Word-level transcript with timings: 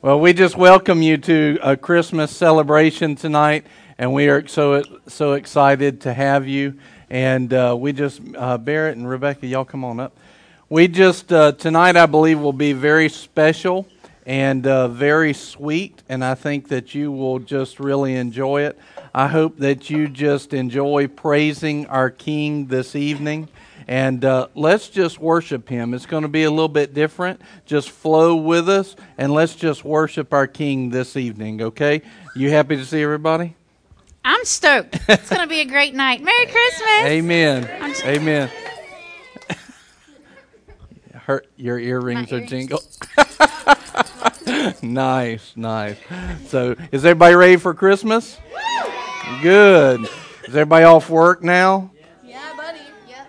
Well, 0.00 0.20
we 0.20 0.32
just 0.32 0.56
welcome 0.56 1.02
you 1.02 1.16
to 1.18 1.58
a 1.60 1.76
Christmas 1.76 2.30
celebration 2.30 3.16
tonight, 3.16 3.66
and 3.98 4.14
we 4.14 4.28
are 4.28 4.46
so 4.46 4.84
so 5.08 5.32
excited 5.32 6.02
to 6.02 6.14
have 6.14 6.46
you. 6.46 6.78
And 7.10 7.52
uh, 7.52 7.76
we 7.76 7.92
just 7.92 8.20
uh, 8.36 8.58
Barrett 8.58 8.96
and 8.96 9.08
Rebecca, 9.08 9.48
y'all 9.48 9.64
come 9.64 9.84
on 9.84 9.98
up. 9.98 10.16
We 10.68 10.86
just 10.86 11.32
uh, 11.32 11.50
tonight, 11.50 11.96
I 11.96 12.06
believe, 12.06 12.38
will 12.38 12.52
be 12.52 12.72
very 12.74 13.08
special 13.08 13.88
and 14.24 14.68
uh, 14.68 14.86
very 14.86 15.32
sweet, 15.32 16.00
and 16.08 16.24
I 16.24 16.36
think 16.36 16.68
that 16.68 16.94
you 16.94 17.10
will 17.10 17.40
just 17.40 17.80
really 17.80 18.14
enjoy 18.14 18.66
it. 18.66 18.78
I 19.12 19.26
hope 19.26 19.58
that 19.58 19.90
you 19.90 20.06
just 20.06 20.54
enjoy 20.54 21.08
praising 21.08 21.86
our 21.86 22.08
King 22.08 22.68
this 22.68 22.94
evening. 22.94 23.48
And 23.88 24.22
uh, 24.22 24.48
let's 24.54 24.90
just 24.90 25.18
worship 25.18 25.66
him. 25.66 25.94
It's 25.94 26.04
going 26.04 26.22
to 26.22 26.28
be 26.28 26.44
a 26.44 26.50
little 26.50 26.68
bit 26.68 26.92
different. 26.92 27.40
Just 27.64 27.88
flow 27.88 28.36
with 28.36 28.68
us 28.68 28.94
and 29.16 29.32
let's 29.32 29.54
just 29.54 29.82
worship 29.82 30.34
our 30.34 30.46
King 30.46 30.90
this 30.90 31.16
evening, 31.16 31.62
okay? 31.62 32.02
You 32.36 32.50
happy 32.50 32.76
to 32.76 32.84
see 32.84 33.02
everybody? 33.02 33.56
I'm 34.22 34.44
stoked. 34.44 34.98
It's 35.08 35.30
going 35.30 35.40
to 35.40 35.48
be 35.48 35.60
a 35.60 35.64
great 35.64 35.94
night. 35.94 36.22
Merry 36.22 36.44
Christmas. 36.44 37.00
Amen. 37.00 37.64
Amen. 38.04 38.50
Her, 41.14 41.44
your 41.56 41.78
earrings 41.78 42.30
are 42.30 42.44
jingle. 42.44 42.82
nice, 44.82 45.54
nice. 45.56 45.96
So, 46.48 46.76
is 46.92 47.06
everybody 47.06 47.34
ready 47.34 47.56
for 47.56 47.72
Christmas? 47.72 48.36
Good. 49.40 50.00
Is 50.00 50.48
everybody 50.48 50.84
off 50.84 51.08
work 51.08 51.42
now? 51.42 51.90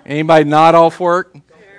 Anybody 0.09 0.43
not 0.43 0.73
off 0.73 0.99
work? 0.99 1.35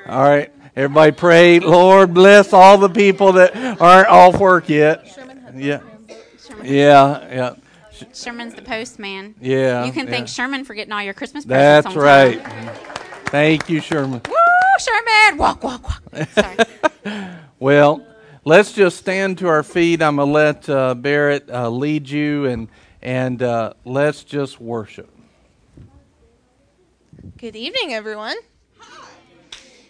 All 0.07 0.23
right. 0.23 0.53
Everybody 0.77 1.11
pray, 1.11 1.59
Lord, 1.59 2.15
bless 2.15 2.53
all 2.53 2.79
the 2.79 2.89
people 2.89 3.33
that 3.33 3.57
aren't 3.81 4.09
off 4.09 4.39
work 4.39 4.69
yet. 4.69 5.05
Yeah. 5.53 5.81
Yeah, 6.63 7.29
yeah. 7.29 7.55
Sherman's 8.15 8.55
the 8.55 8.63
postman. 8.63 9.35
Yeah. 9.41 9.85
You 9.85 9.91
can 9.91 10.07
yeah. 10.07 10.13
thank 10.13 10.29
Sherman 10.29 10.65
for 10.65 10.75
getting 10.75 10.93
all 10.93 11.03
your 11.03 11.13
Christmas 11.13 11.45
presents. 11.45 11.93
That's 11.93 11.97
right. 11.97 12.41
Thank 13.27 13.69
you, 13.69 13.81
Sherman. 13.81 14.21
Woo, 14.29 14.35
Sherman! 14.79 15.37
Walk, 15.37 15.65
walk, 15.65 15.83
walk. 15.83 16.29
Sorry. 16.31 16.57
well, 17.59 18.07
let's 18.45 18.73
just 18.73 18.97
stand 18.97 19.39
to 19.39 19.49
our 19.49 19.65
feet. 19.65 20.01
I'm 20.01 20.17
gonna 20.17 20.31
let 20.31 20.69
uh, 20.69 20.95
Barrett 20.95 21.51
uh, 21.51 21.69
lead 21.69 22.09
you, 22.09 22.47
and 22.47 22.69
and 23.03 23.43
uh, 23.43 23.75
let's 23.85 24.23
just 24.23 24.61
worship. 24.61 25.10
Good 27.21 27.55
evening, 27.55 27.93
everyone. 27.93 28.37
Hi. 28.79 29.09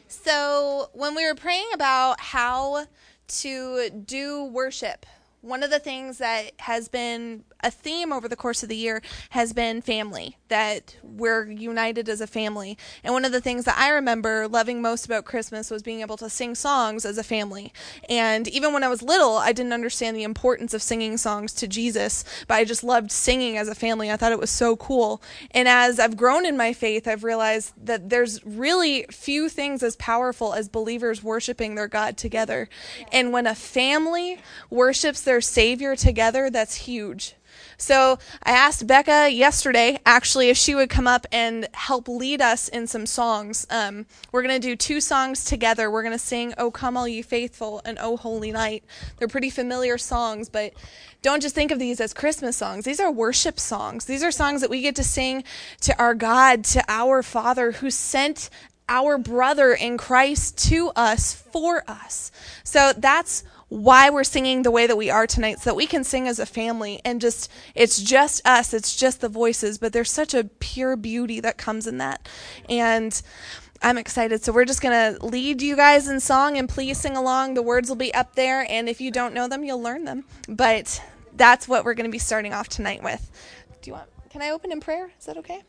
So, 0.08 0.90
when 0.94 1.14
we 1.14 1.24
were 1.24 1.36
praying 1.36 1.68
about 1.72 2.18
how 2.18 2.86
to 3.28 3.90
do 3.90 4.44
worship, 4.46 5.06
one 5.40 5.62
of 5.62 5.70
the 5.70 5.78
things 5.78 6.18
that 6.18 6.52
has 6.58 6.88
been 6.88 7.44
a 7.62 7.70
theme 7.70 8.12
over 8.12 8.28
the 8.28 8.36
course 8.36 8.62
of 8.62 8.68
the 8.68 8.76
year 8.76 9.02
has 9.30 9.52
been 9.52 9.82
family, 9.82 10.36
that 10.48 10.96
we're 11.02 11.46
united 11.46 12.08
as 12.08 12.20
a 12.20 12.26
family. 12.26 12.76
And 13.04 13.12
one 13.14 13.24
of 13.24 13.32
the 13.32 13.40
things 13.40 13.64
that 13.64 13.78
I 13.78 13.90
remember 13.90 14.48
loving 14.48 14.82
most 14.82 15.04
about 15.04 15.24
Christmas 15.24 15.70
was 15.70 15.82
being 15.82 16.00
able 16.00 16.16
to 16.18 16.30
sing 16.30 16.54
songs 16.54 17.04
as 17.04 17.18
a 17.18 17.22
family. 17.22 17.72
And 18.08 18.48
even 18.48 18.72
when 18.72 18.84
I 18.84 18.88
was 18.88 19.02
little, 19.02 19.36
I 19.36 19.52
didn't 19.52 19.72
understand 19.72 20.16
the 20.16 20.22
importance 20.22 20.74
of 20.74 20.82
singing 20.82 21.16
songs 21.16 21.52
to 21.54 21.68
Jesus, 21.68 22.24
but 22.46 22.54
I 22.54 22.64
just 22.64 22.84
loved 22.84 23.10
singing 23.12 23.56
as 23.56 23.68
a 23.68 23.74
family. 23.74 24.10
I 24.10 24.16
thought 24.16 24.32
it 24.32 24.38
was 24.38 24.50
so 24.50 24.76
cool. 24.76 25.22
And 25.50 25.68
as 25.68 25.98
I've 26.00 26.16
grown 26.16 26.46
in 26.46 26.56
my 26.56 26.72
faith, 26.72 27.06
I've 27.06 27.24
realized 27.24 27.72
that 27.84 28.10
there's 28.10 28.44
really 28.44 29.06
few 29.10 29.48
things 29.48 29.82
as 29.82 29.96
powerful 29.96 30.54
as 30.54 30.68
believers 30.68 31.22
worshiping 31.22 31.74
their 31.74 31.88
God 31.88 32.16
together. 32.16 32.68
And 33.12 33.32
when 33.32 33.46
a 33.46 33.54
family 33.54 34.38
worships 34.70 35.20
their 35.20 35.40
Savior 35.40 35.96
together, 35.96 36.50
that's 36.50 36.74
huge. 36.74 37.34
So 37.80 38.18
I 38.42 38.52
asked 38.52 38.86
Becca 38.86 39.30
yesterday, 39.30 39.98
actually, 40.04 40.50
if 40.50 40.56
she 40.58 40.74
would 40.74 40.90
come 40.90 41.06
up 41.06 41.26
and 41.32 41.66
help 41.72 42.08
lead 42.08 42.42
us 42.42 42.68
in 42.68 42.86
some 42.86 43.06
songs. 43.06 43.66
Um, 43.70 44.04
we're 44.30 44.42
going 44.42 44.60
to 44.60 44.66
do 44.68 44.76
two 44.76 45.00
songs 45.00 45.46
together. 45.46 45.90
We're 45.90 46.02
going 46.02 46.12
to 46.12 46.18
sing 46.18 46.52
"O 46.58 46.70
Come 46.70 46.98
All 46.98 47.08
Ye 47.08 47.22
Faithful" 47.22 47.80
and 47.86 47.98
"O 47.98 48.18
Holy 48.18 48.52
Night." 48.52 48.84
They're 49.16 49.28
pretty 49.28 49.48
familiar 49.48 49.96
songs, 49.96 50.50
but 50.50 50.74
don't 51.22 51.40
just 51.40 51.54
think 51.54 51.70
of 51.70 51.78
these 51.78 52.02
as 52.02 52.12
Christmas 52.12 52.56
songs. 52.56 52.84
These 52.84 53.00
are 53.00 53.10
worship 53.10 53.58
songs. 53.58 54.04
These 54.04 54.22
are 54.22 54.30
songs 54.30 54.60
that 54.60 54.70
we 54.70 54.82
get 54.82 54.96
to 54.96 55.04
sing 55.04 55.42
to 55.80 55.98
our 55.98 56.14
God, 56.14 56.64
to 56.64 56.84
our 56.86 57.22
Father 57.22 57.72
who 57.72 57.90
sent 57.90 58.50
our 58.90 59.16
brother 59.16 59.72
in 59.72 59.96
Christ 59.96 60.58
to 60.68 60.90
us 60.96 61.32
for 61.32 61.82
us. 61.88 62.30
So 62.62 62.92
that's 62.94 63.44
why 63.70 64.10
we're 64.10 64.24
singing 64.24 64.62
the 64.62 64.70
way 64.70 64.86
that 64.86 64.96
we 64.96 65.10
are 65.10 65.26
tonight 65.26 65.60
so 65.60 65.70
that 65.70 65.76
we 65.76 65.86
can 65.86 66.04
sing 66.04 66.28
as 66.28 66.38
a 66.38 66.44
family 66.44 67.00
and 67.04 67.20
just 67.20 67.50
it's 67.74 68.02
just 68.02 68.44
us 68.44 68.74
it's 68.74 68.96
just 68.96 69.20
the 69.20 69.28
voices 69.28 69.78
but 69.78 69.92
there's 69.92 70.10
such 70.10 70.34
a 70.34 70.44
pure 70.44 70.96
beauty 70.96 71.38
that 71.38 71.56
comes 71.56 71.86
in 71.86 71.98
that 71.98 72.28
and 72.68 73.22
I'm 73.82 73.96
excited. 73.96 74.44
So 74.44 74.52
we're 74.52 74.66
just 74.66 74.82
going 74.82 75.14
to 75.14 75.24
lead 75.24 75.62
you 75.62 75.74
guys 75.74 76.06
in 76.06 76.20
song 76.20 76.58
and 76.58 76.68
please 76.68 76.98
sing 76.98 77.16
along. 77.16 77.54
The 77.54 77.62
words 77.62 77.88
will 77.88 77.96
be 77.96 78.12
up 78.12 78.34
there 78.34 78.66
and 78.68 78.88
if 78.88 79.00
you 79.00 79.10
don't 79.10 79.32
know 79.32 79.48
them, 79.48 79.64
you'll 79.64 79.82
learn 79.82 80.04
them. 80.04 80.24
But 80.48 81.02
that's 81.34 81.66
what 81.66 81.84
we're 81.84 81.94
going 81.94 82.08
to 82.08 82.12
be 82.12 82.18
starting 82.18 82.52
off 82.52 82.68
tonight 82.68 83.02
with. 83.02 83.30
Do 83.80 83.88
you 83.88 83.94
want 83.94 84.08
Can 84.28 84.42
I 84.42 84.50
open 84.50 84.70
in 84.70 84.80
prayer? 84.80 85.10
Is 85.18 85.24
that 85.26 85.38
okay? 85.38 85.62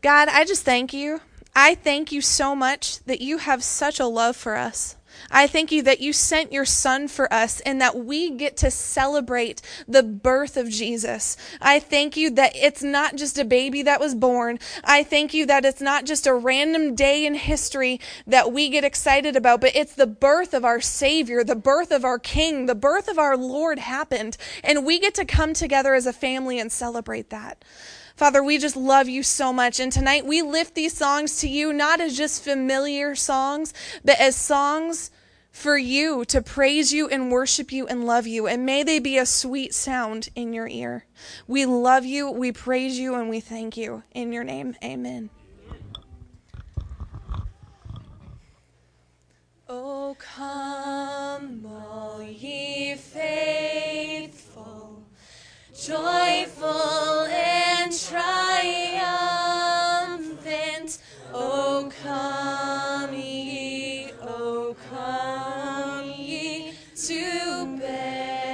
God, 0.00 0.28
I 0.28 0.44
just 0.44 0.64
thank 0.64 0.94
you. 0.94 1.20
I 1.54 1.74
thank 1.74 2.10
you 2.10 2.20
so 2.20 2.56
much 2.56 3.04
that 3.04 3.20
you 3.20 3.38
have 3.38 3.62
such 3.62 4.00
a 4.00 4.06
love 4.06 4.34
for 4.34 4.56
us. 4.56 4.96
I 5.30 5.46
thank 5.46 5.72
you 5.72 5.82
that 5.82 6.00
you 6.00 6.12
sent 6.12 6.52
your 6.52 6.64
son 6.64 7.08
for 7.08 7.32
us 7.32 7.60
and 7.60 7.80
that 7.80 7.96
we 7.96 8.30
get 8.30 8.56
to 8.58 8.70
celebrate 8.70 9.62
the 9.88 10.02
birth 10.02 10.56
of 10.56 10.68
Jesus. 10.68 11.36
I 11.60 11.80
thank 11.80 12.16
you 12.16 12.30
that 12.30 12.54
it's 12.54 12.82
not 12.82 13.16
just 13.16 13.38
a 13.38 13.44
baby 13.44 13.82
that 13.82 14.00
was 14.00 14.14
born. 14.14 14.58
I 14.84 15.02
thank 15.02 15.34
you 15.34 15.46
that 15.46 15.64
it's 15.64 15.80
not 15.80 16.04
just 16.04 16.26
a 16.26 16.34
random 16.34 16.94
day 16.94 17.26
in 17.26 17.34
history 17.34 18.00
that 18.26 18.52
we 18.52 18.68
get 18.68 18.84
excited 18.84 19.36
about, 19.36 19.60
but 19.60 19.74
it's 19.74 19.94
the 19.94 20.06
birth 20.06 20.54
of 20.54 20.64
our 20.64 20.80
Savior, 20.80 21.42
the 21.44 21.56
birth 21.56 21.90
of 21.90 22.04
our 22.04 22.18
King, 22.18 22.66
the 22.66 22.74
birth 22.74 23.08
of 23.08 23.18
our 23.18 23.36
Lord 23.36 23.78
happened. 23.78 24.36
And 24.62 24.84
we 24.84 24.98
get 24.98 25.14
to 25.14 25.24
come 25.24 25.54
together 25.54 25.94
as 25.94 26.06
a 26.06 26.12
family 26.12 26.58
and 26.58 26.70
celebrate 26.70 27.30
that. 27.30 27.64
Father, 28.16 28.44
we 28.44 28.58
just 28.58 28.76
love 28.76 29.08
you 29.08 29.24
so 29.24 29.52
much. 29.52 29.80
And 29.80 29.90
tonight 29.90 30.24
we 30.24 30.40
lift 30.40 30.74
these 30.74 30.96
songs 30.96 31.38
to 31.40 31.48
you, 31.48 31.72
not 31.72 32.00
as 32.00 32.16
just 32.16 32.44
familiar 32.44 33.14
songs, 33.16 33.74
but 34.04 34.20
as 34.20 34.36
songs 34.36 35.10
for 35.50 35.76
you 35.76 36.24
to 36.26 36.40
praise 36.40 36.92
you 36.92 37.08
and 37.08 37.30
worship 37.30 37.72
you 37.72 37.86
and 37.86 38.06
love 38.06 38.26
you. 38.26 38.46
And 38.46 38.64
may 38.64 38.84
they 38.84 39.00
be 39.00 39.18
a 39.18 39.26
sweet 39.26 39.74
sound 39.74 40.28
in 40.36 40.52
your 40.52 40.68
ear. 40.68 41.06
We 41.48 41.66
love 41.66 42.04
you, 42.04 42.30
we 42.30 42.52
praise 42.52 42.98
you, 42.98 43.14
and 43.14 43.28
we 43.28 43.40
thank 43.40 43.76
you. 43.76 44.04
In 44.12 44.32
your 44.32 44.44
name, 44.44 44.76
amen. 44.82 45.30
Oh, 49.68 50.16
come, 50.18 51.66
all 51.66 52.22
ye 52.22 52.94
faithful 52.94 54.53
joyful 55.86 57.26
and 57.26 57.92
triumphant. 57.92 58.98
O 61.34 61.90
come 62.02 63.12
ye, 63.12 64.10
O 64.22 64.74
come 64.90 66.10
ye 66.10 66.72
to 66.96 67.76
Bethlehem. 67.78 68.53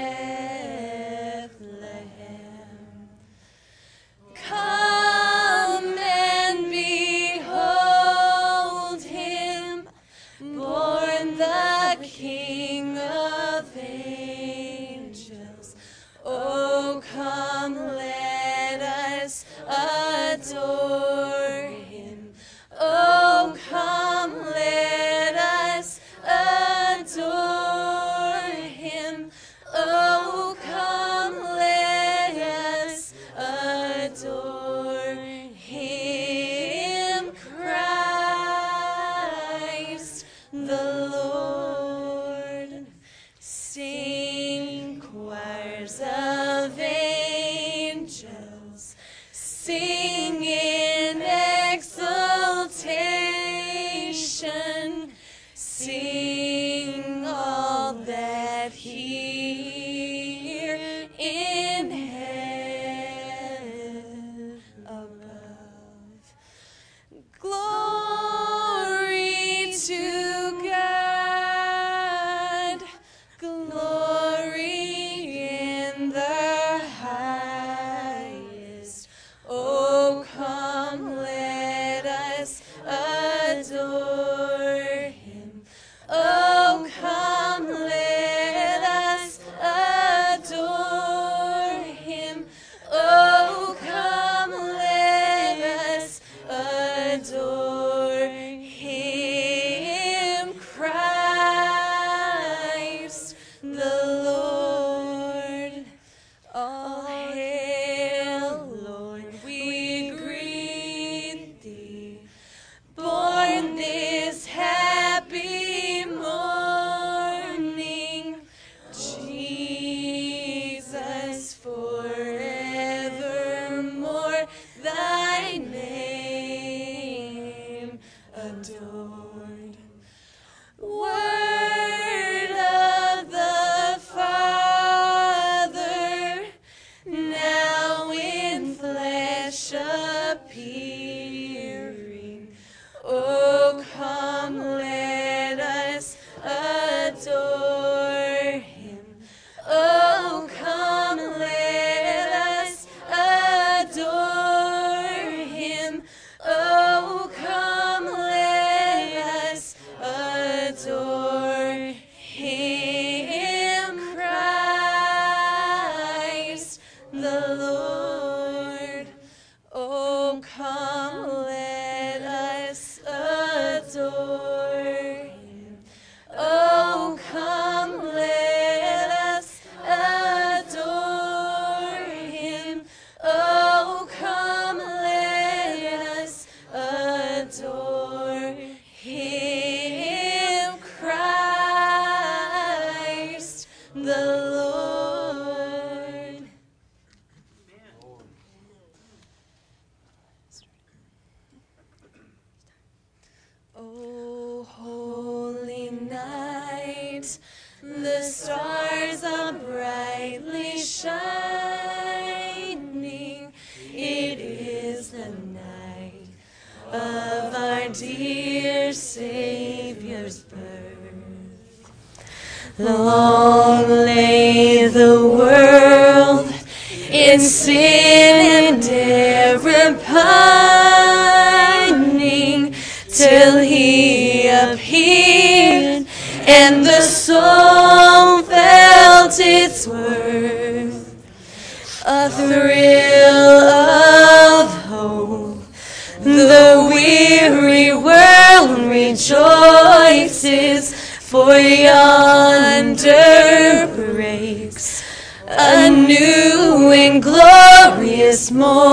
And 256.92 257.22
glorious 257.22 258.50
morn. 258.50 258.89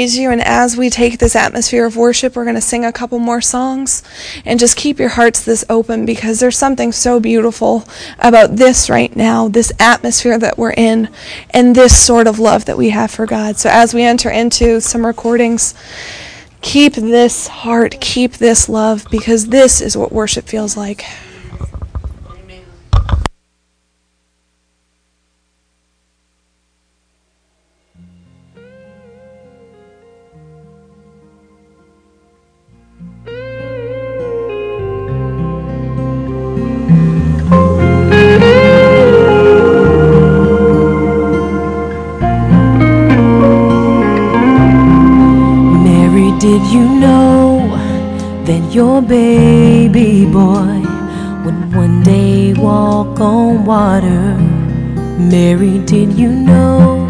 Praise 0.00 0.16
you. 0.16 0.30
And 0.30 0.40
as 0.40 0.78
we 0.78 0.88
take 0.88 1.18
this 1.18 1.36
atmosphere 1.36 1.84
of 1.84 1.94
worship, 1.94 2.34
we're 2.34 2.44
going 2.44 2.54
to 2.54 2.62
sing 2.62 2.86
a 2.86 2.92
couple 2.92 3.18
more 3.18 3.42
songs. 3.42 4.02
And 4.46 4.58
just 4.58 4.74
keep 4.74 4.98
your 4.98 5.10
hearts 5.10 5.44
this 5.44 5.62
open 5.68 6.06
because 6.06 6.40
there's 6.40 6.56
something 6.56 6.90
so 6.90 7.20
beautiful 7.20 7.84
about 8.18 8.56
this 8.56 8.88
right 8.88 9.14
now, 9.14 9.48
this 9.48 9.70
atmosphere 9.78 10.38
that 10.38 10.56
we're 10.56 10.72
in, 10.72 11.10
and 11.50 11.76
this 11.76 11.94
sort 11.94 12.26
of 12.26 12.38
love 12.38 12.64
that 12.64 12.78
we 12.78 12.88
have 12.88 13.10
for 13.10 13.26
God. 13.26 13.58
So 13.58 13.68
as 13.68 13.92
we 13.92 14.02
enter 14.02 14.30
into 14.30 14.80
some 14.80 15.04
recordings, 15.04 15.74
keep 16.62 16.94
this 16.94 17.48
heart, 17.48 18.00
keep 18.00 18.32
this 18.32 18.70
love 18.70 19.04
because 19.10 19.48
this 19.48 19.82
is 19.82 19.98
what 19.98 20.12
worship 20.12 20.46
feels 20.46 20.78
like. 20.78 21.04
Did 46.40 46.62
you 46.72 46.88
know 46.88 47.68
that 48.46 48.72
your 48.72 49.02
baby 49.02 50.24
boy 50.24 50.80
would 51.44 51.74
one 51.74 52.02
day 52.02 52.54
walk 52.54 53.20
on 53.20 53.66
water? 53.66 54.38
Mary, 55.18 55.80
did 55.84 56.14
you 56.14 56.30
know 56.32 57.06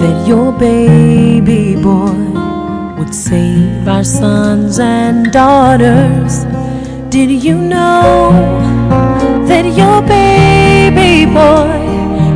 that 0.00 0.26
your 0.26 0.50
baby 0.50 1.76
boy 1.80 2.18
would 2.98 3.14
save 3.14 3.86
our 3.86 4.02
sons 4.02 4.80
and 4.80 5.30
daughters? 5.30 6.44
Did 7.10 7.30
you 7.30 7.56
know 7.56 8.32
that 9.46 9.66
your 9.76 10.02
baby 10.02 11.26
boy 11.26 11.78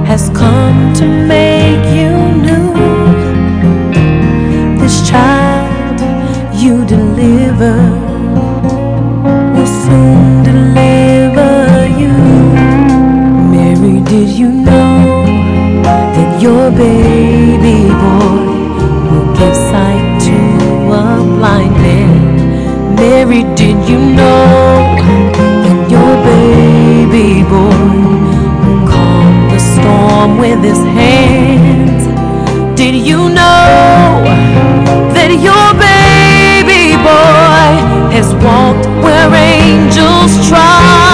has 0.07 0.31
come 0.31 0.95
to 0.95 1.05
make 1.05 1.85
you 1.99 2.26
deliver 7.57 7.91
will 9.55 9.67
soon 9.67 10.43
deliver 10.43 11.87
you. 12.01 12.13
Mary, 13.51 14.01
did 14.05 14.29
you 14.29 14.49
know 14.49 15.25
that 15.85 16.43
your 16.43 16.71
baby 16.71 17.89
boy 17.89 18.45
will 19.11 19.35
give 19.37 19.55
sight 19.55 20.21
to 20.27 20.37
a 20.93 21.25
blind 21.39 21.73
man? 21.73 22.95
Mary, 22.95 23.43
did 23.55 23.89
you 23.89 23.99
know 23.99 24.97
that 25.65 25.91
your 25.91 26.13
baby 26.25 27.43
boy 27.43 27.87
will 28.61 28.87
calm 28.87 29.49
the 29.51 29.59
storm 29.59 30.39
with 30.39 30.63
his 30.63 30.79
hands? 30.79 32.05
Did 32.77 32.95
you 32.95 33.31
know 33.31 34.23
that 35.15 35.31
your 35.41 35.86
has 38.17 38.33
walked 38.37 38.87
where 39.05 39.35
angels 39.35 40.49
trod? 40.49 41.06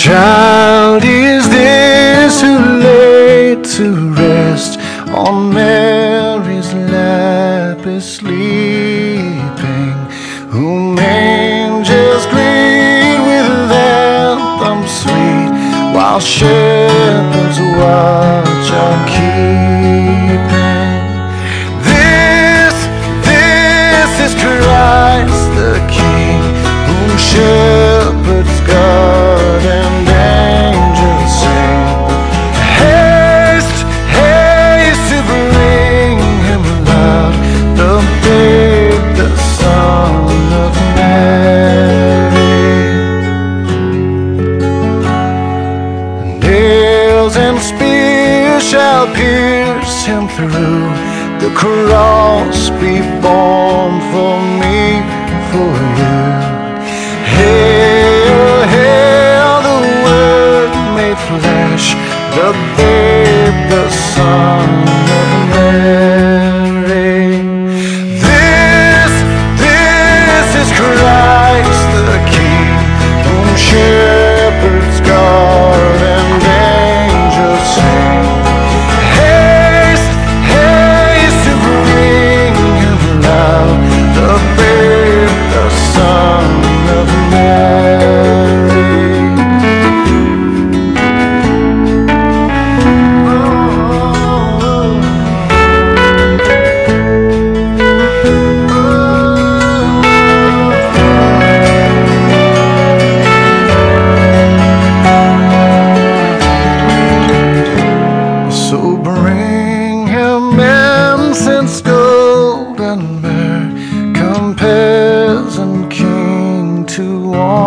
Child 0.00 1.04
is 1.04 1.46
this 1.50 2.40
who 2.40 2.56
laid 2.80 3.62
to 3.62 4.14
rest 4.14 4.80
on 5.10 5.52
Mary's 5.52 6.72
lap 6.72 7.86
is 7.86 8.14
sleeping, 8.16 9.46
whom 10.48 10.98
angels 10.98 12.24
greet 12.32 13.18
with 13.28 13.70
anthems 13.76 14.90
sweet, 15.02 15.50
while 15.94 16.18
shepherds 16.18 17.58
watch 17.76 18.68
are 18.82 19.00
keeping. 19.14 20.40
This, 21.90 22.76
this 23.28 24.12
is 24.26 24.32
Christ 24.42 25.44
the 25.60 25.74
King, 25.92 26.40
whom 26.88 27.18
shepherds 27.18 27.99
Cross 51.54 52.70
be 52.80 53.00
born 53.20 53.92
for 54.10 54.34
me, 54.60 55.02
for 55.50 55.72
you. 55.98 56.20
Hail, 57.36 58.44
hail, 58.74 59.54
the 59.68 59.80
Word 60.04 60.72
made 60.96 61.18
flesh, 61.28 61.94
the 62.36 62.50
babe, 62.76 63.70
the 63.70 63.90
Son 63.90 64.89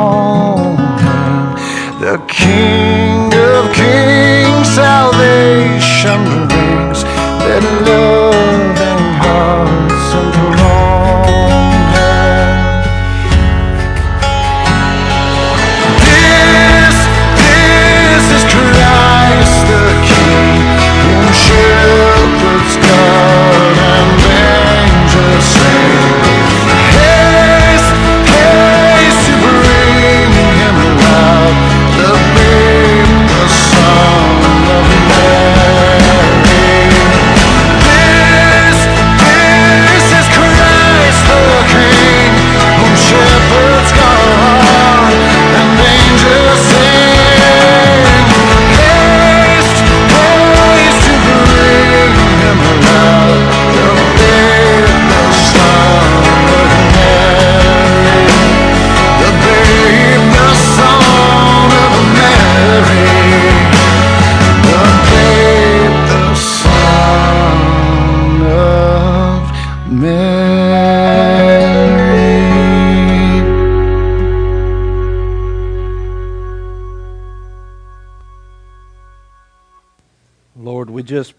to 0.04 2.00
the 2.00 2.18
King 2.28 3.34
of 3.34 3.74
Kings. 3.74 4.70
Salvation 4.76 6.22
brings 6.48 7.04
that 7.46 7.63
loving 7.88 8.83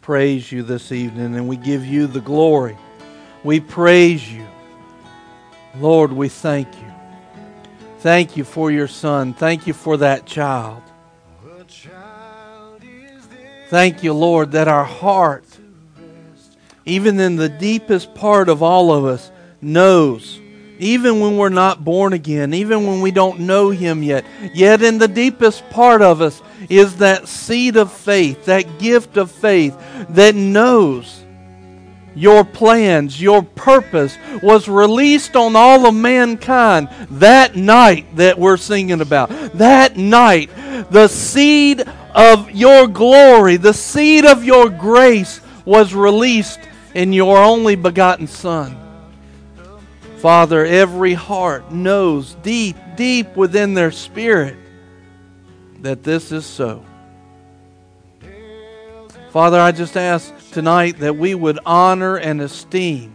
praise 0.05 0.53
you 0.53 0.63
this 0.63 0.93
evening 0.93 1.35
and 1.35 1.49
we 1.49 1.57
give 1.57 1.87
you 1.87 2.07
the 2.07 2.21
glory. 2.21 2.77
We 3.43 3.59
praise 3.59 4.31
you. 4.31 4.47
Lord, 5.79 6.13
we 6.13 6.29
thank 6.29 6.69
you. 6.75 6.93
Thank 8.01 8.37
you 8.37 8.45
for 8.45 8.71
your 8.71 8.87
son. 8.87 9.33
Thank 9.33 9.67
you 9.67 9.73
for 9.73 9.97
that 9.97 10.27
child. 10.27 10.83
Thank 13.69 14.05
you, 14.05 14.13
Lord, 14.13 14.53
that 14.53 14.69
our 14.69 14.85
heart, 14.85 15.47
even 16.85 17.19
in 17.19 17.37
the 17.37 17.49
deepest 17.49 18.15
part 18.15 18.51
of 18.51 18.63
all 18.63 18.93
of 18.93 19.07
us, 19.07 19.31
knows, 19.63 20.39
even 20.79 21.21
when 21.21 21.37
we're 21.37 21.49
not 21.49 21.85
born 21.85 22.13
again, 22.13 22.53
even 22.55 22.87
when 22.87 23.01
we 23.01 23.11
don't 23.11 23.41
know 23.41 23.71
Him 23.71 24.03
yet, 24.03 24.25
yet 24.53 24.83
in 24.83 24.99
the 24.99 25.09
deepest 25.09 25.69
part 25.71 26.03
of 26.03 26.21
us 26.21 26.43
is 26.69 26.97
that 26.97 27.29
seed 27.29 27.77
of 27.77 27.93
faith, 27.93 28.47
that 28.47 28.79
gift 28.79 29.17
of 29.17 29.31
faith 29.31 29.77
that 30.11 30.35
knows 30.35 31.25
your 32.15 32.45
plans, 32.45 33.21
your 33.21 33.43
purpose 33.43 34.17
was 34.43 34.69
released 34.69 35.37
on 35.37 35.57
all 35.57 35.87
of 35.87 35.95
mankind 35.95 36.89
that 37.11 37.57
night 37.57 38.17
that 38.17 38.39
we're 38.39 38.57
singing 38.57 39.01
about. 39.01 39.31
That 39.55 39.97
night, 39.97 40.51
the 40.91 41.09
seed 41.09 41.83
of 42.15 42.51
your 42.53 42.87
glory, 42.87 43.57
the 43.57 43.75
seed 43.75 44.25
of 44.25 44.45
your 44.45 44.71
grace 44.71 45.41
was 45.65 45.95
released 45.95 46.61
in 46.95 47.13
your 47.13 47.39
only 47.39 47.75
begotten 47.75 48.27
Son. 48.29 48.84
Father, 50.25 50.65
every 50.65 51.13
heart 51.13 51.71
knows 51.71 52.35
deep, 52.37 52.79
deep 52.97 53.37
within 53.37 53.75
their 53.75 53.93
spirit 53.93 54.57
that 55.83 56.03
this 56.03 56.33
is 56.33 56.47
so. 56.47 56.83
Father, 59.33 59.61
I 59.61 59.71
just 59.71 59.99
ask 59.99 60.33
tonight 60.51 61.01
that 61.01 61.15
we 61.15 61.35
would 61.35 61.59
honor 61.67 62.17
and 62.17 62.41
esteem 62.41 63.15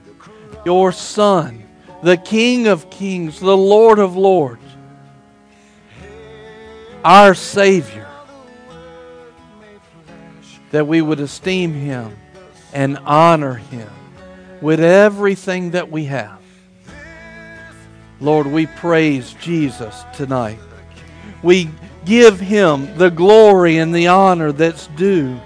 your 0.63 0.91
Son, 0.91 1.63
the 2.03 2.15
King 2.15 2.67
of 2.67 2.91
Kings, 2.91 3.39
the 3.39 3.57
Lord 3.57 3.97
of 3.97 4.15
Lords, 4.15 4.61
our 7.03 7.33
Savior, 7.33 8.07
that 10.69 10.85
we 10.85 11.01
would 11.01 11.19
esteem 11.19 11.73
Him 11.73 12.15
and 12.71 12.99
honor 12.99 13.55
Him 13.55 13.89
with 14.61 14.79
everything 14.79 15.71
that 15.71 15.89
we 15.89 16.05
have. 16.05 16.38
Lord, 18.21 18.47
we 18.47 18.65
praise 18.65 19.34
Jesus 19.41 20.03
tonight. 20.13 20.60
We 21.41 21.69
give 22.05 22.39
Him 22.39 22.97
the 22.97 23.10
glory 23.10 23.77
and 23.77 23.93
the 23.93 24.08
honor 24.08 24.51
that's 24.51 24.88
due. 24.88 25.39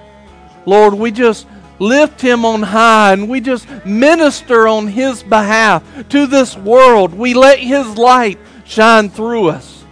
Lord, 0.66 0.94
we 0.94 1.12
just 1.12 1.46
lift 1.80 2.22
him 2.22 2.46
on 2.46 2.62
high 2.62 3.14
and 3.14 3.28
we 3.28 3.42
just 3.42 3.68
minister 3.86 4.68
on 4.68 4.88
his 4.88 5.24
behalf 5.24 5.84
to 6.10 6.26
this 6.28 6.56
world. 6.56 7.14
We 7.14 7.34
let 7.34 7.60
his 7.60 7.98
light 7.98 8.40
shine 8.66 9.10
through 9.10 9.50
us. 9.50 9.84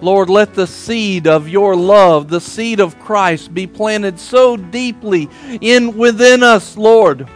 Lord, 0.00 0.28
let 0.28 0.54
the 0.54 0.66
seed 0.66 1.28
of 1.28 1.48
your 1.48 1.76
love, 1.76 2.28
the 2.28 2.40
seed 2.40 2.80
of 2.80 2.98
Christ, 2.98 3.54
be 3.54 3.68
planted 3.68 4.18
so 4.18 4.56
deeply 4.56 5.28
in 5.60 5.96
within 5.96 6.42
us, 6.42 6.76
Lord, 6.76 7.28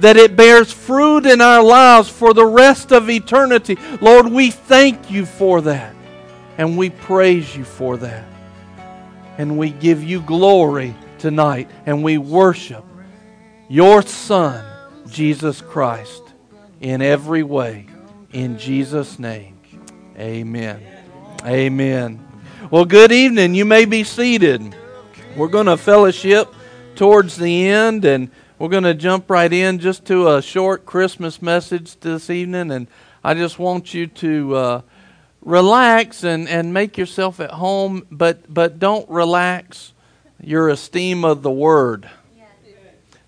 that 0.00 0.16
it 0.16 0.36
bears 0.36 0.72
fruit 0.72 1.26
in 1.26 1.40
our 1.40 1.62
lives 1.62 2.08
for 2.08 2.34
the 2.34 2.46
rest 2.46 2.92
of 2.92 3.08
eternity. 3.10 3.76
Lord, 4.00 4.26
we 4.28 4.50
thank 4.50 5.10
you 5.10 5.26
for 5.26 5.60
that. 5.62 5.94
And 6.56 6.76
we 6.76 6.90
praise 6.90 7.56
you 7.56 7.64
for 7.64 7.96
that. 7.98 8.24
And 9.38 9.56
we 9.58 9.70
give 9.70 10.02
you 10.02 10.20
glory 10.20 10.94
tonight. 11.18 11.70
And 11.86 12.02
we 12.02 12.18
worship 12.18 12.84
your 13.68 14.02
Son, 14.02 14.64
Jesus 15.08 15.60
Christ, 15.60 16.22
in 16.80 17.02
every 17.02 17.42
way. 17.42 17.86
In 18.32 18.58
Jesus' 18.58 19.18
name, 19.18 19.58
amen. 20.18 20.82
Amen. 21.44 22.26
Well, 22.70 22.84
good 22.84 23.12
evening. 23.12 23.54
You 23.54 23.64
may 23.64 23.84
be 23.84 24.04
seated. 24.04 24.74
We're 25.36 25.48
going 25.48 25.66
to 25.66 25.76
fellowship 25.76 26.52
towards 26.96 27.36
the 27.36 27.68
end, 27.68 28.04
and 28.04 28.30
we're 28.58 28.68
going 28.68 28.82
to 28.84 28.94
jump 28.94 29.30
right 29.30 29.52
in 29.52 29.78
just 29.78 30.04
to 30.06 30.34
a 30.34 30.42
short 30.42 30.84
Christmas 30.84 31.40
message 31.40 31.98
this 32.00 32.28
evening. 32.28 32.72
And 32.72 32.88
I 33.22 33.34
just 33.34 33.58
want 33.58 33.94
you 33.94 34.08
to 34.08 34.56
uh, 34.56 34.80
relax 35.42 36.24
and, 36.24 36.48
and 36.48 36.74
make 36.74 36.98
yourself 36.98 37.38
at 37.38 37.52
home, 37.52 38.04
but, 38.10 38.52
but 38.52 38.80
don't 38.80 39.08
relax 39.08 39.92
your 40.42 40.70
esteem 40.70 41.24
of 41.24 41.42
the 41.42 41.50
Word. 41.50 42.10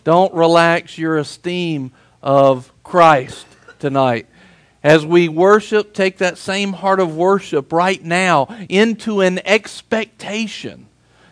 Don't 0.02 0.34
relax 0.34 0.98
your 0.98 1.16
esteem 1.16 1.92
of 2.22 2.72
Christ 2.82 3.46
tonight. 3.78 4.26
As 4.82 5.06
we 5.06 5.28
worship, 5.28 5.94
take 5.94 6.18
that 6.18 6.38
same 6.38 6.72
heart 6.72 6.98
of 6.98 7.16
worship 7.16 7.72
right 7.72 8.02
now 8.02 8.48
into 8.68 9.20
an 9.20 9.38
expectation. 9.46 10.88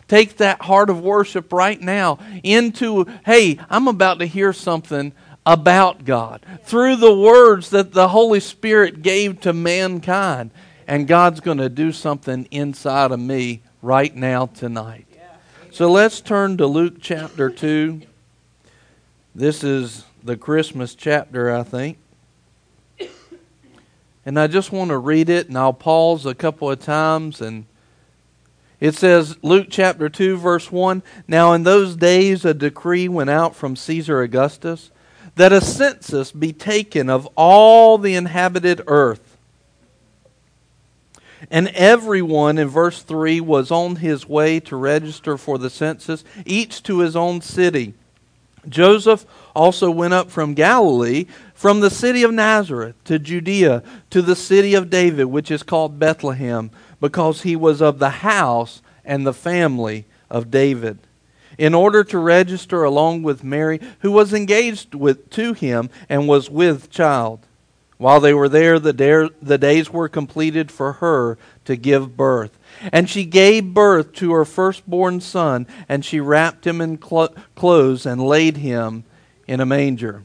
Take 0.08 0.38
that 0.38 0.62
heart 0.62 0.90
of 0.90 1.00
worship 1.00 1.52
right 1.52 1.80
now 1.80 2.18
into, 2.42 3.06
hey, 3.24 3.58
I'm 3.70 3.86
about 3.86 4.18
to 4.18 4.26
hear 4.26 4.52
something 4.52 5.12
about 5.44 6.04
God 6.04 6.44
through 6.64 6.96
the 6.96 7.14
words 7.14 7.70
that 7.70 7.92
the 7.92 8.08
Holy 8.08 8.40
Spirit 8.40 9.02
gave 9.02 9.40
to 9.42 9.52
mankind. 9.52 10.50
And 10.86 11.06
God's 11.06 11.40
going 11.40 11.58
to 11.58 11.68
do 11.68 11.92
something 11.92 12.48
inside 12.50 13.12
of 13.12 13.20
me 13.20 13.60
right 13.82 14.14
now 14.16 14.46
tonight. 14.46 15.06
So 15.70 15.92
let's 15.92 16.22
turn 16.22 16.56
to 16.56 16.66
Luke 16.66 16.94
chapter 17.00 17.50
2. 17.50 18.00
This 19.34 19.62
is 19.62 20.04
the 20.24 20.36
Christmas 20.36 20.94
chapter, 20.94 21.54
I 21.54 21.62
think. 21.62 21.98
And 24.24 24.40
I 24.40 24.46
just 24.46 24.72
want 24.72 24.88
to 24.88 24.98
read 24.98 25.28
it, 25.28 25.48
and 25.48 25.56
I'll 25.56 25.72
pause 25.72 26.26
a 26.26 26.34
couple 26.34 26.70
of 26.70 26.80
times. 26.80 27.40
And 27.40 27.66
it 28.80 28.94
says, 28.94 29.36
Luke 29.42 29.66
chapter 29.70 30.08
2, 30.08 30.36
verse 30.36 30.70
1 30.70 31.02
Now 31.26 31.52
in 31.52 31.64
those 31.64 31.96
days 31.96 32.44
a 32.44 32.54
decree 32.54 33.08
went 33.08 33.30
out 33.30 33.56
from 33.56 33.76
Caesar 33.76 34.22
Augustus 34.22 34.90
that 35.34 35.52
a 35.52 35.60
census 35.60 36.32
be 36.32 36.52
taken 36.52 37.08
of 37.08 37.28
all 37.36 37.98
the 37.98 38.14
inhabited 38.14 38.82
earth. 38.86 39.36
And 41.50 41.68
everyone, 41.68 42.58
in 42.58 42.68
verse 42.68 43.02
3, 43.02 43.40
was 43.40 43.70
on 43.70 43.96
his 43.96 44.28
way 44.28 44.58
to 44.60 44.76
register 44.76 45.38
for 45.38 45.56
the 45.56 45.70
census, 45.70 46.24
each 46.44 46.82
to 46.84 46.98
his 46.98 47.14
own 47.14 47.40
city. 47.40 47.94
Joseph 48.68 49.24
also 49.54 49.90
went 49.90 50.14
up 50.14 50.30
from 50.30 50.54
Galilee, 50.54 51.26
from 51.54 51.80
the 51.80 51.90
city 51.90 52.22
of 52.24 52.32
Nazareth 52.32 52.96
to 53.04 53.18
Judea, 53.18 53.82
to 54.10 54.20
the 54.20 54.36
city 54.36 54.74
of 54.74 54.90
David, 54.90 55.26
which 55.26 55.50
is 55.50 55.62
called 55.62 55.98
Bethlehem, 55.98 56.70
because 57.00 57.42
he 57.42 57.56
was 57.56 57.80
of 57.80 57.98
the 57.98 58.11
house 58.11 58.82
and 59.04 59.26
the 59.26 59.32
family 59.32 60.06
of 60.30 60.50
David, 60.50 60.98
in 61.56 61.74
order 61.74 62.04
to 62.04 62.18
register 62.18 62.84
along 62.84 63.22
with 63.22 63.42
Mary, 63.42 63.80
who 64.00 64.12
was 64.12 64.32
engaged 64.32 64.94
with, 64.94 65.28
to 65.30 65.52
him 65.54 65.90
and 66.08 66.28
was 66.28 66.50
with 66.50 66.90
child. 66.90 67.40
While 67.96 68.20
they 68.20 68.32
were 68.32 68.48
there, 68.48 68.78
the, 68.78 68.92
dare, 68.92 69.28
the 69.42 69.58
days 69.58 69.90
were 69.90 70.08
completed 70.08 70.70
for 70.70 70.94
her 70.94 71.37
to 71.64 71.74
give 71.74 72.16
birth. 72.16 72.56
And 72.92 73.11
she 73.11 73.24
gave 73.24 73.74
birth 73.74 74.12
to 74.14 74.32
her 74.34 74.44
firstborn 74.44 75.20
son, 75.20 75.66
and 75.88 76.04
she 76.04 76.20
wrapped 76.20 76.64
him 76.64 76.80
in 76.80 76.98
clo- 76.98 77.34
clothes 77.56 78.06
and 78.06 78.24
laid 78.24 78.58
him 78.58 79.02
in 79.48 79.61
a 79.61 79.66
manger, 79.66 80.22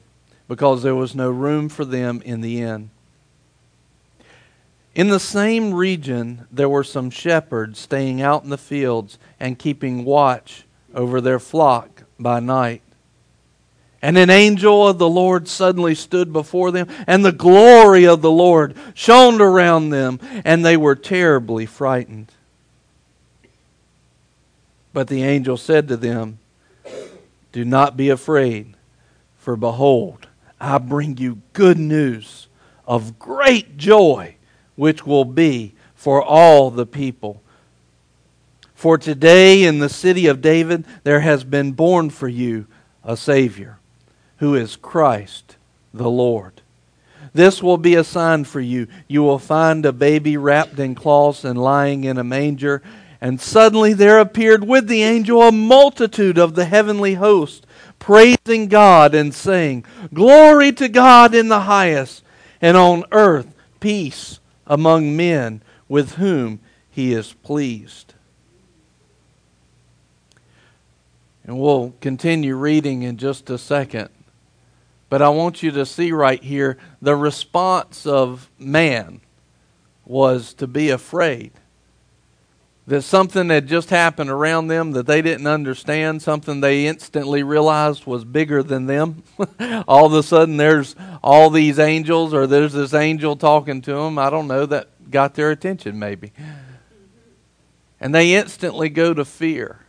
because 0.48 0.84
there 0.84 0.94
was 0.94 1.16
no 1.16 1.32
room 1.32 1.68
for 1.68 1.84
them 1.84 2.22
in 2.24 2.42
the 2.42 2.62
inn. 2.62 2.92
In 4.96 5.10
the 5.10 5.20
same 5.20 5.74
region, 5.74 6.48
there 6.52 6.70
were 6.70 6.84
some 6.84 7.10
shepherds 7.10 7.80
staying 7.80 8.22
out 8.22 8.44
in 8.44 8.50
the 8.50 8.58
fields 8.58 9.18
and 9.40 9.58
keeping 9.58 10.06
watch 10.06 10.66
over 10.94 11.20
their 11.20 11.40
flock 11.40 12.04
by 12.20 12.40
night. 12.40 12.82
And 14.04 14.18
an 14.18 14.30
angel 14.30 14.88
of 14.88 14.98
the 14.98 15.10
Lord 15.10 15.48
suddenly 15.48 15.96
stood 15.96 16.34
before 16.34 16.72
them, 16.72 16.90
and 17.08 17.24
the 17.24 17.32
glory 17.32 18.06
of 18.06 18.22
the 18.22 18.30
Lord 18.30 18.76
shone 18.94 19.42
around 19.42 19.90
them, 19.90 20.20
and 20.44 20.64
they 20.64 20.78
were 20.78 20.96
terribly 20.96 21.66
frightened. 21.66 22.32
But 24.92 25.08
the 25.08 25.24
angel 25.24 25.58
said 25.58 25.88
to 25.88 25.98
them, 25.98 26.40
Do 27.52 27.66
not 27.66 27.98
be 27.98 28.10
afraid, 28.10 28.76
for 29.38 29.56
behold, 29.56 30.28
I 30.60 30.78
bring 30.78 31.18
you 31.18 31.42
good 31.54 31.80
news 31.80 32.48
of 32.86 33.18
great 33.18 33.78
joy, 33.78 34.36
which 34.76 35.06
will 35.06 35.26
be 35.26 35.74
for 35.96 36.22
all 36.22 36.70
the 36.70 36.86
people. 36.86 37.42
For 38.76 38.98
today 38.98 39.64
in 39.64 39.80
the 39.80 39.90
city 39.90 40.28
of 40.28 40.42
David 40.42 40.86
there 41.04 41.22
has 41.22 41.44
been 41.44 41.72
born 41.72 42.10
for 42.10 42.28
you 42.28 42.68
a 43.04 43.16
Savior, 43.16 43.80
who 44.38 44.56
is 44.56 44.76
Christ 44.76 45.56
the 45.94 46.10
Lord. 46.10 46.62
This 47.34 47.64
will 47.64 47.78
be 47.78 47.96
a 47.96 48.04
sign 48.04 48.44
for 48.44 48.60
you. 48.60 48.88
You 49.08 49.24
will 49.24 49.40
find 49.40 49.86
a 49.86 49.94
baby 49.94 50.38
wrapped 50.38 50.80
in 50.80 50.96
cloths 50.96 51.44
and 51.44 51.58
lying 51.58 52.04
in 52.04 52.18
a 52.18 52.24
manger. 52.24 52.84
And 53.22 53.40
suddenly 53.40 53.94
there 53.94 54.20
appeared 54.20 54.68
with 54.68 54.88
the 54.88 55.02
angel 55.02 55.42
a 55.42 55.52
multitude 55.52 56.38
of 56.38 56.56
the 56.56 56.66
heavenly 56.66 57.16
host, 57.16 57.66
praising 57.98 58.68
God 58.68 59.16
and 59.16 59.34
saying, 59.34 59.86
Glory 60.14 60.74
to 60.74 60.90
God 60.90 61.34
in 61.34 61.48
the 61.48 61.62
highest, 61.62 62.24
and 62.62 62.76
on 62.76 63.06
earth 63.12 63.48
peace 63.80 64.40
among 64.68 65.16
men 65.16 65.62
with 65.88 66.16
whom 66.16 66.60
he 66.90 67.14
is 67.14 67.34
pleased. 67.34 68.14
And 71.44 71.60
we'll 71.60 71.94
continue 72.00 72.56
reading 72.56 73.04
in 73.04 73.18
just 73.18 73.50
a 73.50 73.58
second. 73.58 74.10
But 75.10 75.22
I 75.22 75.30
want 75.30 75.62
you 75.62 75.72
to 75.72 75.86
see 75.86 76.12
right 76.12 76.42
here 76.42 76.78
the 77.02 77.16
response 77.16 78.06
of 78.06 78.50
man 78.58 79.22
was 80.06 80.54
to 80.56 80.68
be 80.68 80.90
afraid. 80.90 81.52
That 82.86 83.04
something 83.04 83.50
had 83.50 83.68
just 83.68 83.90
happened 83.90 84.30
around 84.30 84.68
them 84.68 84.92
that 84.92 85.06
they 85.06 85.22
didn't 85.22 85.48
understand, 85.48 86.22
something 86.22 86.60
they 86.60 86.86
instantly 86.86 87.42
realized 87.42 88.06
was 88.06 88.26
bigger 88.26 88.62
than 88.62 88.88
them. 88.88 89.24
all 89.88 90.06
of 90.06 90.14
a 90.14 90.22
sudden, 90.22 90.58
there's 90.58 90.94
all 91.24 91.50
these 91.50 91.80
angels, 91.80 92.34
or 92.34 92.46
there's 92.46 92.74
this 92.74 92.94
angel 92.94 93.38
talking 93.38 93.82
to 93.84 93.94
them. 93.94 94.20
I 94.20 94.30
don't 94.30 94.48
know, 94.48 94.66
that 94.66 94.90
got 95.10 95.36
their 95.36 95.52
attention 95.52 95.98
maybe. 95.98 96.34
And 98.02 98.14
they 98.14 98.36
instantly 98.36 98.90
go 98.90 99.14
to 99.14 99.24
fear. 99.24 99.80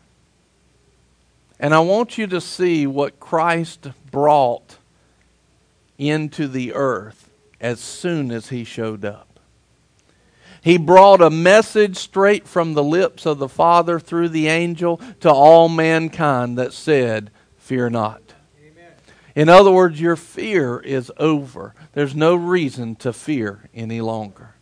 And 1.58 1.74
I 1.74 1.80
want 1.80 2.18
you 2.18 2.28
to 2.28 2.40
see 2.40 2.86
what 2.86 3.18
Christ 3.18 3.88
brought 4.10 4.76
into 5.98 6.46
the 6.46 6.74
earth 6.74 7.30
as 7.60 7.80
soon 7.80 8.30
as 8.30 8.50
he 8.50 8.62
showed 8.62 9.04
up. 9.04 9.33
He 10.64 10.78
brought 10.78 11.20
a 11.20 11.28
message 11.28 11.98
straight 11.98 12.48
from 12.48 12.72
the 12.72 12.82
lips 12.82 13.26
of 13.26 13.36
the 13.38 13.50
Father 13.50 14.00
through 14.00 14.30
the 14.30 14.48
angel 14.48 14.98
to 15.20 15.30
all 15.30 15.68
mankind 15.68 16.56
that 16.56 16.72
said, 16.72 17.30
Fear 17.58 17.90
not. 17.90 18.22
Amen. 18.58 18.92
In 19.34 19.50
other 19.50 19.70
words, 19.70 20.00
your 20.00 20.16
fear 20.16 20.80
is 20.80 21.12
over. 21.18 21.74
There's 21.92 22.14
no 22.14 22.34
reason 22.34 22.96
to 22.96 23.12
fear 23.12 23.68
any 23.74 24.00
longer. 24.00 24.54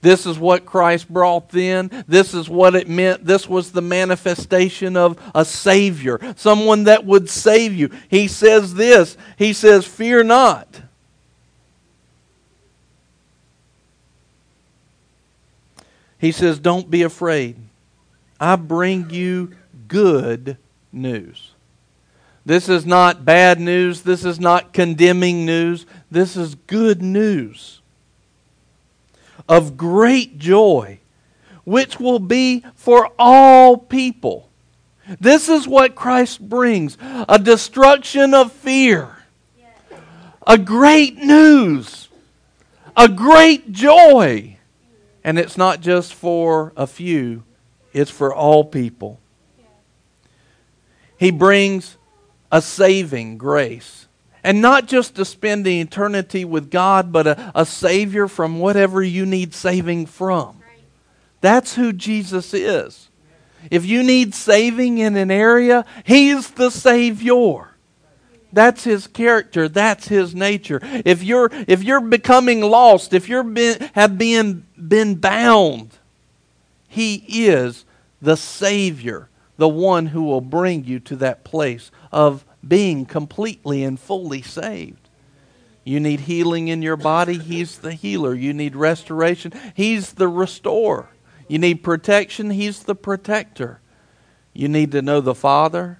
This 0.00 0.26
is 0.26 0.38
what 0.38 0.64
Christ 0.64 1.08
brought 1.12 1.48
then. 1.48 2.04
This 2.06 2.32
is 2.32 2.48
what 2.48 2.76
it 2.76 2.88
meant. 2.88 3.24
This 3.24 3.48
was 3.48 3.72
the 3.72 3.82
manifestation 3.82 4.96
of 4.96 5.18
a 5.34 5.44
Savior, 5.44 6.20
someone 6.36 6.84
that 6.84 7.04
would 7.04 7.28
save 7.28 7.74
you. 7.74 7.90
He 8.08 8.28
says 8.28 8.74
this 8.74 9.16
He 9.36 9.52
says, 9.52 9.86
Fear 9.86 10.22
not. 10.22 10.82
He 16.18 16.32
says, 16.32 16.58
Don't 16.58 16.90
be 16.90 17.02
afraid. 17.02 17.56
I 18.38 18.56
bring 18.56 19.10
you 19.10 19.52
good 19.88 20.56
news. 20.92 21.52
This 22.44 22.68
is 22.68 22.86
not 22.86 23.24
bad 23.24 23.58
news. 23.58 24.02
This 24.02 24.24
is 24.24 24.38
not 24.38 24.72
condemning 24.72 25.44
news. 25.44 25.84
This 26.10 26.36
is 26.36 26.54
good 26.54 27.02
news 27.02 27.80
of 29.48 29.76
great 29.76 30.38
joy, 30.38 30.98
which 31.64 32.00
will 32.00 32.18
be 32.18 32.64
for 32.74 33.10
all 33.18 33.76
people. 33.76 34.48
This 35.20 35.48
is 35.48 35.68
what 35.68 35.94
Christ 35.94 36.40
brings 36.48 36.98
a 37.00 37.38
destruction 37.38 38.34
of 38.34 38.52
fear, 38.52 39.16
a 40.46 40.58
great 40.58 41.16
news, 41.16 42.08
a 42.96 43.08
great 43.08 43.72
joy. 43.72 44.55
And 45.26 45.40
it's 45.40 45.58
not 45.58 45.80
just 45.80 46.14
for 46.14 46.72
a 46.76 46.86
few, 46.86 47.42
it's 47.92 48.12
for 48.12 48.32
all 48.32 48.64
people. 48.64 49.18
He 51.18 51.32
brings 51.32 51.96
a 52.52 52.62
saving 52.62 53.36
grace. 53.36 54.06
And 54.44 54.62
not 54.62 54.86
just 54.86 55.16
to 55.16 55.24
spend 55.24 55.66
the 55.66 55.80
eternity 55.80 56.44
with 56.44 56.70
God, 56.70 57.10
but 57.10 57.26
a, 57.26 57.52
a 57.56 57.66
Savior 57.66 58.28
from 58.28 58.60
whatever 58.60 59.02
you 59.02 59.26
need 59.26 59.52
saving 59.52 60.06
from. 60.06 60.62
That's 61.40 61.74
who 61.74 61.92
Jesus 61.92 62.54
is. 62.54 63.08
If 63.68 63.84
you 63.84 64.04
need 64.04 64.32
saving 64.32 64.98
in 64.98 65.16
an 65.16 65.32
area, 65.32 65.84
He's 66.04 66.52
the 66.52 66.70
Savior. 66.70 67.75
That's 68.56 68.84
his 68.84 69.06
character. 69.06 69.68
That's 69.68 70.08
his 70.08 70.34
nature. 70.34 70.80
If 70.82 71.22
you're 71.22 71.50
if 71.68 71.84
you're 71.84 72.00
becoming 72.00 72.62
lost, 72.62 73.12
if 73.12 73.28
you're 73.28 73.42
been, 73.42 73.90
have 73.94 74.16
been 74.16 74.66
been 74.78 75.16
bound, 75.16 75.90
he 76.88 77.16
is 77.28 77.84
the 78.22 78.34
Savior, 78.34 79.28
the 79.58 79.68
one 79.68 80.06
who 80.06 80.22
will 80.22 80.40
bring 80.40 80.86
you 80.86 81.00
to 81.00 81.16
that 81.16 81.44
place 81.44 81.90
of 82.10 82.46
being 82.66 83.04
completely 83.04 83.84
and 83.84 84.00
fully 84.00 84.40
saved. 84.40 85.10
You 85.84 86.00
need 86.00 86.20
healing 86.20 86.68
in 86.68 86.80
your 86.80 86.96
body, 86.96 87.36
He's 87.36 87.76
the 87.76 87.92
healer. 87.92 88.32
You 88.32 88.54
need 88.54 88.74
restoration, 88.74 89.52
He's 89.74 90.14
the 90.14 90.28
restorer. 90.28 91.10
You 91.46 91.58
need 91.58 91.84
protection, 91.84 92.48
He's 92.48 92.84
the 92.84 92.94
protector. 92.94 93.80
You 94.54 94.68
need 94.68 94.92
to 94.92 95.02
know 95.02 95.20
the 95.20 95.34
Father, 95.34 95.98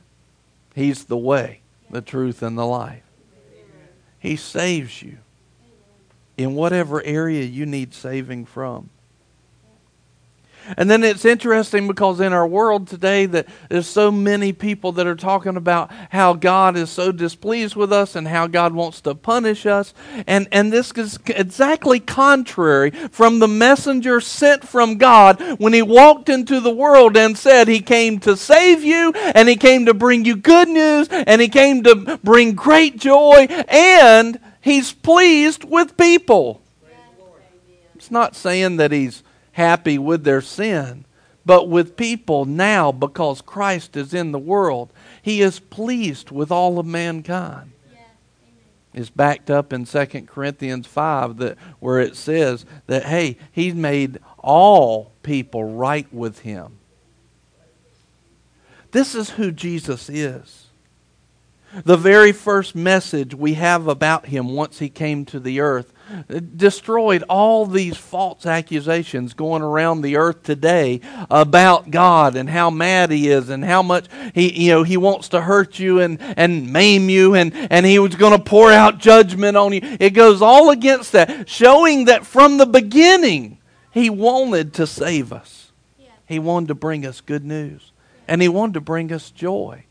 He's 0.75 1.05
the 1.05 1.19
way, 1.19 1.61
the 1.91 2.03
truth, 2.03 2.43
and 2.43 2.59
the 2.59 2.67
life. 2.67 3.03
He 4.19 4.37
saves 4.37 5.03
you 5.03 5.19
in 6.37 6.55
whatever 6.55 7.03
area 7.05 7.45
you 7.45 7.67
need 7.67 7.95
saving 7.95 8.47
from. 8.47 8.91
And 10.77 10.91
then 10.91 11.05
it's 11.05 11.25
interesting 11.25 11.87
because 11.87 12.21
in 12.21 12.33
our 12.33 12.47
world 12.47 12.89
today 12.89 13.27
that 13.27 13.47
there's 13.69 13.87
so 13.87 14.11
many 14.11 14.53
people 14.53 14.93
that 14.93 15.07
are 15.07 15.15
talking 15.15 15.57
about 15.57 15.91
how 16.11 16.35
God 16.35 16.77
is 16.77 16.91
so 16.91 17.13
displeased 17.13 17.77
with 17.77 17.93
us 17.93 18.17
and 18.17 18.27
how 18.27 18.47
God 18.47 18.75
wants 18.75 19.01
to 19.03 19.15
punish 19.15 19.67
us. 19.67 19.95
And, 20.27 20.49
and 20.51 20.73
this 20.73 20.93
is 20.93 21.19
exactly 21.27 22.01
contrary 22.01 22.91
from 22.91 23.39
the 23.39 23.49
messenger 23.49 24.21
sent 24.21 24.67
from 24.67 24.97
God 24.97 25.41
when 25.59 25.73
he 25.73 25.83
walked 25.83 26.29
into 26.29 26.61
the 26.61 26.75
world 26.75 27.17
and 27.17 27.37
said 27.37 27.69
he 27.69 27.81
came 27.81 28.19
to 28.21 28.37
save 28.37 28.83
you 28.83 29.13
and 29.13 29.49
he 29.49 29.57
came 29.57 29.87
to 29.87 29.95
bring 29.95 30.25
you 30.25 30.37
good 30.37 30.69
news 30.69 31.09
and 31.11 31.41
he 31.41 31.49
came 31.49 31.83
to 31.85 32.19
bring 32.23 32.55
great 32.55 32.99
joy 32.99 33.47
and 33.69 34.41
he's 34.61 34.93
pleased 34.93 35.65
with 35.65 35.97
people. 35.97 36.63
It's 37.95 38.11
not 38.11 38.37
saying 38.37 38.77
that 38.77 38.93
he's 38.93 39.23
happy 39.57 39.97
with 39.97 40.23
their 40.23 40.43
sin, 40.43 41.03
but 41.47 41.67
with 41.67 41.97
people 41.97 42.45
now 42.45 42.93
because 42.93 43.41
Christ 43.41 43.97
is 43.97 44.13
in 44.13 44.31
the 44.31 44.39
world. 44.39 44.93
He 45.23 45.41
is 45.41 45.61
pleased 45.61 46.31
with 46.31 46.51
all 46.51 46.79
of 46.79 46.85
mankind. 46.85 47.73
It's 48.93 49.09
backed 49.09 49.51
up 49.51 49.73
in 49.73 49.87
2 49.87 50.07
Corinthians 50.27 50.87
5 50.87 51.39
that 51.39 51.57
where 51.81 52.01
it 52.01 52.17
says 52.17 52.67
that 52.87 53.05
hey, 53.05 53.39
he's 53.51 53.75
made 53.75 54.19
all 54.39 55.13
people 55.23 55.65
right 55.65 56.11
with 56.13 56.41
him. 56.41 56.77
This 58.93 59.15
is 59.15 59.31
who 59.31 59.53
Jesus 59.53 60.11
is. 60.11 60.66
The 61.85 61.97
very 61.97 62.33
first 62.33 62.75
message 62.75 63.35
we 63.35 63.55
have 63.55 63.89
about 63.89 64.27
him 64.27 64.55
once 64.55 64.79
he 64.79 64.89
came 64.89 65.25
to 65.27 65.41
the 65.41 65.61
earth 65.61 65.93
uh, 66.09 66.41
destroyed 66.57 67.25
all 67.29 67.67
these 67.67 67.97
false 67.97 68.47
accusations 68.47 69.35
going 69.35 69.63
around 69.63 70.03
the 70.03 70.17
earth 70.17 70.45
today 70.45 71.01
about 71.29 71.91
God 71.91 72.37
and 72.37 72.49
how 72.49 72.71
mad 72.71 73.11
he 73.11 73.29
is 73.29 73.49
and 73.49 73.65
how 73.65 73.83
much 73.83 74.07
he 74.33 74.67
you 74.67 74.71
know 74.71 74.83
he 74.85 74.97
wants 74.97 75.31
to 75.31 75.41
hurt 75.41 75.81
you 75.81 76.01
and 76.01 76.21
and 76.21 76.73
maim 76.73 77.11
you 77.11 77.35
and 77.35 77.53
and 77.73 77.85
he 77.85 77.99
was 77.99 78.15
going 78.15 78.39
to 78.39 78.43
pour 78.43 78.71
out 78.71 78.99
judgment 78.99 79.57
on 79.57 79.73
you. 79.73 79.81
It 79.83 80.11
goes 80.11 80.41
all 80.41 80.71
against 80.71 81.11
that 81.13 81.49
showing 81.49 82.05
that 82.05 82.25
from 82.25 82.59
the 82.59 82.67
beginning 82.67 83.59
he 83.91 84.09
wanted 84.09 84.75
to 84.75 84.87
save 84.87 85.33
us. 85.33 85.73
He 86.27 86.39
wanted 86.39 86.69
to 86.69 86.75
bring 86.77 87.05
us 87.05 87.21
good 87.21 87.45
news 87.45 87.91
and 88.29 88.41
he 88.41 88.49
wanted 88.49 88.75
to 88.75 88.81
bring 88.81 89.13
us 89.13 89.33
joy 89.33 89.86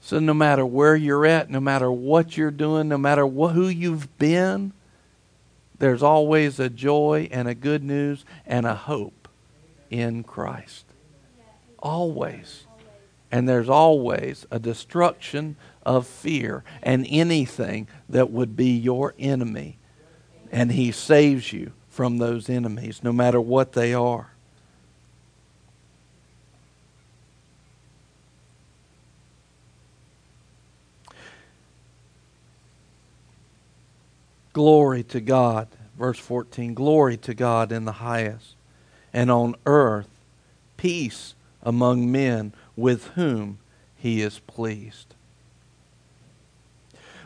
so 0.00 0.18
no 0.18 0.34
matter 0.34 0.64
where 0.64 0.96
you're 0.96 1.26
at 1.26 1.50
no 1.50 1.60
matter 1.60 1.90
what 1.90 2.36
you're 2.36 2.50
doing 2.50 2.88
no 2.88 2.98
matter 2.98 3.26
wh- 3.26 3.52
who 3.52 3.68
you've 3.68 4.18
been 4.18 4.72
there's 5.80 6.02
always 6.02 6.60
a 6.60 6.68
joy 6.68 7.26
and 7.32 7.48
a 7.48 7.54
good 7.54 7.82
news 7.82 8.24
and 8.46 8.66
a 8.66 8.74
hope 8.74 9.28
in 9.88 10.22
Christ. 10.22 10.84
Always. 11.78 12.66
And 13.32 13.48
there's 13.48 13.68
always 13.68 14.46
a 14.50 14.58
destruction 14.58 15.56
of 15.84 16.06
fear 16.06 16.64
and 16.82 17.06
anything 17.08 17.88
that 18.10 18.30
would 18.30 18.56
be 18.56 18.76
your 18.76 19.14
enemy. 19.18 19.78
And 20.52 20.72
He 20.72 20.92
saves 20.92 21.50
you 21.52 21.72
from 21.88 22.18
those 22.18 22.50
enemies, 22.50 23.02
no 23.02 23.12
matter 23.12 23.40
what 23.40 23.72
they 23.72 23.94
are. 23.94 24.32
Glory 34.52 35.02
to 35.04 35.20
God. 35.20 35.68
Verse 35.98 36.18
14 36.18 36.74
Glory 36.74 37.16
to 37.18 37.34
God 37.34 37.72
in 37.72 37.84
the 37.84 37.92
highest, 37.92 38.54
and 39.12 39.30
on 39.30 39.54
earth 39.66 40.08
peace 40.76 41.34
among 41.62 42.10
men 42.10 42.52
with 42.76 43.08
whom 43.08 43.58
he 43.96 44.22
is 44.22 44.38
pleased. 44.40 45.14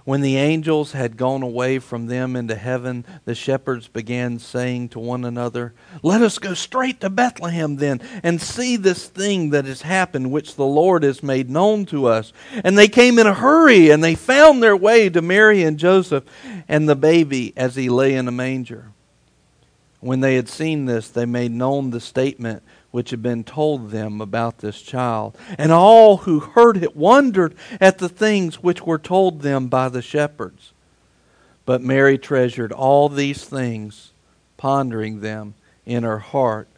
When 0.05 0.21
the 0.21 0.37
angels 0.37 0.93
had 0.93 1.17
gone 1.17 1.43
away 1.43 1.79
from 1.79 2.07
them 2.09 2.37
into 2.37 2.57
heaven, 2.57 3.07
the 3.25 3.35
shepherds 3.35 3.89
began 3.89 4.39
saying 4.39 4.91
to 4.91 4.99
one 4.99 5.25
another, 5.25 5.73
Let 6.03 6.21
us 6.21 6.39
go 6.39 6.53
straight 6.53 7.01
to 7.01 7.09
Bethlehem 7.09 7.77
then, 7.77 8.03
and 8.23 8.39
see 8.41 8.77
this 8.77 9.09
thing 9.09 9.49
that 9.51 9.65
has 9.65 9.81
happened, 9.81 10.31
which 10.31 10.57
the 10.57 10.67
Lord 10.67 11.05
has 11.05 11.23
made 11.23 11.49
known 11.49 11.87
to 11.87 12.05
us. 12.05 12.35
And 12.63 12.77
they 12.77 12.89
came 12.89 13.19
in 13.19 13.27
a 13.27 13.33
hurry, 13.33 13.89
and 13.89 14.05
they 14.05 14.15
found 14.15 14.63
their 14.63 14.77
way 14.77 15.09
to 15.09 15.23
Mary 15.23 15.63
and 15.63 15.79
Joseph 15.79 16.25
and 16.69 16.87
the 16.87 16.97
baby 16.97 17.55
as 17.57 17.75
he 17.75 17.89
lay 17.89 18.15
in 18.15 18.29
a 18.29 18.33
manger. 18.33 18.91
When 20.01 20.21
they 20.21 20.35
had 20.35 20.51
seen 20.51 20.85
this, 20.85 21.09
they 21.09 21.25
made 21.25 21.51
known 21.51 21.91
the 21.91 22.01
statement 22.01 22.63
which 22.95 23.11
had 23.11 23.21
been 23.21 23.43
told 23.43 23.91
them 23.91 24.21
about 24.21 24.59
this 24.59 24.81
child. 24.81 25.37
And 25.59 25.73
all 25.73 26.19
who 26.19 26.39
heard 26.39 26.81
it 26.81 26.95
wondered 26.95 27.57
at 27.81 27.99
the 27.99 28.09
things 28.09 28.63
which 28.63 28.83
were 28.83 29.01
told 29.01 29.41
them 29.41 29.67
by 29.67 29.89
the 29.89 30.01
shepherds. 30.01 30.73
But 31.67 31.83
Mary 31.83 32.19
treasured 32.19 32.71
all 32.71 33.09
these 33.09 33.43
things, 33.43 34.13
pondering 34.57 35.23
them 35.23 35.55
in 35.85 36.05
her 36.05 36.21
heart. 36.21 36.69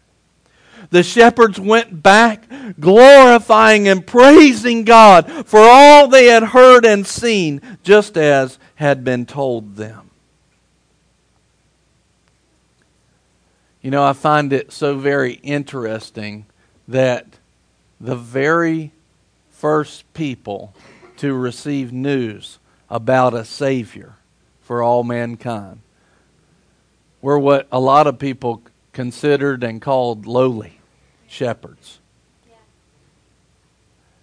The 0.89 1.03
shepherds 1.03 1.61
went 1.61 2.03
back, 2.03 2.49
glorifying 2.81 3.87
and 3.87 4.07
praising 4.07 4.85
God 4.85 5.47
for 5.47 5.61
all 5.61 6.09
they 6.09 6.29
had 6.29 6.45
heard 6.45 6.87
and 6.87 7.07
seen, 7.07 7.61
just 7.83 8.17
as 8.17 8.59
had 8.77 9.05
been 9.05 9.27
told 9.27 9.77
them. 9.77 10.06
You 13.87 13.93
know, 13.93 14.05
I 14.05 14.15
find 14.15 14.53
it 14.53 14.73
so 14.73 14.99
very 14.99 15.35
interesting 15.45 16.47
that 16.89 17.25
the 18.01 18.17
very 18.17 18.91
first 19.53 20.13
people 20.13 20.75
to 21.19 21.33
receive 21.33 21.93
news 21.93 22.59
about 22.91 23.33
a 23.33 23.45
Savior 23.45 24.15
for 24.61 24.83
all 24.83 25.05
mankind 25.05 25.83
were 27.23 27.39
what 27.39 27.69
a 27.71 27.79
lot 27.79 28.09
of 28.09 28.19
people 28.19 28.61
considered 28.93 29.63
and 29.63 29.81
called 29.81 30.27
lowly 30.27 30.81
shepherds. 31.29 32.01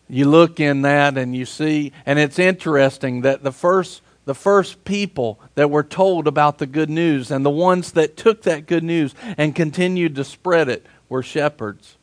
You 0.09 0.25
look 0.25 0.59
in 0.59 0.81
that 0.81 1.17
and 1.17 1.33
you 1.33 1.45
see, 1.45 1.93
and 2.05 2.19
it's 2.19 2.37
interesting 2.37 3.21
that 3.21 3.43
the 3.43 3.53
first 3.53 4.01
the 4.25 4.35
first 4.35 4.85
people 4.85 5.39
that 5.55 5.69
were 5.69 5.83
told 5.83 6.27
about 6.27 6.57
the 6.57 6.65
good 6.65 6.89
news 6.89 7.29
and 7.31 7.45
the 7.45 7.49
ones 7.49 7.91
that 7.93 8.15
took 8.15 8.43
that 8.43 8.65
good 8.65 8.83
news 8.83 9.13
and 9.37 9.55
continued 9.55 10.15
to 10.15 10.23
spread 10.23 10.69
it 10.69 10.85
were 11.09 11.23
shepherds. 11.23 11.97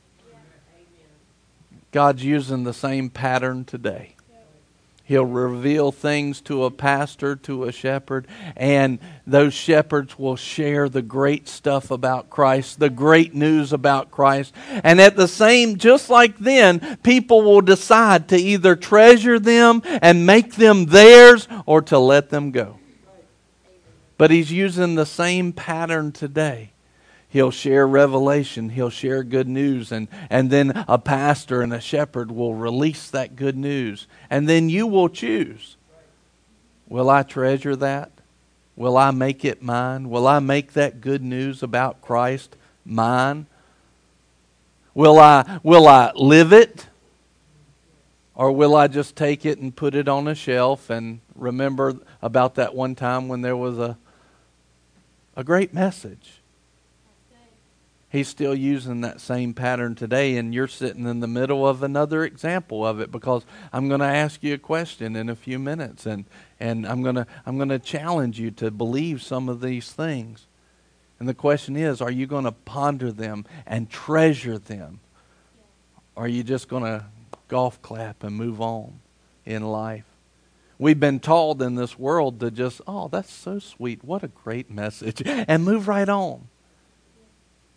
God's 1.92 2.24
using 2.24 2.64
the 2.64 2.74
same 2.74 3.10
pattern 3.10 3.64
today. 3.64 4.14
He'll 5.10 5.26
reveal 5.26 5.90
things 5.90 6.40
to 6.42 6.62
a 6.62 6.70
pastor, 6.70 7.34
to 7.34 7.64
a 7.64 7.72
shepherd, 7.72 8.28
and 8.54 9.00
those 9.26 9.52
shepherds 9.52 10.16
will 10.16 10.36
share 10.36 10.88
the 10.88 11.02
great 11.02 11.48
stuff 11.48 11.90
about 11.90 12.30
Christ, 12.30 12.78
the 12.78 12.90
great 12.90 13.34
news 13.34 13.72
about 13.72 14.12
Christ. 14.12 14.54
And 14.68 15.00
at 15.00 15.16
the 15.16 15.26
same, 15.26 15.78
just 15.78 16.10
like 16.10 16.38
then, 16.38 16.96
people 17.02 17.42
will 17.42 17.60
decide 17.60 18.28
to 18.28 18.36
either 18.36 18.76
treasure 18.76 19.40
them 19.40 19.82
and 19.84 20.26
make 20.26 20.54
them 20.54 20.86
theirs 20.86 21.48
or 21.66 21.82
to 21.82 21.98
let 21.98 22.30
them 22.30 22.52
go. 22.52 22.78
But 24.16 24.30
he's 24.30 24.52
using 24.52 24.94
the 24.94 25.06
same 25.06 25.52
pattern 25.52 26.12
today. 26.12 26.70
He'll 27.30 27.52
share 27.52 27.86
revelation, 27.86 28.70
he'll 28.70 28.90
share 28.90 29.22
good 29.22 29.48
news, 29.48 29.92
and, 29.92 30.08
and 30.28 30.50
then 30.50 30.84
a 30.88 30.98
pastor 30.98 31.62
and 31.62 31.72
a 31.72 31.80
shepherd 31.80 32.30
will 32.30 32.54
release 32.54 33.08
that 33.10 33.36
good 33.36 33.56
news. 33.56 34.08
And 34.28 34.48
then 34.48 34.68
you 34.68 34.86
will 34.86 35.08
choose 35.08 35.76
Will 36.90 37.08
I 37.08 37.22
treasure 37.22 37.76
that? 37.76 38.10
Will 38.74 38.96
I 38.96 39.12
make 39.12 39.44
it 39.44 39.62
mine? 39.62 40.10
Will 40.10 40.26
I 40.26 40.40
make 40.40 40.72
that 40.72 41.00
good 41.00 41.22
news 41.22 41.62
about 41.62 42.02
Christ 42.02 42.56
mine? 42.84 43.46
Will 44.92 45.18
I, 45.18 45.60
will 45.62 45.86
I 45.86 46.10
live 46.16 46.52
it? 46.52 46.88
Or 48.34 48.50
will 48.50 48.74
I 48.74 48.88
just 48.88 49.14
take 49.14 49.46
it 49.46 49.58
and 49.58 49.74
put 49.74 49.94
it 49.94 50.08
on 50.08 50.26
a 50.26 50.34
shelf 50.34 50.90
and 50.90 51.20
remember 51.36 51.94
about 52.20 52.56
that 52.56 52.74
one 52.74 52.96
time 52.96 53.28
when 53.28 53.42
there 53.42 53.56
was 53.56 53.78
a, 53.78 53.96
a 55.36 55.44
great 55.44 55.72
message? 55.72 56.39
He's 58.10 58.26
still 58.26 58.56
using 58.56 59.02
that 59.02 59.20
same 59.20 59.54
pattern 59.54 59.94
today, 59.94 60.36
and 60.36 60.52
you're 60.52 60.66
sitting 60.66 61.06
in 61.06 61.20
the 61.20 61.28
middle 61.28 61.66
of 61.66 61.84
another 61.84 62.24
example 62.24 62.84
of 62.84 62.98
it 62.98 63.12
because 63.12 63.44
I'm 63.72 63.86
going 63.86 64.00
to 64.00 64.06
ask 64.06 64.42
you 64.42 64.54
a 64.54 64.58
question 64.58 65.14
in 65.14 65.28
a 65.28 65.36
few 65.36 65.60
minutes, 65.60 66.06
and, 66.06 66.24
and 66.58 66.84
I'm 66.84 67.02
going 67.02 67.14
to 67.14 67.26
I'm 67.46 67.56
going 67.56 67.68
to 67.68 67.78
challenge 67.78 68.40
you 68.40 68.50
to 68.52 68.72
believe 68.72 69.22
some 69.22 69.48
of 69.48 69.60
these 69.60 69.92
things. 69.92 70.48
And 71.20 71.28
the 71.28 71.34
question 71.34 71.76
is, 71.76 72.00
are 72.00 72.10
you 72.10 72.26
going 72.26 72.44
to 72.44 72.52
ponder 72.52 73.12
them 73.12 73.44
and 73.64 73.88
treasure 73.88 74.58
them? 74.58 74.98
Or 76.16 76.24
are 76.24 76.28
you 76.28 76.42
just 76.42 76.66
going 76.66 76.82
to 76.82 77.04
golf 77.46 77.80
clap 77.80 78.24
and 78.24 78.34
move 78.34 78.60
on 78.60 79.00
in 79.44 79.62
life? 79.62 80.04
We've 80.78 80.98
been 80.98 81.20
told 81.20 81.62
in 81.62 81.76
this 81.76 81.98
world 81.98 82.40
to 82.40 82.50
just, 82.50 82.80
oh, 82.88 83.08
that's 83.08 83.32
so 83.32 83.58
sweet. 83.60 84.02
What 84.02 84.24
a 84.24 84.28
great 84.28 84.70
message. 84.70 85.22
And 85.24 85.62
move 85.62 85.86
right 85.86 86.08
on. 86.08 86.48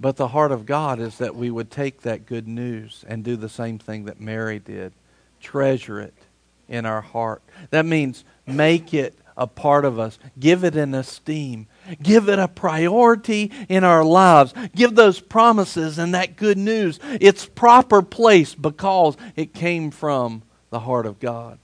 But 0.03 0.17
the 0.17 0.27
heart 0.27 0.51
of 0.51 0.65
God 0.65 0.99
is 0.99 1.19
that 1.19 1.33
we 1.33 1.49
would 1.49 1.71
take 1.71 2.01
that 2.01 2.25
good 2.25 2.45
news 2.45 3.05
and 3.07 3.23
do 3.23 3.37
the 3.37 3.47
same 3.47 3.79
thing 3.79 4.03
that 4.03 4.19
Mary 4.19 4.59
did 4.59 4.91
treasure 5.39 6.01
it 6.01 6.13
in 6.67 6.85
our 6.85 6.99
heart. 6.99 7.41
That 7.69 7.85
means 7.85 8.25
make 8.45 8.93
it 8.93 9.17
a 9.37 9.47
part 9.47 9.85
of 9.85 9.99
us, 9.99 10.19
give 10.37 10.65
it 10.65 10.75
an 10.75 10.93
esteem, 10.93 11.67
give 12.01 12.27
it 12.27 12.37
a 12.37 12.49
priority 12.49 13.49
in 13.69 13.85
our 13.85 14.03
lives, 14.03 14.53
give 14.75 14.95
those 14.95 15.21
promises 15.21 15.97
and 15.97 16.13
that 16.13 16.35
good 16.35 16.57
news 16.57 16.99
its 17.21 17.45
proper 17.45 18.01
place 18.01 18.53
because 18.55 19.15
it 19.37 19.53
came 19.53 19.89
from 19.89 20.43
the 20.69 20.81
heart 20.81 21.05
of 21.05 21.21
God. 21.21 21.59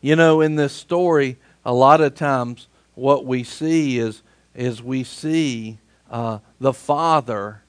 You 0.00 0.14
know, 0.14 0.40
in 0.40 0.54
this 0.54 0.72
story, 0.72 1.36
a 1.64 1.74
lot 1.74 2.00
of 2.00 2.14
times 2.14 2.68
what 2.94 3.26
we 3.26 3.42
see 3.42 3.98
is, 3.98 4.22
is 4.54 4.80
we 4.80 5.02
see 5.02 5.78
uh, 6.12 6.38
the 6.60 6.72
Father 6.72 7.62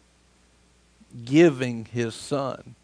giving 1.25 1.85
His 1.85 2.13
Son. 2.13 2.75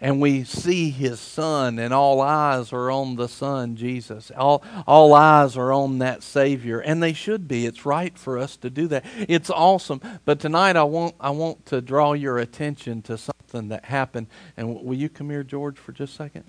And 0.00 0.18
we 0.18 0.44
see 0.44 0.88
His 0.88 1.20
Son, 1.20 1.78
and 1.78 1.92
all 1.92 2.22
eyes 2.22 2.72
are 2.72 2.90
on 2.90 3.16
the 3.16 3.28
Son, 3.28 3.76
Jesus. 3.76 4.30
All, 4.34 4.62
all 4.86 5.12
eyes 5.12 5.58
are 5.58 5.72
on 5.72 5.98
that 5.98 6.22
Savior, 6.22 6.80
and 6.80 7.02
they 7.02 7.12
should 7.12 7.46
be. 7.46 7.66
It's 7.66 7.84
right 7.84 8.16
for 8.16 8.38
us 8.38 8.56
to 8.58 8.70
do 8.70 8.86
that. 8.88 9.04
It's 9.28 9.50
awesome. 9.50 10.00
But 10.24 10.40
tonight, 10.40 10.76
I 10.76 10.84
want, 10.84 11.16
I 11.20 11.30
want 11.30 11.66
to 11.66 11.82
draw 11.82 12.14
your 12.14 12.38
attention 12.38 13.02
to 13.02 13.18
something 13.18 13.68
that 13.68 13.84
happened. 13.84 14.28
And 14.56 14.82
will 14.82 14.96
you 14.96 15.10
come 15.10 15.28
here, 15.28 15.42
George, 15.42 15.76
for 15.76 15.92
just 15.92 16.14
a 16.14 16.16
second? 16.16 16.44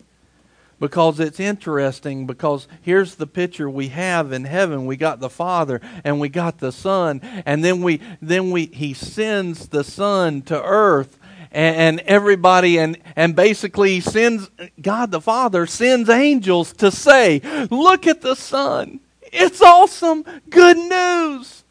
Because 0.82 1.20
it's 1.20 1.40
interesting 1.40 2.26
because 2.26 2.68
here's 2.82 3.16
the 3.16 3.28
picture 3.28 3.70
we 3.70 3.90
have 3.90 4.34
in 4.34 4.44
heaven 4.44 4.88
we 4.88 4.98
got 4.98 5.20
the 5.20 5.30
father 5.30 5.80
and 6.04 6.20
we 6.20 6.28
got 6.28 6.58
the 6.58 6.72
son 6.72 7.22
and 7.46 7.64
then 7.64 7.82
we 7.82 8.02
then 8.22 8.50
we 8.52 8.66
he 8.66 8.94
sends 8.94 9.68
the 9.70 9.84
son 9.84 10.42
to 10.42 10.62
earth 10.62 11.20
and, 11.52 11.76
and 11.76 12.00
everybody 12.08 12.80
and 12.80 12.98
and 13.16 13.36
basically 13.36 14.00
sends 14.00 14.50
god 14.82 15.12
the 15.12 15.22
father 15.22 15.68
sends 15.68 16.10
angels 16.10 16.74
to 16.74 16.92
say 16.92 17.40
look 17.70 18.08
at 18.08 18.22
the 18.22 18.36
son 18.36 19.00
it's 19.22 19.62
awesome 19.62 20.26
good 20.50 20.78
news 20.78 21.64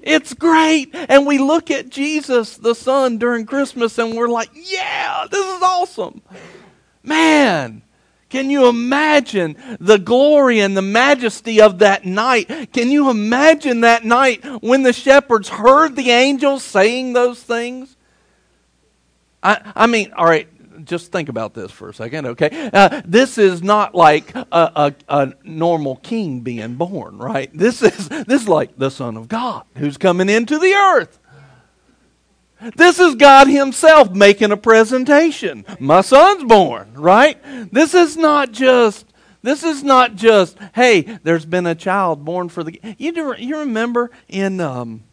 it's 0.00 0.32
great. 0.32 0.94
And 0.94 1.26
we 1.26 1.36
look 1.36 1.70
at 1.70 1.90
Jesus, 1.90 2.56
the 2.56 2.74
Son, 2.74 3.18
during 3.18 3.44
Christmas 3.44 3.98
and 3.98 4.16
we're 4.16 4.28
like, 4.28 4.48
yeah, 4.54 5.26
this 5.30 5.44
is 5.44 5.60
awesome. 5.60 6.22
Man, 7.02 7.82
can 8.28 8.50
you 8.50 8.68
imagine 8.68 9.56
the 9.80 9.98
glory 9.98 10.60
and 10.60 10.76
the 10.76 10.82
majesty 10.82 11.60
of 11.60 11.78
that 11.78 12.04
night? 12.04 12.72
Can 12.72 12.90
you 12.90 13.10
imagine 13.10 13.80
that 13.80 14.04
night 14.04 14.44
when 14.62 14.82
the 14.82 14.92
shepherds 14.92 15.48
heard 15.48 15.96
the 15.96 16.10
angels 16.10 16.62
saying 16.62 17.14
those 17.14 17.42
things? 17.42 17.96
I, 19.42 19.72
I 19.74 19.86
mean, 19.86 20.12
all 20.12 20.26
right, 20.26 20.48
just 20.84 21.12
think 21.12 21.28
about 21.28 21.54
this 21.54 21.70
for 21.70 21.88
a 21.88 21.94
second, 21.94 22.26
okay? 22.26 22.70
Uh, 22.72 23.02
this 23.04 23.38
is 23.38 23.62
not 23.62 23.94
like 23.94 24.34
a, 24.34 24.46
a, 24.52 24.94
a, 25.08 25.32
normal 25.44 25.96
king 25.96 26.40
being 26.40 26.74
born, 26.74 27.18
right? 27.18 27.50
This 27.56 27.82
is, 27.82 28.08
this 28.08 28.42
is 28.42 28.48
like 28.48 28.76
the 28.76 28.90
Son 28.90 29.16
of 29.16 29.28
God 29.28 29.64
who's 29.76 29.96
coming 29.96 30.28
into 30.28 30.58
the 30.58 30.72
earth. 30.72 31.18
This 32.76 32.98
is 32.98 33.14
God 33.14 33.48
Himself 33.48 34.12
making 34.12 34.50
a 34.52 34.56
presentation. 34.56 35.64
My 35.78 36.00
son's 36.00 36.44
born, 36.44 36.92
right? 36.94 37.38
This 37.72 37.94
is 37.94 38.16
not 38.16 38.52
just. 38.52 39.06
This 39.42 39.62
is 39.62 39.84
not 39.84 40.16
just. 40.16 40.58
Hey, 40.74 41.02
there's 41.22 41.46
been 41.46 41.66
a 41.66 41.74
child 41.74 42.24
born 42.24 42.48
for 42.48 42.64
the. 42.64 42.80
You 42.98 43.12
do, 43.12 43.34
you 43.38 43.58
remember 43.58 44.10
in 44.28 44.60
um, 44.60 45.04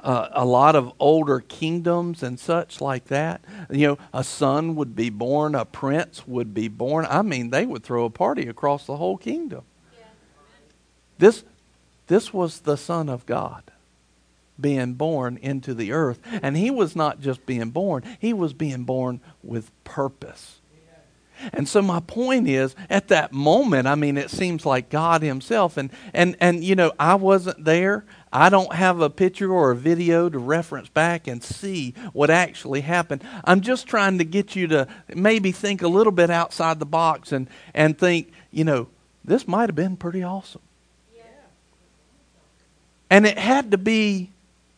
uh, 0.00 0.28
a 0.32 0.44
lot 0.44 0.74
of 0.74 0.92
older 0.98 1.40
kingdoms 1.40 2.22
and 2.22 2.40
such 2.40 2.80
like 2.80 3.06
that. 3.06 3.42
You 3.70 3.88
know, 3.88 3.98
a 4.12 4.24
son 4.24 4.74
would 4.76 4.96
be 4.96 5.10
born, 5.10 5.54
a 5.54 5.66
prince 5.66 6.26
would 6.26 6.54
be 6.54 6.68
born. 6.68 7.06
I 7.08 7.22
mean, 7.22 7.50
they 7.50 7.66
would 7.66 7.82
throw 7.82 8.06
a 8.06 8.10
party 8.10 8.48
across 8.48 8.86
the 8.86 8.96
whole 8.96 9.18
kingdom. 9.18 9.64
This, 11.18 11.44
this 12.06 12.32
was 12.32 12.60
the 12.60 12.76
Son 12.76 13.08
of 13.08 13.24
God 13.24 13.62
being 14.60 14.94
born 14.94 15.38
into 15.38 15.74
the 15.74 15.92
earth. 15.92 16.20
And 16.42 16.56
he 16.56 16.70
was 16.70 16.94
not 16.94 17.20
just 17.20 17.46
being 17.46 17.70
born, 17.70 18.02
he 18.18 18.32
was 18.32 18.52
being 18.52 18.84
born 18.84 19.20
with 19.42 19.70
purpose. 19.84 20.60
And 21.52 21.68
so 21.68 21.82
my 21.82 22.00
point 22.00 22.48
is, 22.48 22.74
at 22.88 23.08
that 23.08 23.32
moment, 23.32 23.86
I 23.86 23.94
mean, 23.96 24.16
it 24.16 24.30
seems 24.30 24.64
like 24.64 24.88
God 24.88 25.22
Himself, 25.22 25.76
and 25.76 25.90
and 26.12 26.36
and 26.40 26.62
you 26.62 26.76
know, 26.76 26.92
I 26.98 27.16
wasn't 27.16 27.64
there. 27.64 28.04
I 28.32 28.50
don't 28.50 28.72
have 28.72 29.00
a 29.00 29.10
picture 29.10 29.52
or 29.52 29.72
a 29.72 29.76
video 29.76 30.28
to 30.28 30.38
reference 30.38 30.88
back 30.88 31.26
and 31.26 31.42
see 31.42 31.94
what 32.12 32.30
actually 32.30 32.80
happened. 32.80 33.22
I'm 33.44 33.60
just 33.60 33.86
trying 33.86 34.18
to 34.18 34.24
get 34.24 34.56
you 34.56 34.66
to 34.68 34.88
maybe 35.14 35.52
think 35.52 35.82
a 35.82 35.88
little 35.88 36.12
bit 36.12 36.30
outside 36.30 36.78
the 36.78 36.86
box 36.86 37.32
and 37.32 37.48
and 37.74 37.98
think, 37.98 38.32
you 38.50 38.64
know, 38.64 38.88
this 39.24 39.46
might 39.46 39.68
have 39.68 39.76
been 39.76 39.96
pretty 39.96 40.22
awesome. 40.22 40.62
And 43.10 43.26
it 43.26 43.38
had 43.38 43.70
to 43.72 43.78
be 43.78 44.30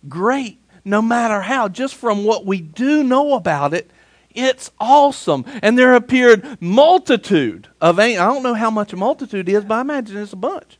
great 0.08 0.60
no 0.84 1.02
matter 1.02 1.40
how. 1.42 1.68
Just 1.68 1.94
from 1.94 2.24
what 2.24 2.46
we 2.46 2.60
do 2.60 3.02
know 3.02 3.34
about 3.34 3.74
it, 3.74 3.90
it's 4.30 4.70
awesome. 4.78 5.44
And 5.62 5.78
there 5.78 5.94
appeared 5.94 6.60
multitude 6.60 7.68
of 7.80 7.98
angels. 7.98 8.22
I 8.22 8.32
don't 8.32 8.42
know 8.42 8.54
how 8.54 8.70
much 8.70 8.92
a 8.92 8.96
multitude 8.96 9.48
is, 9.48 9.64
but 9.64 9.74
I 9.76 9.80
imagine 9.80 10.18
it's 10.18 10.32
a 10.32 10.36
bunch. 10.36 10.78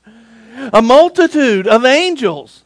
A 0.73 0.81
multitude 0.81 1.67
of 1.67 1.85
angels 1.85 2.65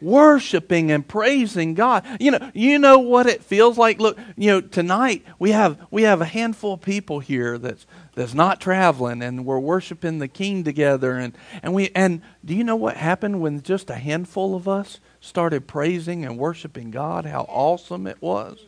worshiping 0.00 0.90
and 0.90 1.06
praising 1.06 1.74
God. 1.74 2.04
You 2.20 2.32
know, 2.32 2.50
you 2.54 2.78
know 2.78 2.98
what 2.98 3.26
it 3.26 3.42
feels 3.42 3.78
like. 3.78 3.98
Look, 3.98 4.18
you 4.36 4.50
know, 4.50 4.60
tonight 4.60 5.24
we 5.38 5.50
have 5.50 5.78
we 5.90 6.02
have 6.02 6.20
a 6.20 6.26
handful 6.26 6.74
of 6.74 6.80
people 6.80 7.20
here 7.20 7.58
that's 7.58 7.86
that's 8.14 8.34
not 8.34 8.60
traveling 8.60 9.22
and 9.22 9.44
we're 9.44 9.58
worshiping 9.58 10.18
the 10.18 10.28
king 10.28 10.64
together 10.64 11.18
and 11.18 11.36
and 11.62 11.74
we 11.74 11.90
and 11.94 12.22
do 12.44 12.54
you 12.54 12.64
know 12.64 12.76
what 12.76 12.96
happened 12.96 13.40
when 13.40 13.62
just 13.62 13.90
a 13.90 13.94
handful 13.96 14.54
of 14.54 14.68
us 14.68 15.00
started 15.20 15.66
praising 15.66 16.24
and 16.24 16.38
worshiping 16.38 16.90
God, 16.90 17.24
how 17.26 17.42
awesome 17.48 18.06
it 18.06 18.20
was. 18.20 18.64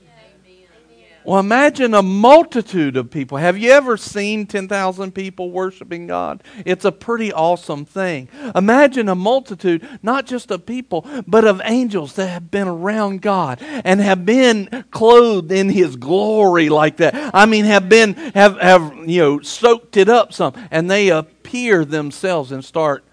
Well, 1.23 1.39
imagine 1.39 1.93
a 1.93 2.03
multitude 2.03 2.97
of 2.97 3.11
people. 3.11 3.37
Have 3.37 3.59
you 3.59 3.71
ever 3.73 3.99
seen 3.99 4.47
10,000 4.47 5.13
people 5.13 5.51
worshiping 5.51 6.07
God? 6.07 6.43
It's 6.65 6.87
a 6.87 6.93
pretty 6.93 7.31
awesome 7.31 7.85
thing. 7.85 8.29
Imagine 8.55 9.09
a 9.09 9.15
multitude, 9.15 9.87
not 10.03 10.25
just 10.25 10.51
of 10.51 10.65
people, 10.65 11.07
but 11.27 11.45
of 11.45 11.61
angels 11.65 12.15
that 12.15 12.29
have 12.29 12.51
been 12.51 12.69
around 12.69 13.21
God 13.21 13.59
and 13.61 14.01
have 14.01 14.25
been 14.25 14.87
clothed 14.91 15.53
in 15.53 15.69
His 15.69 15.97
glory 15.97 16.71
like 16.71 16.97
that. 16.97 17.33
I 17.35 17.45
mean, 17.45 17.67
have 17.67 17.89
been, 17.89 18.15
have, 18.35 18.59
have, 18.59 18.95
you 19.07 19.21
know, 19.21 19.41
soaked 19.41 19.99
it 19.99 20.09
up 20.09 20.33
some, 20.33 20.55
and 20.71 20.91
they 20.91 21.11
appear 21.11 21.85
themselves 21.85 22.51
and 22.51 22.65
start 22.65 23.05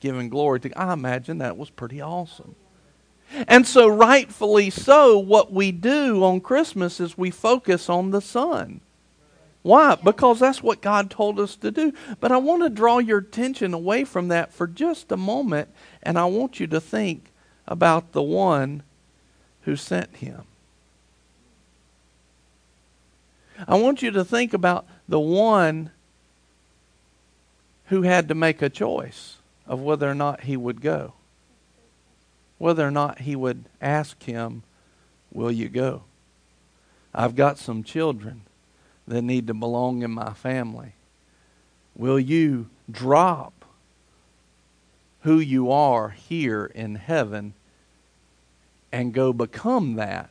giving 0.00 0.30
glory 0.30 0.60
to 0.60 0.72
I 0.80 0.94
imagine 0.94 1.38
that 1.38 1.58
was 1.58 1.68
pretty 1.68 2.00
awesome. 2.00 2.56
And 3.46 3.66
so, 3.66 3.86
rightfully 3.86 4.70
so, 4.70 5.18
what 5.18 5.52
we 5.52 5.70
do 5.70 6.24
on 6.24 6.40
Christmas 6.40 6.98
is 6.98 7.16
we 7.16 7.30
focus 7.30 7.88
on 7.88 8.10
the 8.10 8.20
Son. 8.20 8.80
Why? 9.62 9.94
Because 9.94 10.40
that's 10.40 10.62
what 10.62 10.80
God 10.80 11.10
told 11.10 11.38
us 11.38 11.54
to 11.56 11.70
do. 11.70 11.92
But 12.18 12.32
I 12.32 12.38
want 12.38 12.62
to 12.62 12.70
draw 12.70 12.98
your 12.98 13.18
attention 13.18 13.74
away 13.74 14.04
from 14.04 14.28
that 14.28 14.52
for 14.52 14.66
just 14.66 15.12
a 15.12 15.16
moment, 15.16 15.68
and 16.02 16.18
I 16.18 16.24
want 16.24 16.58
you 16.58 16.66
to 16.68 16.80
think 16.80 17.30
about 17.68 18.12
the 18.12 18.22
one 18.22 18.82
who 19.62 19.76
sent 19.76 20.16
him. 20.16 20.42
I 23.68 23.76
want 23.76 24.02
you 24.02 24.10
to 24.12 24.24
think 24.24 24.54
about 24.54 24.86
the 25.08 25.20
one 25.20 25.90
who 27.86 28.02
had 28.02 28.28
to 28.28 28.34
make 28.34 28.62
a 28.62 28.70
choice 28.70 29.36
of 29.66 29.80
whether 29.80 30.10
or 30.10 30.14
not 30.14 30.44
he 30.44 30.56
would 30.56 30.80
go 30.80 31.12
whether 32.60 32.86
or 32.86 32.90
not 32.90 33.20
he 33.20 33.34
would 33.34 33.64
ask 33.80 34.22
him, 34.24 34.62
Will 35.32 35.50
you 35.50 35.70
go? 35.70 36.02
I've 37.14 37.34
got 37.34 37.56
some 37.56 37.82
children 37.82 38.42
that 39.08 39.22
need 39.22 39.46
to 39.46 39.54
belong 39.54 40.02
in 40.02 40.10
my 40.10 40.34
family. 40.34 40.92
Will 41.96 42.20
you 42.20 42.68
drop 42.90 43.64
who 45.22 45.38
you 45.38 45.70
are 45.70 46.10
here 46.10 46.66
in 46.66 46.96
heaven 46.96 47.54
and 48.92 49.14
go 49.14 49.32
become 49.32 49.94
that? 49.94 50.28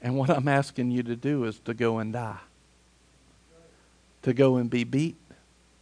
And 0.00 0.16
what 0.16 0.30
I'm 0.30 0.46
asking 0.46 0.92
you 0.92 1.02
to 1.02 1.16
do 1.16 1.42
is 1.42 1.58
to 1.64 1.74
go 1.74 1.98
and 1.98 2.12
die, 2.12 2.38
to 4.22 4.32
go 4.32 4.58
and 4.58 4.70
be 4.70 4.84
beat, 4.84 5.16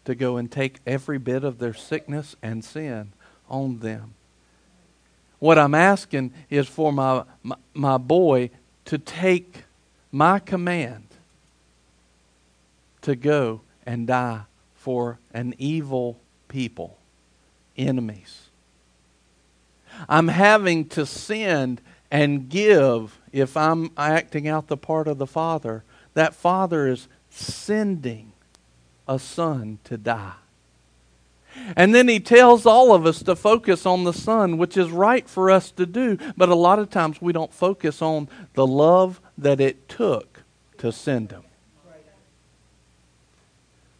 to 0.07 0.14
go 0.14 0.39
and 0.39 0.51
take 0.51 0.78
every 0.87 1.18
bit 1.18 1.45
of 1.45 1.59
their 1.59 1.74
sickness 1.74 2.35
and 2.43 2.64
sin 2.64 3.12
on 3.49 3.78
them. 3.78 4.14
What 5.38 5.59
I'm 5.59 5.74
asking 5.74 6.32
is 6.49 6.66
for 6.68 6.92
my, 6.92 7.24
my, 7.42 7.57
my 7.74 7.99
boy 7.99 8.51
to 8.86 8.99
take 8.99 9.64
my 10.11 10.38
command 10.38 11.07
to 13.03 13.14
go 13.14 13.61
and 13.84 14.07
die 14.07 14.42
for 14.74 15.18
an 15.32 15.55
evil 15.59 16.18
people, 16.49 16.97
enemies. 17.76 18.49
I'm 20.09 20.28
having 20.28 20.86
to 20.90 21.05
send 21.05 21.80
and 22.11 22.49
give 22.49 23.18
if 23.32 23.57
I'm 23.57 23.90
acting 23.97 24.49
out 24.49 24.68
the 24.68 24.76
part 24.76 25.09
of 25.09 25.18
the 25.18 25.26
Father. 25.26 25.84
That 26.14 26.34
Father 26.34 26.86
is 26.86 27.09
sending 27.28 28.32
a 29.09 29.18
son 29.18 29.78
to 29.84 29.99
die. 29.99 30.34
And 31.77 31.95
then 31.95 32.09
he 32.09 32.21
tells 32.21 32.67
all 32.67 32.93
of 32.93 33.07
us 33.07 33.23
to 33.23 33.37
focus 33.37 33.87
on 33.87 34.05
the 34.05 34.13
Son, 34.13 34.59
which 34.59 34.77
is 34.77 34.91
right 34.91 35.29
for 35.29 35.51
us 35.51 35.71
to 35.73 35.87
do. 35.87 36.19
But 36.37 36.49
a 36.49 36.55
lot 36.55 36.79
of 36.79 36.91
times 36.91 37.21
we 37.21 37.33
don't 37.33 37.53
focus 37.53 38.03
on 38.03 38.29
the 38.55 38.67
love 38.67 39.21
that 39.39 39.61
it 39.61 39.89
took 39.89 40.43
to 40.79 40.93
send 40.93 41.31
him. 41.31 41.43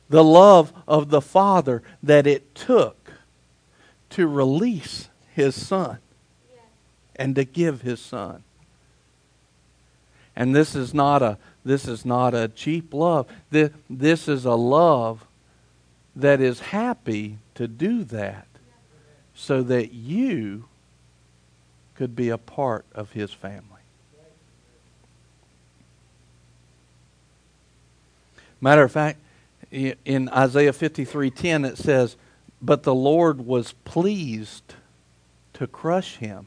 The 0.09 0.25
love 0.25 0.73
of 0.87 1.09
the 1.09 1.23
Father 1.23 1.83
that 2.03 2.27
it 2.27 2.55
took 2.55 3.13
to 4.11 4.27
release 4.29 5.09
his 5.33 5.55
Son 5.67 5.99
and 7.17 7.35
to 7.35 7.45
give 7.45 7.83
his 7.83 8.01
Son. 8.01 8.45
And 10.37 10.55
this 10.55 10.75
is 10.75 10.93
not 10.93 11.23
a 11.23 11.39
this 11.65 11.89
is 11.89 12.05
not 12.05 12.35
a 12.35 12.49
cheap 12.49 12.93
love. 12.93 13.27
This, 13.51 13.71
this 13.89 14.29
is 14.29 14.45
a 14.45 14.55
love 14.55 15.25
that 16.17 16.41
is 16.41 16.61
happy 16.61 17.39
to 17.55 17.67
do 17.67 18.05
that 18.05 18.47
so 19.35 19.63
that 19.63 19.93
you 19.93 20.67
could 21.95 22.15
be 22.15 22.29
a 22.29 22.39
part 22.39 22.85
of 22.95 23.13
his 23.13 23.33
family. 23.33 23.63
Matter 28.61 28.83
of 28.83 28.93
fact, 28.93 29.19
in 29.71 30.29
Isaiah 30.31 30.73
53:10 30.73 31.65
it 31.65 31.77
says, 31.77 32.17
"But 32.63 32.85
the 32.85 32.95
Lord 32.95 33.45
was 33.45 33.73
pleased 33.85 34.75
to 35.55 35.67
crush 35.67 36.17
him." 36.17 36.47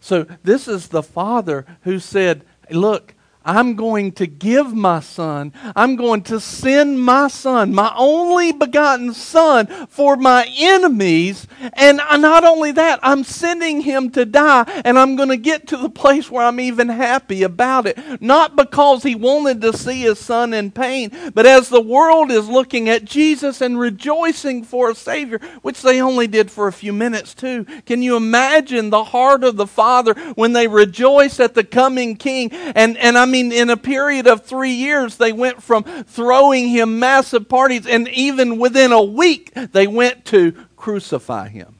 So 0.00 0.24
this 0.42 0.66
is 0.66 0.88
the 0.88 1.02
father 1.02 1.64
who 1.82 1.98
said, 1.98 2.44
"Look, 2.70 3.14
I'm 3.44 3.74
going 3.74 4.12
to 4.12 4.26
give 4.26 4.72
my 4.72 5.00
son. 5.00 5.52
I'm 5.76 5.96
going 5.96 6.22
to 6.24 6.40
send 6.40 7.00
my 7.00 7.28
son, 7.28 7.74
my 7.74 7.92
only 7.96 8.52
begotten 8.52 9.12
son, 9.12 9.66
for 9.88 10.16
my 10.16 10.46
enemies. 10.56 11.46
And 11.74 11.98
not 11.98 12.44
only 12.44 12.72
that, 12.72 13.00
I'm 13.02 13.22
sending 13.24 13.82
him 13.82 14.10
to 14.10 14.24
die, 14.24 14.64
and 14.84 14.98
I'm 14.98 15.16
going 15.16 15.28
to 15.28 15.36
get 15.36 15.68
to 15.68 15.76
the 15.76 15.90
place 15.90 16.30
where 16.30 16.46
I'm 16.46 16.60
even 16.60 16.88
happy 16.88 17.42
about 17.42 17.86
it. 17.86 17.98
Not 18.22 18.56
because 18.56 19.02
he 19.02 19.14
wanted 19.14 19.60
to 19.60 19.76
see 19.76 20.02
his 20.02 20.18
son 20.18 20.54
in 20.54 20.70
pain, 20.70 21.10
but 21.34 21.46
as 21.46 21.68
the 21.68 21.80
world 21.80 22.30
is 22.30 22.48
looking 22.48 22.88
at 22.88 23.04
Jesus 23.04 23.60
and 23.60 23.78
rejoicing 23.78 24.64
for 24.64 24.90
a 24.90 24.94
Savior, 24.94 25.38
which 25.62 25.82
they 25.82 26.00
only 26.00 26.26
did 26.26 26.50
for 26.50 26.66
a 26.66 26.72
few 26.72 26.92
minutes 26.92 27.34
too. 27.34 27.64
Can 27.84 28.02
you 28.02 28.16
imagine 28.16 28.90
the 28.90 29.04
heart 29.04 29.44
of 29.44 29.56
the 29.56 29.66
Father 29.66 30.14
when 30.34 30.52
they 30.52 30.66
rejoice 30.66 31.40
at 31.40 31.54
the 31.54 31.64
coming 31.64 32.16
King? 32.16 32.50
And, 32.52 32.96
and 32.96 33.18
I'm 33.18 33.33
mean, 33.34 33.50
in 33.50 33.68
a 33.68 33.76
period 33.76 34.28
of 34.28 34.44
three 34.44 34.74
years, 34.74 35.16
they 35.16 35.32
went 35.32 35.60
from 35.60 35.82
throwing 35.82 36.68
him 36.68 37.00
massive 37.00 37.48
parties, 37.48 37.84
and 37.84 38.08
even 38.10 38.60
within 38.60 38.92
a 38.92 39.02
week, 39.02 39.52
they 39.54 39.88
went 39.88 40.24
to 40.26 40.52
crucify 40.76 41.48
him. 41.48 41.74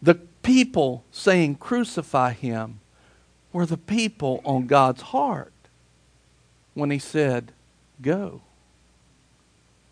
The 0.00 0.14
people 0.42 1.04
saying, 1.12 1.56
Crucify 1.56 2.32
him, 2.32 2.80
were 3.52 3.66
the 3.66 3.76
people 3.76 4.40
on 4.42 4.66
God's 4.66 5.02
heart 5.02 5.52
when 6.72 6.90
he 6.90 6.98
said, 6.98 7.52
Go 8.00 8.40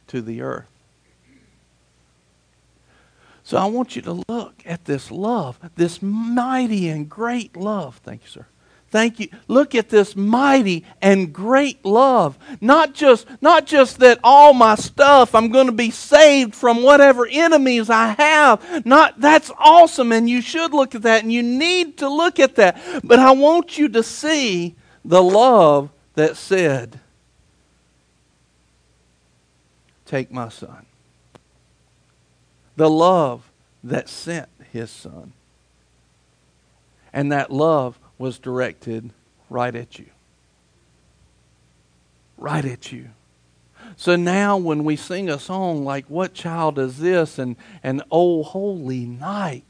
to 0.07 0.23
the 0.23 0.41
earth. 0.41 0.71
So 3.51 3.57
I 3.57 3.65
want 3.65 3.97
you 3.97 4.03
to 4.03 4.23
look 4.29 4.63
at 4.65 4.85
this 4.85 5.11
love, 5.11 5.59
this 5.75 6.01
mighty 6.01 6.89
and 6.89 7.11
great 7.11 7.57
love. 7.57 7.97
Thank 7.97 8.23
you, 8.23 8.29
sir. 8.29 8.47
Thank 8.91 9.19
you. 9.19 9.29
Look 9.49 9.75
at 9.75 9.89
this 9.89 10.15
mighty 10.15 10.87
and 11.03 11.33
great 11.33 11.85
love. 11.85 12.39
Not 12.61 12.95
just, 12.95 13.27
not 13.41 13.67
just 13.67 13.99
that 13.99 14.21
all 14.23 14.53
my 14.53 14.77
stuff, 14.77 15.35
I'm 15.35 15.49
going 15.49 15.67
to 15.67 15.73
be 15.73 15.91
saved 15.91 16.55
from 16.55 16.85
whatever 16.85 17.27
enemies 17.27 17.91
I 17.91 18.15
have. 18.17 18.87
Not, 18.87 19.19
that's 19.19 19.51
awesome 19.59 20.13
and 20.13 20.31
you 20.31 20.43
should 20.43 20.73
look 20.73 20.95
at 20.95 21.03
that 21.03 21.25
and 21.25 21.33
you 21.33 21.43
need 21.43 21.99
to 21.99 22.09
look 22.09 22.39
at 22.39 22.55
that. 22.55 22.81
But 23.03 23.19
I 23.19 23.33
want 23.33 23.77
you 23.77 23.89
to 23.89 24.05
see 24.05 24.77
the 25.05 25.25
love 25.25 25.91
that 26.15 26.37
said, 26.37 27.01
Take 30.07 30.31
my 30.31 30.51
son 30.51 30.87
the 32.81 32.89
love 32.89 33.53
that 33.85 34.09
sent 34.09 34.49
his 34.73 34.91
son. 34.91 35.35
And 37.13 37.31
that 37.31 37.53
love 37.53 37.99
was 38.17 38.39
directed 38.39 39.11
right 39.51 39.75
at 39.75 39.99
you. 39.99 40.07
Right 42.39 42.65
at 42.65 42.91
you. 42.91 43.11
So 43.99 44.17
now 44.17 44.57
when 44.57 44.85
we 44.85 44.97
sing 44.97 45.29
a 45.29 45.39
song 45.39 45.85
like 45.85 46.07
What 46.07 46.33
Child 46.33 46.79
Is 46.79 47.01
This 47.01 47.39
and, 47.39 47.57
and 47.83 48.03
Oh 48.11 48.43
Holy 48.45 49.05
Night, 49.05 49.65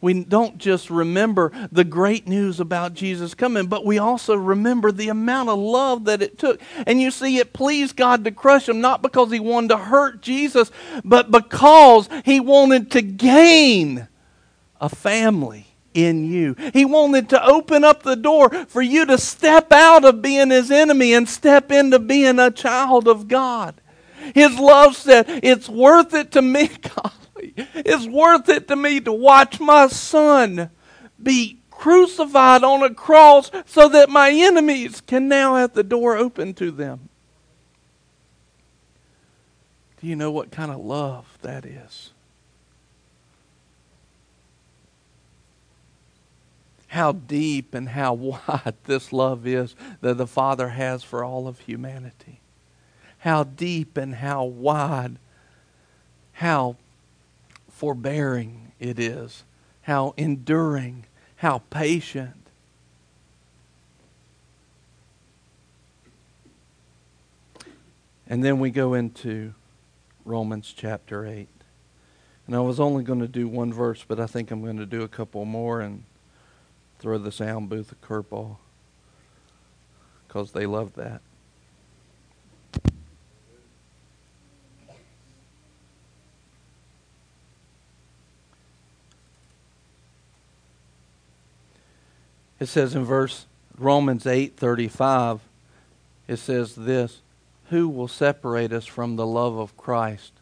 we 0.00 0.24
don't 0.24 0.58
just 0.58 0.90
remember 0.90 1.50
the 1.72 1.84
great 1.84 2.28
news 2.28 2.60
about 2.60 2.94
Jesus 2.94 3.34
coming, 3.34 3.66
but 3.66 3.84
we 3.84 3.98
also 3.98 4.36
remember 4.36 4.92
the 4.92 5.08
amount 5.08 5.48
of 5.48 5.58
love 5.58 6.04
that 6.04 6.22
it 6.22 6.38
took. 6.38 6.60
And 6.86 7.00
you 7.00 7.10
see, 7.10 7.38
it 7.38 7.52
pleased 7.52 7.96
God 7.96 8.24
to 8.24 8.30
crush 8.30 8.68
him, 8.68 8.80
not 8.80 9.02
because 9.02 9.32
he 9.32 9.40
wanted 9.40 9.68
to 9.68 9.76
hurt 9.78 10.22
Jesus, 10.22 10.70
but 11.04 11.30
because 11.30 12.08
he 12.24 12.38
wanted 12.38 12.92
to 12.92 13.02
gain 13.02 14.06
a 14.80 14.88
family 14.88 15.66
in 15.94 16.30
you. 16.30 16.54
He 16.72 16.84
wanted 16.84 17.28
to 17.30 17.44
open 17.44 17.82
up 17.82 18.04
the 18.04 18.14
door 18.14 18.50
for 18.66 18.82
you 18.82 19.04
to 19.06 19.18
step 19.18 19.72
out 19.72 20.04
of 20.04 20.22
being 20.22 20.50
his 20.50 20.70
enemy 20.70 21.12
and 21.12 21.28
step 21.28 21.72
into 21.72 21.98
being 21.98 22.38
a 22.38 22.52
child 22.52 23.08
of 23.08 23.26
God. 23.26 23.80
His 24.32 24.58
love 24.58 24.94
said, 24.94 25.24
It's 25.42 25.68
worth 25.68 26.14
it 26.14 26.30
to 26.32 26.42
me, 26.42 26.68
God 26.94 27.12
It's 27.40 28.06
worth 28.06 28.48
it 28.48 28.68
to 28.68 28.76
me 28.76 29.00
to 29.00 29.12
watch 29.12 29.60
my 29.60 29.88
son 29.88 30.70
be 31.22 31.58
crucified 31.70 32.64
on 32.64 32.82
a 32.82 32.92
cross 32.92 33.50
so 33.66 33.88
that 33.88 34.10
my 34.10 34.30
enemies 34.30 35.00
can 35.00 35.28
now 35.28 35.54
have 35.54 35.74
the 35.74 35.84
door 35.84 36.16
open 36.16 36.54
to 36.54 36.70
them. 36.70 37.08
Do 40.00 40.06
you 40.06 40.16
know 40.16 40.30
what 40.30 40.50
kind 40.50 40.70
of 40.70 40.78
love 40.78 41.38
that 41.42 41.64
is? 41.64 42.10
How 46.88 47.12
deep 47.12 47.74
and 47.74 47.90
how 47.90 48.14
wide 48.48 48.74
this 48.84 49.12
love 49.12 49.46
is 49.46 49.74
that 50.00 50.16
the 50.16 50.26
Father 50.26 50.70
has 50.70 51.02
for 51.04 51.24
all 51.24 51.46
of 51.46 51.60
humanity. 51.60 52.40
How 53.18 53.44
deep 53.44 53.96
and 53.96 54.16
how 54.16 54.44
wide, 54.44 55.16
how 56.32 56.76
forbearing 57.78 58.72
it 58.80 58.98
is, 58.98 59.44
how 59.82 60.12
enduring, 60.16 61.04
how 61.36 61.58
patient. 61.70 62.48
And 68.26 68.42
then 68.42 68.58
we 68.58 68.70
go 68.70 68.94
into 68.94 69.54
Romans 70.24 70.74
chapter 70.76 71.24
8. 71.24 71.46
And 72.48 72.56
I 72.56 72.58
was 72.58 72.80
only 72.80 73.04
going 73.04 73.20
to 73.20 73.28
do 73.28 73.46
one 73.46 73.72
verse, 73.72 74.04
but 74.06 74.18
I 74.18 74.26
think 74.26 74.50
I'm 74.50 74.60
going 74.60 74.78
to 74.78 74.86
do 74.86 75.02
a 75.02 75.08
couple 75.08 75.44
more 75.44 75.80
and 75.80 76.02
throw 76.98 77.16
the 77.16 77.30
sound 77.30 77.68
booth 77.68 77.92
a 77.92 77.94
curveball 78.04 78.56
because 80.26 80.50
they 80.50 80.66
love 80.66 80.94
that. 80.94 81.20
It 92.60 92.66
says 92.66 92.94
in 92.94 93.04
verse 93.04 93.46
Romans 93.76 94.24
8:35 94.24 95.40
it 96.26 96.36
says 96.36 96.74
this, 96.74 97.22
who 97.70 97.88
will 97.88 98.08
separate 98.08 98.72
us 98.72 98.86
from 98.86 99.16
the 99.16 99.26
love 99.26 99.56
of 99.56 99.76
Christ? 99.76 100.32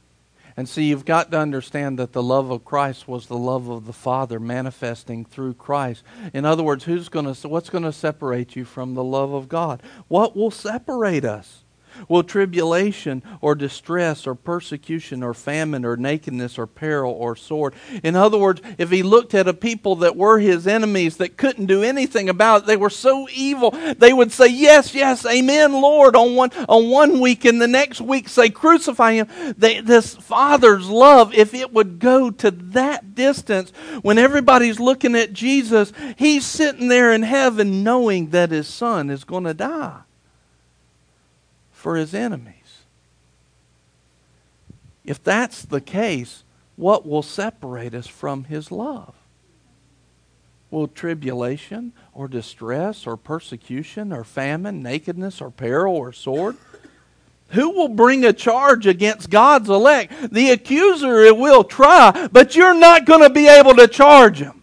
And 0.56 0.68
see, 0.68 0.84
you've 0.84 1.04
got 1.04 1.30
to 1.30 1.38
understand 1.38 1.98
that 1.98 2.12
the 2.12 2.22
love 2.22 2.50
of 2.50 2.64
Christ 2.64 3.06
was 3.06 3.26
the 3.26 3.36
love 3.36 3.68
of 3.68 3.86
the 3.86 3.92
Father 3.92 4.40
manifesting 4.40 5.24
through 5.24 5.54
Christ. 5.54 6.02
In 6.32 6.44
other 6.44 6.62
words, 6.62 6.84
who's 6.84 7.08
going 7.08 7.32
to 7.32 7.48
what's 7.48 7.68
going 7.68 7.84
to 7.84 7.92
separate 7.92 8.56
you 8.56 8.64
from 8.64 8.94
the 8.94 9.04
love 9.04 9.32
of 9.32 9.48
God? 9.48 9.82
What 10.08 10.34
will 10.34 10.50
separate 10.50 11.24
us? 11.24 11.62
Will 12.08 12.22
tribulation 12.22 13.22
or 13.40 13.54
distress 13.54 14.26
or 14.26 14.34
persecution 14.34 15.22
or 15.22 15.34
famine 15.34 15.84
or 15.84 15.96
nakedness 15.96 16.58
or 16.58 16.66
peril 16.66 17.12
or 17.12 17.36
sword? 17.36 17.74
In 18.02 18.16
other 18.16 18.38
words, 18.38 18.60
if 18.78 18.90
he 18.90 19.02
looked 19.02 19.34
at 19.34 19.48
a 19.48 19.54
people 19.54 19.96
that 19.96 20.16
were 20.16 20.38
his 20.38 20.66
enemies 20.66 21.16
that 21.16 21.36
couldn't 21.36 21.66
do 21.66 21.82
anything 21.82 22.28
about 22.28 22.62
it, 22.62 22.66
they 22.66 22.76
were 22.76 22.90
so 22.90 23.28
evil, 23.34 23.70
they 23.98 24.12
would 24.12 24.32
say, 24.32 24.46
Yes, 24.46 24.94
yes, 24.94 25.26
amen, 25.26 25.72
Lord, 25.72 26.16
on 26.16 26.34
one, 26.34 26.50
on 26.68 26.90
one 26.90 27.20
week, 27.20 27.44
and 27.44 27.60
the 27.60 27.68
next 27.68 28.00
week 28.00 28.28
say, 28.28 28.48
Crucify 28.48 29.12
him. 29.12 29.28
They, 29.56 29.80
this 29.80 30.14
Father's 30.14 30.88
love, 30.88 31.34
if 31.34 31.54
it 31.54 31.72
would 31.72 31.98
go 31.98 32.30
to 32.30 32.50
that 32.50 33.14
distance, 33.14 33.70
when 34.02 34.18
everybody's 34.18 34.80
looking 34.80 35.14
at 35.14 35.32
Jesus, 35.32 35.92
he's 36.16 36.44
sitting 36.46 36.88
there 36.88 37.12
in 37.12 37.22
heaven 37.22 37.82
knowing 37.82 38.30
that 38.30 38.50
his 38.50 38.68
son 38.68 39.10
is 39.10 39.24
going 39.24 39.44
to 39.44 39.54
die 39.54 40.00
for 41.86 41.94
his 41.94 42.14
enemies. 42.14 42.82
If 45.04 45.22
that's 45.22 45.62
the 45.62 45.80
case, 45.80 46.42
what 46.74 47.06
will 47.06 47.22
separate 47.22 47.94
us 47.94 48.08
from 48.08 48.42
his 48.42 48.72
love? 48.72 49.14
Will 50.72 50.88
tribulation 50.88 51.92
or 52.12 52.26
distress 52.26 53.06
or 53.06 53.16
persecution 53.16 54.12
or 54.12 54.24
famine, 54.24 54.82
nakedness 54.82 55.40
or 55.40 55.52
peril 55.52 55.94
or 55.94 56.12
sword? 56.12 56.56
Who 57.50 57.70
will 57.70 57.86
bring 57.86 58.24
a 58.24 58.32
charge 58.32 58.88
against 58.88 59.30
God's 59.30 59.68
elect? 59.68 60.32
The 60.32 60.50
accuser 60.50 61.32
will 61.32 61.62
try, 61.62 62.26
but 62.32 62.56
you're 62.56 62.74
not 62.74 63.04
going 63.04 63.22
to 63.22 63.30
be 63.30 63.46
able 63.46 63.76
to 63.76 63.86
charge 63.86 64.40
him. 64.40 64.55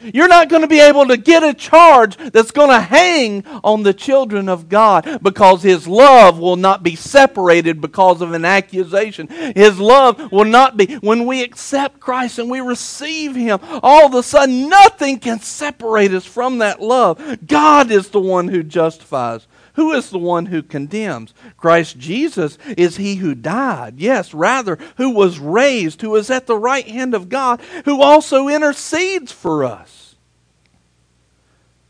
You're 0.00 0.28
not 0.28 0.48
going 0.48 0.62
to 0.62 0.68
be 0.68 0.80
able 0.80 1.06
to 1.06 1.16
get 1.16 1.42
a 1.42 1.54
charge 1.54 2.16
that's 2.16 2.50
going 2.50 2.70
to 2.70 2.80
hang 2.80 3.46
on 3.64 3.82
the 3.82 3.94
children 3.94 4.48
of 4.48 4.68
God 4.68 5.20
because 5.22 5.62
His 5.62 5.86
love 5.86 6.38
will 6.38 6.56
not 6.56 6.82
be 6.82 6.96
separated 6.96 7.80
because 7.80 8.20
of 8.20 8.32
an 8.32 8.44
accusation. 8.44 9.28
His 9.28 9.78
love 9.78 10.32
will 10.32 10.44
not 10.44 10.76
be, 10.76 10.94
when 10.96 11.26
we 11.26 11.42
accept 11.42 12.00
Christ 12.00 12.38
and 12.38 12.50
we 12.50 12.60
receive 12.60 13.34
Him, 13.34 13.58
all 13.82 14.06
of 14.06 14.14
a 14.14 14.22
sudden 14.22 14.68
nothing 14.68 15.18
can 15.18 15.40
separate 15.40 16.12
us 16.12 16.24
from 16.24 16.58
that 16.58 16.80
love. 16.80 17.46
God 17.46 17.90
is 17.90 18.08
the 18.08 18.20
one 18.20 18.48
who 18.48 18.62
justifies. 18.62 19.46
Who 19.76 19.92
is 19.92 20.10
the 20.10 20.18
one 20.18 20.46
who 20.46 20.62
condemns? 20.62 21.34
Christ 21.58 21.98
Jesus 21.98 22.56
is 22.78 22.96
he 22.96 23.16
who 23.16 23.34
died. 23.34 23.98
Yes, 23.98 24.32
rather, 24.32 24.78
who 24.96 25.10
was 25.10 25.38
raised, 25.38 26.00
who 26.00 26.16
is 26.16 26.30
at 26.30 26.46
the 26.46 26.56
right 26.56 26.88
hand 26.88 27.14
of 27.14 27.28
God, 27.28 27.60
who 27.84 28.00
also 28.00 28.48
intercedes 28.48 29.32
for 29.32 29.64
us. 29.64 30.16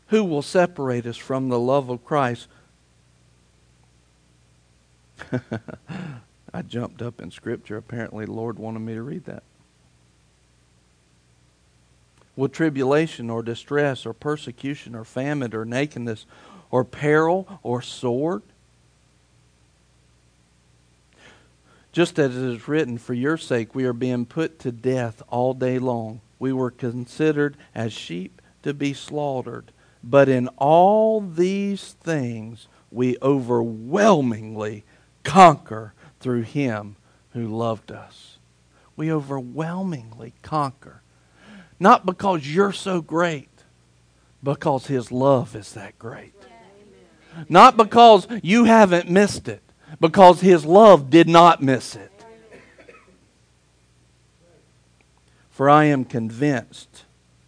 Who 0.07 0.25
will 0.25 0.41
separate 0.41 1.05
us 1.05 1.17
from 1.17 1.47
the 1.47 1.59
love 1.59 1.89
of 1.89 2.03
Christ? 2.03 2.47
I 6.53 6.61
jumped 6.61 7.01
up 7.01 7.21
in 7.21 7.31
Scripture. 7.31 7.77
Apparently, 7.77 8.25
the 8.25 8.33
Lord 8.33 8.59
wanted 8.59 8.79
me 8.79 8.95
to 8.95 9.01
read 9.01 9.25
that. 9.25 9.43
Will 12.35 12.49
tribulation 12.49 13.29
or 13.29 13.41
distress 13.41 14.05
or 14.05 14.13
persecution 14.13 14.93
or 14.93 15.03
famine 15.03 15.55
or 15.55 15.65
nakedness 15.65 16.25
or 16.71 16.83
peril 16.83 17.59
or 17.63 17.81
sword? 17.81 18.43
Just 21.91 22.19
as 22.19 22.35
it 22.35 22.43
is 22.43 22.67
written, 22.67 22.97
for 22.97 23.13
your 23.13 23.37
sake 23.37 23.73
we 23.73 23.85
are 23.85 23.93
being 23.93 24.25
put 24.25 24.59
to 24.59 24.71
death 24.71 25.23
all 25.29 25.53
day 25.53 25.79
long. 25.79 26.21
We 26.37 26.53
were 26.53 26.69
considered 26.69 27.57
as 27.73 27.91
sheep 27.91 28.41
to 28.63 28.73
be 28.73 28.93
slaughtered. 28.93 29.71
But 30.03 30.29
in 30.29 30.47
all 30.57 31.21
these 31.21 31.93
things 31.93 32.67
we 32.91 33.17
overwhelmingly 33.21 34.83
conquer 35.23 35.93
through 36.19 36.43
him 36.43 36.95
who 37.31 37.47
loved 37.47 37.91
us. 37.91 38.37
We 38.95 39.11
overwhelmingly 39.11 40.33
conquer. 40.41 41.01
Not 41.79 42.05
because 42.05 42.47
you're 42.47 42.73
so 42.73 43.01
great, 43.01 43.49
because 44.41 44.87
his 44.87 45.11
love 45.11 45.55
is 45.55 45.73
that 45.73 45.99
great. 45.99 46.33
Not 47.49 47.77
because 47.77 48.27
you 48.41 48.65
haven't 48.65 49.09
missed 49.09 49.47
it, 49.47 49.61
because 49.99 50.41
His 50.41 50.65
love 50.65 51.09
did 51.09 51.27
not 51.27 51.61
miss 51.61 51.95
it. 51.95 52.11
For 55.49 55.69
I 55.69 55.85
am 55.85 56.05
convinced 56.05 57.05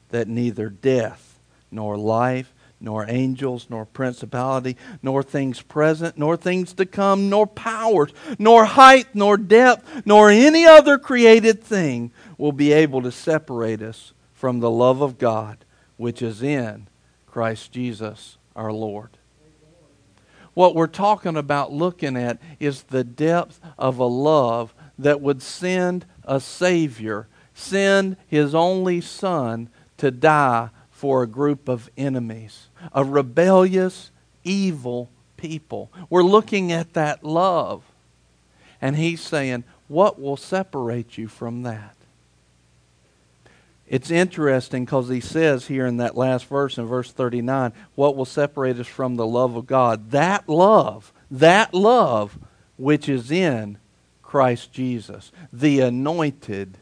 that 0.10 0.28
neither 0.28 0.70
death, 0.70 1.40
nor 1.70 1.98
life, 1.98 2.52
nor 2.82 3.06
angels, 3.08 3.68
nor 3.70 3.86
principality, 3.86 4.78
nor 5.04 5.22
things 5.22 5.62
present, 5.62 6.18
nor 6.18 6.38
things 6.38 6.74
to 6.74 6.86
come, 6.86 7.30
nor 7.30 7.46
powers, 7.46 8.12
nor 8.40 8.66
height, 8.66 9.08
nor 9.14 9.38
depth, 9.38 10.06
nor 10.06 10.30
any 10.30 10.66
other 10.66 10.98
created 10.98 11.62
thing 11.62 12.12
will 12.38 12.54
be 12.54 12.72
able 12.72 13.02
to 13.02 13.12
separate 13.12 13.82
us 13.82 14.14
from 14.34 14.60
the 14.60 14.72
love 14.72 15.02
of 15.02 15.18
God 15.18 15.66
which 16.00 16.22
is 16.22 16.42
in 16.42 16.88
Christ 17.28 17.74
Jesus 17.74 18.38
our 18.56 18.72
Lord. 18.72 19.19
What 20.60 20.76
we're 20.76 20.88
talking 20.88 21.38
about 21.38 21.72
looking 21.72 22.18
at 22.18 22.38
is 22.60 22.84
the 22.84 23.06
depth 23.06 23.62
of 23.78 23.98
a 23.98 24.04
love 24.04 24.74
that 24.98 25.22
would 25.22 25.42
send 25.42 26.06
a 26.26 26.42
Savior, 26.42 27.30
send 27.54 28.18
His 28.28 28.54
only 28.54 29.00
Son 29.00 29.70
to 30.00 30.12
die 30.12 30.68
for 30.92 31.24
a 31.24 31.28
group 31.28 31.70
of 31.70 31.90
enemies, 31.96 32.68
a 32.92 33.06
rebellious, 33.06 34.12
evil 34.44 35.10
people. 35.38 35.94
We're 36.10 36.24
looking 36.24 36.74
at 36.74 36.92
that 36.92 37.24
love. 37.24 37.86
And 38.82 38.98
He's 38.98 39.22
saying, 39.22 39.64
What 39.88 40.20
will 40.20 40.36
separate 40.36 41.18
you 41.18 41.30
from 41.30 41.64
that? 41.64 41.96
It's 43.90 44.12
interesting 44.12 44.86
because 44.86 45.10
he 45.10 45.20
says 45.20 45.66
here 45.66 45.88
in 45.88 45.98
that 45.98 46.16
last 46.16 46.46
verse, 46.46 46.78
in 46.78 46.86
verse 46.86 47.12
39, 47.12 47.74
what 47.96 48.16
will 48.16 48.24
separate 48.24 48.80
us 48.80 48.88
from 48.88 49.16
the 49.16 49.26
love 49.26 49.56
of 49.56 49.66
God? 49.66 50.12
That 50.12 50.48
love, 50.48 51.12
that 51.32 51.74
love 51.74 52.38
which 52.78 53.10
is 53.10 53.32
in 53.32 53.80
Christ 54.22 54.72
Jesus, 54.72 55.32
the 55.52 55.80
anointed 55.80 56.78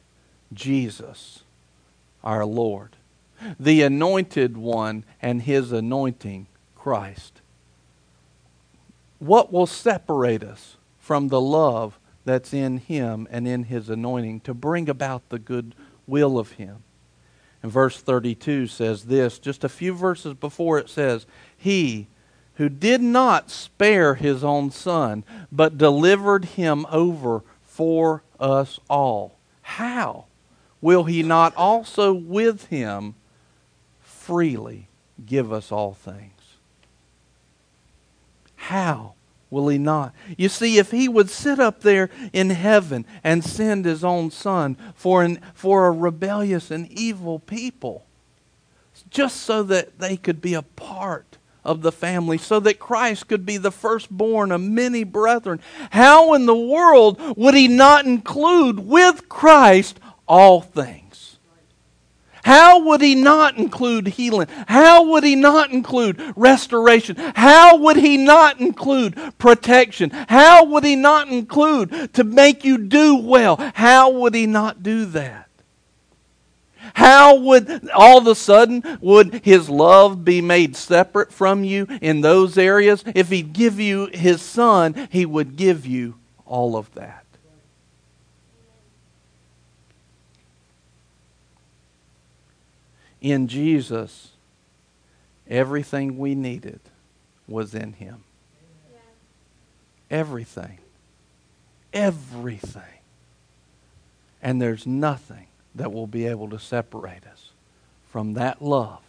Jesus, 0.54 1.44
our 2.26 2.46
Lord. 2.46 2.98
The 3.58 3.84
anointed 3.84 4.58
one 4.58 5.06
and 5.22 5.44
his 5.44 5.72
anointing, 5.72 6.48
Christ. 6.76 7.40
What 9.20 9.54
will 9.54 9.68
separate 9.68 10.44
us 10.44 10.76
from 11.00 11.30
the 11.30 11.40
love 11.40 12.00
that's 12.26 12.54
in 12.54 12.80
him 12.80 13.28
and 13.32 13.48
in 13.48 13.64
his 13.64 13.90
anointing 13.90 14.42
to 14.42 14.54
bring 14.54 14.90
about 14.90 15.30
the 15.30 15.40
good 15.40 15.74
will 16.06 16.38
of 16.38 16.54
him. 16.54 16.84
And 17.68 17.74
verse 17.74 18.00
32 18.00 18.68
says 18.68 19.04
this, 19.08 19.40
just 19.40 19.66
a 19.66 19.68
few 19.68 19.94
verses 19.94 20.34
before 20.36 20.80
it 20.80 20.88
says, 20.88 21.26
He 21.58 22.08
who 22.54 22.70
did 22.70 23.02
not 23.02 23.52
spare 23.52 24.16
his 24.16 24.42
own 24.42 24.72
son, 24.72 25.26
but 25.52 25.78
delivered 25.78 26.46
him 26.46 26.86
over 26.90 27.44
for 27.64 28.24
us 28.40 28.80
all. 28.90 29.38
How 29.64 30.28
will 30.80 31.04
he 31.04 31.24
not 31.24 31.54
also 31.58 32.14
with 32.14 32.68
him 32.68 33.16
freely 34.00 34.88
give 35.26 35.52
us 35.52 35.70
all 35.70 35.94
things? 35.94 36.56
How 38.56 39.16
will 39.50 39.68
he 39.68 39.78
not? 39.78 40.14
You 40.38 40.50
see, 40.50 40.78
if 40.78 40.92
he 40.92 41.08
would 41.08 41.30
sit 41.30 41.60
up 41.60 41.82
there 41.82 42.10
in 42.34 42.50
heaven 42.50 43.06
and 43.24 43.44
send 43.44 43.86
his 43.86 44.04
own 44.04 44.32
son 44.32 44.78
for, 44.96 45.24
an, 45.24 45.40
for 45.54 45.88
a 45.88 45.92
rebellious 45.92 46.72
and 46.72 46.92
evil 46.92 47.40
people, 47.40 48.06
just 49.10 49.38
so 49.38 49.64
that 49.64 50.00
they 50.00 50.18
could 50.18 50.42
be 50.42 50.54
a 50.54 50.62
part 50.62 51.38
of 51.64 51.82
the 51.82 51.92
family, 51.92 52.38
so 52.38 52.60
that 52.62 52.80
Christ 52.80 53.28
could 53.28 53.46
be 53.46 53.58
the 53.58 53.72
firstborn 53.72 54.52
of 54.52 54.62
many 54.62 55.04
brethren, 55.04 55.60
how 55.92 56.34
in 56.34 56.46
the 56.46 56.56
world 56.56 57.20
would 57.38 57.56
he 57.56 57.68
not 57.68 58.06
include 58.06 58.80
with 58.80 59.28
Christ 59.28 60.00
all 60.28 60.62
things? 60.62 61.07
How 62.48 62.80
would 62.80 63.02
he 63.02 63.14
not 63.14 63.58
include 63.58 64.08
healing? 64.08 64.48
How 64.70 65.04
would 65.04 65.26
he 65.26 65.36
not 65.36 65.72
include 65.72 66.18
restoration? 66.38 67.18
How 67.36 67.76
would 67.76 67.98
he 67.98 68.16
not 68.16 68.62
include 68.62 69.20
protection? 69.38 70.12
How 70.12 70.64
would 70.64 70.86
he 70.86 70.96
not 70.96 71.28
include 71.28 72.14
to 72.14 72.24
make 72.24 72.64
you 72.64 72.78
do 72.78 73.18
well? 73.18 73.58
How 73.74 74.10
would 74.12 74.34
he 74.34 74.46
not 74.46 74.82
do 74.82 75.04
that? 75.08 75.50
How 76.94 77.36
would 77.36 77.90
all 77.90 78.20
of 78.20 78.28
a 78.28 78.36
sudden 78.36 78.98
would 79.02 79.42
his 79.44 79.70
love 79.70 80.24
be 80.24 80.40
made 80.40 80.78
separate 80.78 81.34
from 81.34 81.66
you 81.66 81.86
in 82.02 82.22
those 82.22 82.58
areas? 82.58 83.04
If 83.14 83.28
he'd 83.28 83.52
give 83.52 83.78
you 83.78 84.06
his 84.14 84.42
son, 84.42 85.10
he 85.12 85.26
would 85.26 85.58
give 85.58 85.86
you 85.86 86.16
all 86.46 86.78
of 86.78 86.94
that. 86.94 87.27
In 93.22 93.48
Jesus, 93.48 94.32
everything 95.48 96.18
we 96.18 96.36
needed 96.36 96.80
was 97.48 97.74
in 97.74 97.94
Him. 97.94 98.24
Everything. 100.10 100.78
Everything. 101.94 102.84
And 104.42 104.62
there's 104.62 104.86
nothing 104.86 105.48
that 105.76 105.92
will 105.92 106.08
be 106.08 106.28
able 106.28 106.50
to 106.50 106.60
separate 106.60 107.26
us 107.26 107.52
from 108.10 108.34
that 108.36 108.62
love. 108.62 109.02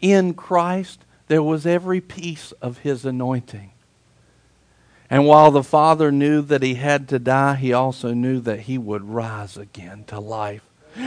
In 0.00 0.34
Christ, 0.34 1.00
there 1.28 1.42
was 1.42 1.66
every 1.66 2.00
piece 2.00 2.52
of 2.60 2.78
His 2.78 3.04
anointing. 3.04 3.70
And 5.08 5.26
while 5.26 5.52
the 5.52 5.62
Father 5.62 6.10
knew 6.10 6.42
that 6.42 6.62
He 6.62 6.74
had 6.74 7.08
to 7.08 7.18
die, 7.18 7.54
He 7.54 7.72
also 7.72 8.12
knew 8.12 8.40
that 8.40 8.60
He 8.60 8.76
would 8.76 9.04
rise 9.04 9.56
again 9.56 10.04
to 10.08 10.18
life 10.18 10.65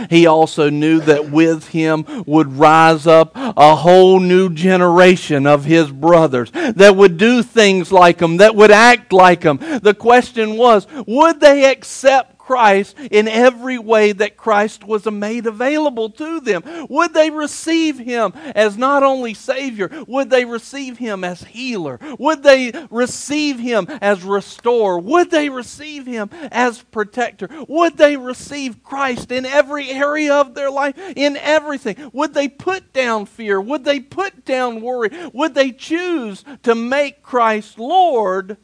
he 0.09 0.25
also 0.25 0.69
knew 0.69 0.99
that 1.01 1.29
with 1.29 1.69
him 1.69 2.05
would 2.25 2.53
rise 2.53 3.07
up 3.07 3.31
a 3.35 3.75
whole 3.75 4.19
new 4.19 4.49
generation 4.49 5.45
of 5.45 5.65
his 5.65 5.91
brothers 5.91 6.51
that 6.51 6.95
would 6.95 7.17
do 7.17 7.43
things 7.43 7.91
like 7.91 8.19
him, 8.19 8.37
that 8.37 8.55
would 8.55 8.71
act 8.71 9.13
like 9.13 9.43
him. 9.43 9.57
The 9.81 9.95
question 9.97 10.57
was, 10.57 10.87
would 11.07 11.39
they 11.39 11.71
accept 11.71 12.38
Christ 12.49 12.97
in 13.11 13.27
every 13.27 13.77
way 13.77 14.11
that 14.11 14.35
Christ 14.35 14.83
was 14.83 15.05
made 15.05 15.45
available 15.45 16.09
to 16.09 16.39
them? 16.39 16.63
Would 16.89 17.13
they 17.13 17.29
receive 17.29 17.99
him 17.99 18.33
as 18.55 18.75
not 18.75 19.03
only 19.03 19.35
Savior, 19.35 19.91
would 20.07 20.31
they 20.31 20.45
receive 20.45 20.97
him 20.97 21.23
as 21.23 21.43
healer? 21.43 21.99
Would 22.17 22.41
they 22.41 22.73
receive 22.89 23.59
him 23.59 23.85
as 24.01 24.23
restorer? 24.23 24.97
Would 24.97 25.29
they 25.29 25.49
receive 25.49 26.07
him 26.07 26.31
as 26.51 26.81
protector? 26.81 27.47
Would 27.67 27.97
they 27.97 28.17
receive 28.17 28.83
Christ 28.83 29.31
in 29.31 29.45
every 29.45 29.91
area 29.91 30.33
of 30.33 30.55
their 30.55 30.71
life, 30.71 30.97
in 31.15 31.37
everything? 31.37 32.09
Would 32.13 32.33
they 32.33 32.47
put 32.47 32.93
down 32.93 33.27
fear? 33.27 33.61
Would 33.61 33.83
they 33.83 33.99
put 33.99 34.43
down 34.43 34.81
worry? 34.81 35.11
Would 35.33 35.53
they 35.53 35.71
choose 35.71 36.43
to 36.63 36.73
make 36.73 37.21
Christ 37.21 37.77
Lord? 37.77 38.57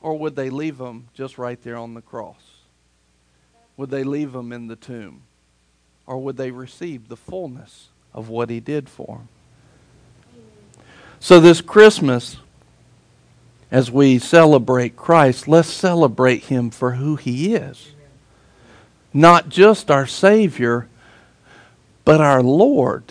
Or 0.00 0.16
would 0.16 0.36
they 0.36 0.50
leave 0.50 0.78
him 0.78 1.08
just 1.14 1.36
right 1.36 1.60
there 1.64 1.76
on 1.76 1.94
the 1.94 2.00
cross? 2.00 2.41
Would 3.82 3.90
they 3.90 4.04
leave 4.04 4.32
him 4.32 4.52
in 4.52 4.68
the 4.68 4.76
tomb? 4.76 5.22
Or 6.06 6.16
would 6.16 6.36
they 6.36 6.52
receive 6.52 7.08
the 7.08 7.16
fullness 7.16 7.88
of 8.14 8.28
what 8.28 8.48
he 8.48 8.60
did 8.60 8.88
for 8.88 9.26
them? 10.76 10.84
So, 11.18 11.40
this 11.40 11.60
Christmas, 11.60 12.36
as 13.72 13.90
we 13.90 14.20
celebrate 14.20 14.94
Christ, 14.94 15.48
let's 15.48 15.68
celebrate 15.68 16.44
him 16.44 16.70
for 16.70 16.92
who 16.92 17.16
he 17.16 17.56
is. 17.56 17.90
Not 19.12 19.48
just 19.48 19.90
our 19.90 20.06
Savior, 20.06 20.86
but 22.04 22.20
our 22.20 22.40
Lord, 22.40 23.02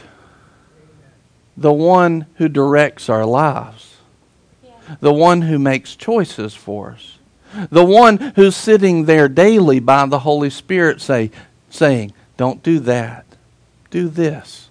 the 1.57 1.74
one 1.74 2.28
who 2.36 2.47
directs 2.47 3.09
our 3.09 3.26
lives, 3.26 3.97
the 5.01 5.11
one 5.11 5.41
who 5.41 5.59
makes 5.59 5.97
choices 5.97 6.53
for 6.53 6.91
us 6.91 7.17
the 7.70 7.86
one 7.86 8.18
who's 8.36 8.56
sitting 8.56 9.06
there 9.06 9.28
daily 9.28 9.80
by 9.80 10.06
the 10.06 10.20
Holy 10.20 10.49
Spirit 10.49 11.02
say, 11.02 11.32
saying, 11.70 12.14
Don't 12.38 12.64
do 12.64 12.80
that. 12.80 13.26
Do 13.89 14.08
this. 14.08 14.70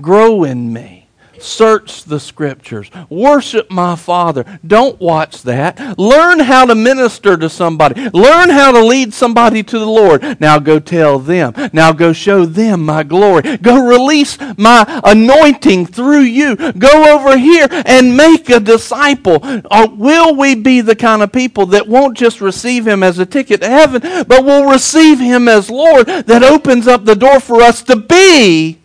Grow 0.00 0.44
in 0.44 0.72
me. 0.72 0.99
Search 1.42 2.04
the 2.04 2.20
scriptures. 2.20 2.90
Worship 3.08 3.70
my 3.70 3.96
Father. 3.96 4.44
Don't 4.66 5.00
watch 5.00 5.42
that. 5.42 5.98
Learn 5.98 6.40
how 6.40 6.66
to 6.66 6.74
minister 6.74 7.36
to 7.36 7.48
somebody. 7.48 8.08
Learn 8.10 8.50
how 8.50 8.72
to 8.72 8.84
lead 8.84 9.14
somebody 9.14 9.62
to 9.62 9.78
the 9.78 9.86
Lord. 9.86 10.40
Now 10.40 10.58
go 10.58 10.78
tell 10.78 11.18
them. 11.18 11.54
Now 11.72 11.92
go 11.92 12.12
show 12.12 12.44
them 12.44 12.84
my 12.84 13.02
glory. 13.02 13.56
Go 13.58 13.86
release 13.86 14.38
my 14.56 15.00
anointing 15.04 15.86
through 15.86 16.20
you. 16.20 16.56
Go 16.72 17.14
over 17.14 17.38
here 17.38 17.68
and 17.70 18.16
make 18.16 18.48
a 18.50 18.60
disciple. 18.60 19.38
Or 19.70 19.88
will 19.88 20.36
we 20.36 20.54
be 20.54 20.80
the 20.80 20.96
kind 20.96 21.22
of 21.22 21.32
people 21.32 21.66
that 21.66 21.88
won't 21.88 22.16
just 22.16 22.40
receive 22.40 22.86
him 22.86 23.02
as 23.02 23.18
a 23.18 23.26
ticket 23.26 23.60
to 23.62 23.68
heaven, 23.68 24.00
but 24.26 24.44
will 24.44 24.70
receive 24.70 25.18
him 25.18 25.48
as 25.48 25.70
Lord 25.70 26.06
that 26.06 26.42
opens 26.42 26.86
up 26.86 27.04
the 27.04 27.16
door 27.16 27.40
for 27.40 27.62
us 27.62 27.82
to 27.84 27.96
be 27.96 28.79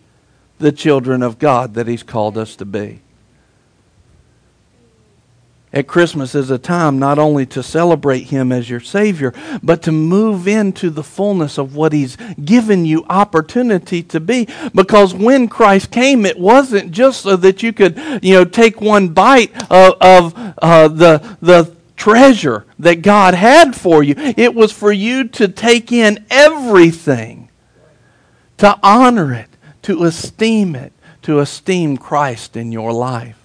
the 0.57 0.71
children 0.71 1.21
of 1.21 1.39
God 1.39 1.73
that 1.73 1.87
He's 1.87 2.03
called 2.03 2.37
us 2.37 2.55
to 2.57 2.65
be. 2.65 3.01
At 5.75 5.87
Christmas 5.87 6.33
is 6.35 6.49
a 6.49 6.57
time 6.57 6.99
not 6.99 7.19
only 7.19 7.45
to 7.47 7.61
celebrate 7.61 8.27
Him 8.27 8.53
as 8.53 8.69
your 8.69 8.79
Savior, 8.79 9.33
but 9.61 9.81
to 9.81 9.91
move 9.91 10.47
into 10.47 10.89
the 10.89 11.03
fullness 11.03 11.57
of 11.57 11.75
what 11.75 11.91
He's 11.91 12.15
given 12.45 12.85
you 12.85 13.05
opportunity 13.09 14.01
to 14.03 14.21
be. 14.21 14.47
Because 14.73 15.13
when 15.13 15.49
Christ 15.49 15.91
came, 15.91 16.25
it 16.25 16.39
wasn't 16.39 16.91
just 16.91 17.23
so 17.23 17.35
that 17.35 17.61
you 17.61 17.73
could, 17.73 17.97
you 18.23 18.35
know, 18.35 18.45
take 18.45 18.79
one 18.79 19.09
bite 19.09 19.51
of, 19.69 19.95
of 19.99 20.55
uh, 20.61 20.87
the, 20.87 21.37
the 21.41 21.75
treasure 21.97 22.65
that 22.79 23.01
God 23.01 23.33
had 23.33 23.75
for 23.75 24.01
you. 24.01 24.15
It 24.17 24.55
was 24.55 24.71
for 24.71 24.93
you 24.93 25.27
to 25.29 25.49
take 25.49 25.91
in 25.91 26.25
everything, 26.29 27.49
to 28.59 28.79
honor 28.81 29.33
it, 29.33 29.49
to 29.85 30.03
esteem 30.03 30.75
it, 30.75 30.91
to 31.21 31.39
esteem 31.39 31.95
Christ 31.95 32.57
in 32.57 32.71
your 32.71 32.91
life. 32.91 33.37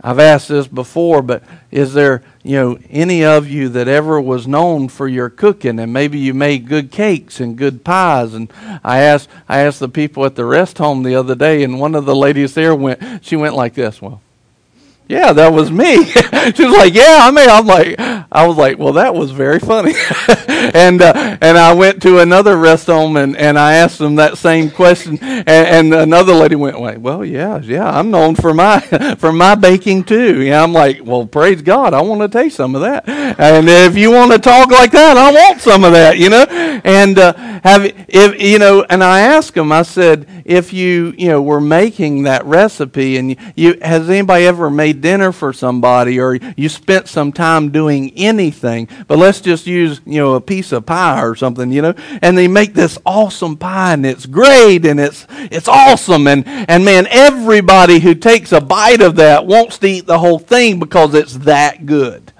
I've 0.00 0.20
asked 0.20 0.48
this 0.48 0.68
before, 0.68 1.22
but 1.22 1.42
is 1.72 1.92
there, 1.92 2.22
you 2.44 2.56
know, 2.56 2.78
any 2.88 3.24
of 3.24 3.48
you 3.48 3.68
that 3.70 3.88
ever 3.88 4.20
was 4.20 4.46
known 4.46 4.88
for 4.88 5.08
your 5.08 5.28
cooking 5.28 5.80
and 5.80 5.92
maybe 5.92 6.18
you 6.18 6.34
made 6.34 6.68
good 6.68 6.92
cakes 6.92 7.40
and 7.40 7.56
good 7.56 7.82
pies? 7.82 8.32
And 8.32 8.52
I 8.84 9.00
asked, 9.00 9.28
I 9.48 9.60
asked 9.60 9.80
the 9.80 9.88
people 9.88 10.24
at 10.24 10.36
the 10.36 10.44
rest 10.44 10.78
home 10.78 11.02
the 11.02 11.16
other 11.16 11.34
day, 11.34 11.64
and 11.64 11.80
one 11.80 11.96
of 11.96 12.04
the 12.04 12.14
ladies 12.14 12.54
there 12.54 12.76
went, 12.76 13.24
she 13.24 13.34
went 13.34 13.56
like 13.56 13.74
this. 13.74 14.00
Well, 14.00 14.20
yeah, 15.08 15.32
that 15.32 15.52
was 15.52 15.72
me. 15.72 16.04
she 16.04 16.64
was 16.64 16.76
like, 16.76 16.94
yeah, 16.94 17.18
I 17.22 17.30
mean, 17.32 17.48
I'm 17.48 17.66
like, 17.66 17.98
I 18.34 18.48
was 18.48 18.56
like, 18.56 18.78
well, 18.78 18.94
that 18.94 19.14
was 19.14 19.30
very 19.30 19.60
funny. 19.60 19.94
and 20.48 21.00
uh, 21.00 21.38
and 21.40 21.56
I 21.56 21.72
went 21.72 22.02
to 22.02 22.18
another 22.18 22.56
rest 22.56 22.88
home 22.88 23.16
and, 23.16 23.36
and 23.36 23.56
I 23.56 23.74
asked 23.74 23.98
them 23.98 24.16
that 24.16 24.38
same 24.38 24.72
question, 24.72 25.18
and, 25.22 25.46
and 25.46 25.94
another 25.94 26.34
lady 26.34 26.56
went, 26.56 26.80
wait, 26.80 26.98
well, 26.98 27.24
yeah, 27.24 27.60
yeah, 27.60 27.88
I'm 27.88 28.10
known 28.10 28.34
for 28.34 28.52
my 28.52 28.80
for 29.18 29.32
my 29.32 29.54
baking 29.54 30.04
too. 30.04 30.42
Yeah, 30.42 30.64
I'm 30.64 30.72
like, 30.72 31.00
well, 31.04 31.26
praise 31.26 31.62
God, 31.62 31.94
I 31.94 32.00
want 32.00 32.22
to 32.22 32.28
taste 32.28 32.56
some 32.56 32.74
of 32.74 32.80
that. 32.80 33.08
And 33.08 33.68
if 33.68 33.96
you 33.96 34.10
want 34.10 34.32
to 34.32 34.38
talk 34.38 34.70
like 34.70 34.90
that, 34.90 35.16
I 35.16 35.30
want 35.30 35.60
some 35.60 35.84
of 35.84 35.92
that, 35.92 36.18
you 36.18 36.28
know. 36.28 36.44
And 36.84 37.18
uh, 37.18 37.34
have 37.62 37.84
if 38.08 38.42
you 38.42 38.58
know, 38.58 38.84
and 38.90 39.04
I 39.04 39.20
asked 39.20 39.54
them, 39.54 39.70
I 39.70 39.82
said, 39.82 40.26
if 40.44 40.72
you 40.72 41.14
you 41.16 41.28
know 41.28 41.40
were 41.40 41.60
making 41.60 42.24
that 42.24 42.44
recipe, 42.44 43.16
and 43.16 43.30
you, 43.30 43.36
you 43.54 43.78
has 43.80 44.10
anybody 44.10 44.44
ever 44.46 44.70
made 44.70 45.00
dinner 45.00 45.30
for 45.30 45.52
somebody 45.52 46.18
or 46.18 46.38
you 46.56 46.68
spent 46.68 47.08
some 47.08 47.32
time 47.32 47.70
doing 47.70 48.10
anything, 48.26 48.88
but 49.06 49.18
let's 49.18 49.40
just 49.40 49.66
use, 49.66 50.00
you 50.04 50.20
know, 50.20 50.34
a 50.34 50.40
piece 50.40 50.72
of 50.72 50.86
pie 50.86 51.22
or 51.22 51.34
something, 51.34 51.72
you 51.72 51.82
know, 51.82 51.94
and 52.22 52.36
they 52.36 52.48
make 52.48 52.74
this 52.74 52.98
awesome 53.06 53.56
pie 53.56 53.94
and 53.94 54.04
it's 54.04 54.26
great 54.26 54.84
and 54.84 55.00
it's, 55.00 55.26
it's 55.30 55.68
awesome. 55.68 56.26
And, 56.26 56.46
and 56.46 56.84
man, 56.84 57.06
everybody 57.10 58.00
who 58.00 58.14
takes 58.14 58.52
a 58.52 58.60
bite 58.60 59.00
of 59.00 59.16
that 59.16 59.46
wants 59.46 59.78
to 59.78 59.86
eat 59.86 60.06
the 60.06 60.18
whole 60.18 60.38
thing 60.38 60.78
because 60.78 61.14
it's 61.14 61.34
that 61.38 61.86
good. 61.86 62.32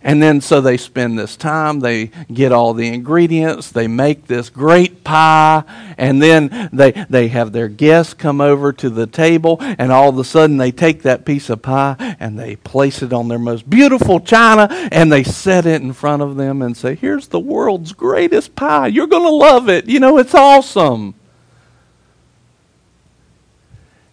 And 0.00 0.22
then 0.22 0.40
so 0.40 0.60
they 0.60 0.76
spend 0.76 1.18
this 1.18 1.36
time, 1.36 1.80
they 1.80 2.12
get 2.32 2.52
all 2.52 2.72
the 2.72 2.86
ingredients, 2.86 3.72
they 3.72 3.88
make 3.88 4.28
this 4.28 4.48
great 4.48 5.02
pie, 5.02 5.64
and 5.98 6.22
then 6.22 6.68
they, 6.72 6.92
they 7.10 7.28
have 7.28 7.50
their 7.50 7.66
guests 7.66 8.14
come 8.14 8.40
over 8.40 8.72
to 8.74 8.90
the 8.90 9.08
table, 9.08 9.56
and 9.60 9.90
all 9.90 10.08
of 10.08 10.18
a 10.18 10.24
sudden 10.24 10.56
they 10.56 10.70
take 10.70 11.02
that 11.02 11.24
piece 11.24 11.50
of 11.50 11.62
pie 11.62 12.16
and 12.20 12.38
they 12.38 12.54
place 12.54 13.02
it 13.02 13.12
on 13.12 13.26
their 13.26 13.40
most 13.40 13.68
beautiful 13.68 14.20
china, 14.20 14.68
and 14.92 15.10
they 15.10 15.24
set 15.24 15.66
it 15.66 15.82
in 15.82 15.92
front 15.92 16.22
of 16.22 16.36
them 16.36 16.62
and 16.62 16.76
say, 16.76 16.94
Here's 16.94 17.28
the 17.28 17.40
world's 17.40 17.92
greatest 17.92 18.54
pie. 18.54 18.86
You're 18.86 19.08
going 19.08 19.24
to 19.24 19.28
love 19.28 19.68
it. 19.68 19.88
You 19.88 19.98
know, 19.98 20.18
it's 20.18 20.34
awesome. 20.34 21.14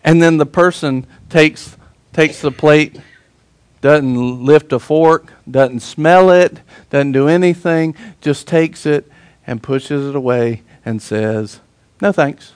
And 0.03 0.21
then 0.21 0.37
the 0.37 0.45
person 0.47 1.05
takes, 1.29 1.77
takes 2.11 2.41
the 2.41 2.51
plate 2.51 2.99
doesn't 3.85 4.43
lift 4.43 4.73
a 4.73 4.79
fork, 4.79 5.31
doesn't 5.49 5.81
smell 5.81 6.31
it, 6.31 6.59
doesn't 6.89 7.11
do 7.11 7.27
anything, 7.27 7.95
just 8.19 8.47
takes 8.47 8.83
it 8.87 9.07
and 9.45 9.61
pushes 9.61 10.09
it 10.09 10.15
away 10.15 10.63
and 10.83 10.99
says, 10.99 11.59
No 12.01 12.11
thanks. 12.11 12.53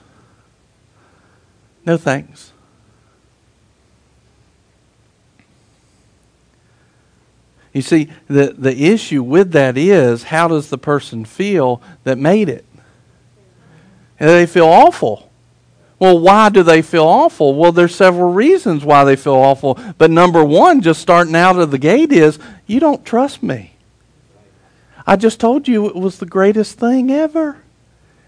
No 1.86 1.98
thanks. 1.98 2.52
You 7.74 7.84
see, 7.84 8.10
the, 8.28 8.56
the 8.58 8.86
issue 8.88 9.22
with 9.22 9.52
that 9.52 9.78
is 9.78 10.24
how 10.24 10.48
does 10.48 10.72
the 10.72 10.80
person 10.80 11.26
feel 11.26 11.80
that 12.06 12.18
made 12.18 12.50
it? 12.50 12.66
And 14.20 14.32
they 14.32 14.48
feel 14.48 14.66
awful. 14.66 15.29
Well, 16.00 16.18
why 16.18 16.50
do 16.50 16.64
they 16.64 16.82
feel 16.82 17.04
awful? 17.04 17.54
Well, 17.56 17.74
there's 17.74 17.94
several 17.94 18.32
reasons 18.32 18.86
why 18.86 19.04
they 19.04 19.18
feel 19.18 19.36
awful. 19.36 19.78
But 19.98 20.10
number 20.10 20.44
one, 20.44 20.82
just 20.82 21.02
starting 21.02 21.36
out 21.36 21.60
of 21.60 21.72
the 21.72 21.78
gate, 21.78 22.14
is 22.14 22.40
you 22.66 22.80
don't 22.80 23.06
trust 23.06 23.44
me. 23.44 23.74
I 25.06 25.18
just 25.18 25.40
told 25.40 25.68
you 25.68 25.88
it 25.88 25.96
was 25.96 26.20
the 26.20 26.26
greatest 26.26 26.80
thing 26.80 27.12
ever. 27.12 27.58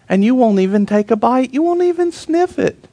And 0.09 0.25
you 0.25 0.35
won't 0.35 0.59
even 0.59 0.85
take 0.85 1.09
a 1.09 1.15
bite. 1.15 1.53
You 1.53 1.61
won't 1.61 1.81
even 1.81 2.11
sniff 2.11 2.59
it. 2.59 2.87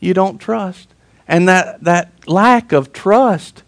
You 0.00 0.14
don't 0.14 0.38
trust. 0.38 0.88
And 1.28 1.46
that, 1.48 1.84
that 1.84 2.12
lack 2.26 2.72
of 2.72 2.92
trust, 2.92 3.62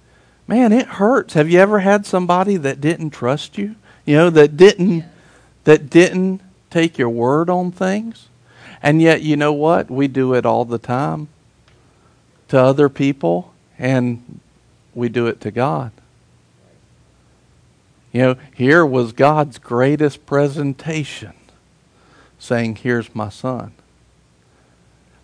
man, 0.46 0.72
it 0.72 0.86
hurts. 0.86 1.34
Have 1.34 1.50
you 1.50 1.58
ever 1.60 1.80
had 1.80 2.06
somebody 2.06 2.56
that 2.56 2.80
didn't 2.80 3.10
trust 3.10 3.58
you? 3.58 3.74
You 4.06 4.16
know, 4.16 4.30
that 4.30 4.56
didn't 4.56 5.04
that 5.64 5.90
didn't 5.90 6.40
take 6.70 6.96
your 6.96 7.10
word 7.10 7.50
on 7.50 7.70
things? 7.70 8.28
And 8.82 9.02
yet, 9.02 9.22
you 9.22 9.36
know 9.36 9.52
what? 9.52 9.90
We 9.90 10.08
do 10.08 10.34
it 10.34 10.46
all 10.46 10.64
the 10.64 10.78
time 10.78 11.28
to 12.48 12.58
other 12.58 12.88
people, 12.88 13.52
and 13.78 14.40
we 14.94 15.08
do 15.08 15.26
it 15.26 15.40
to 15.42 15.50
God. 15.50 15.92
You 18.12 18.22
know, 18.22 18.36
here 18.54 18.86
was 18.86 19.12
God's 19.12 19.58
greatest 19.58 20.24
presentation 20.26 21.34
saying, 22.38 22.76
Here's 22.76 23.14
my 23.14 23.28
son. 23.28 23.72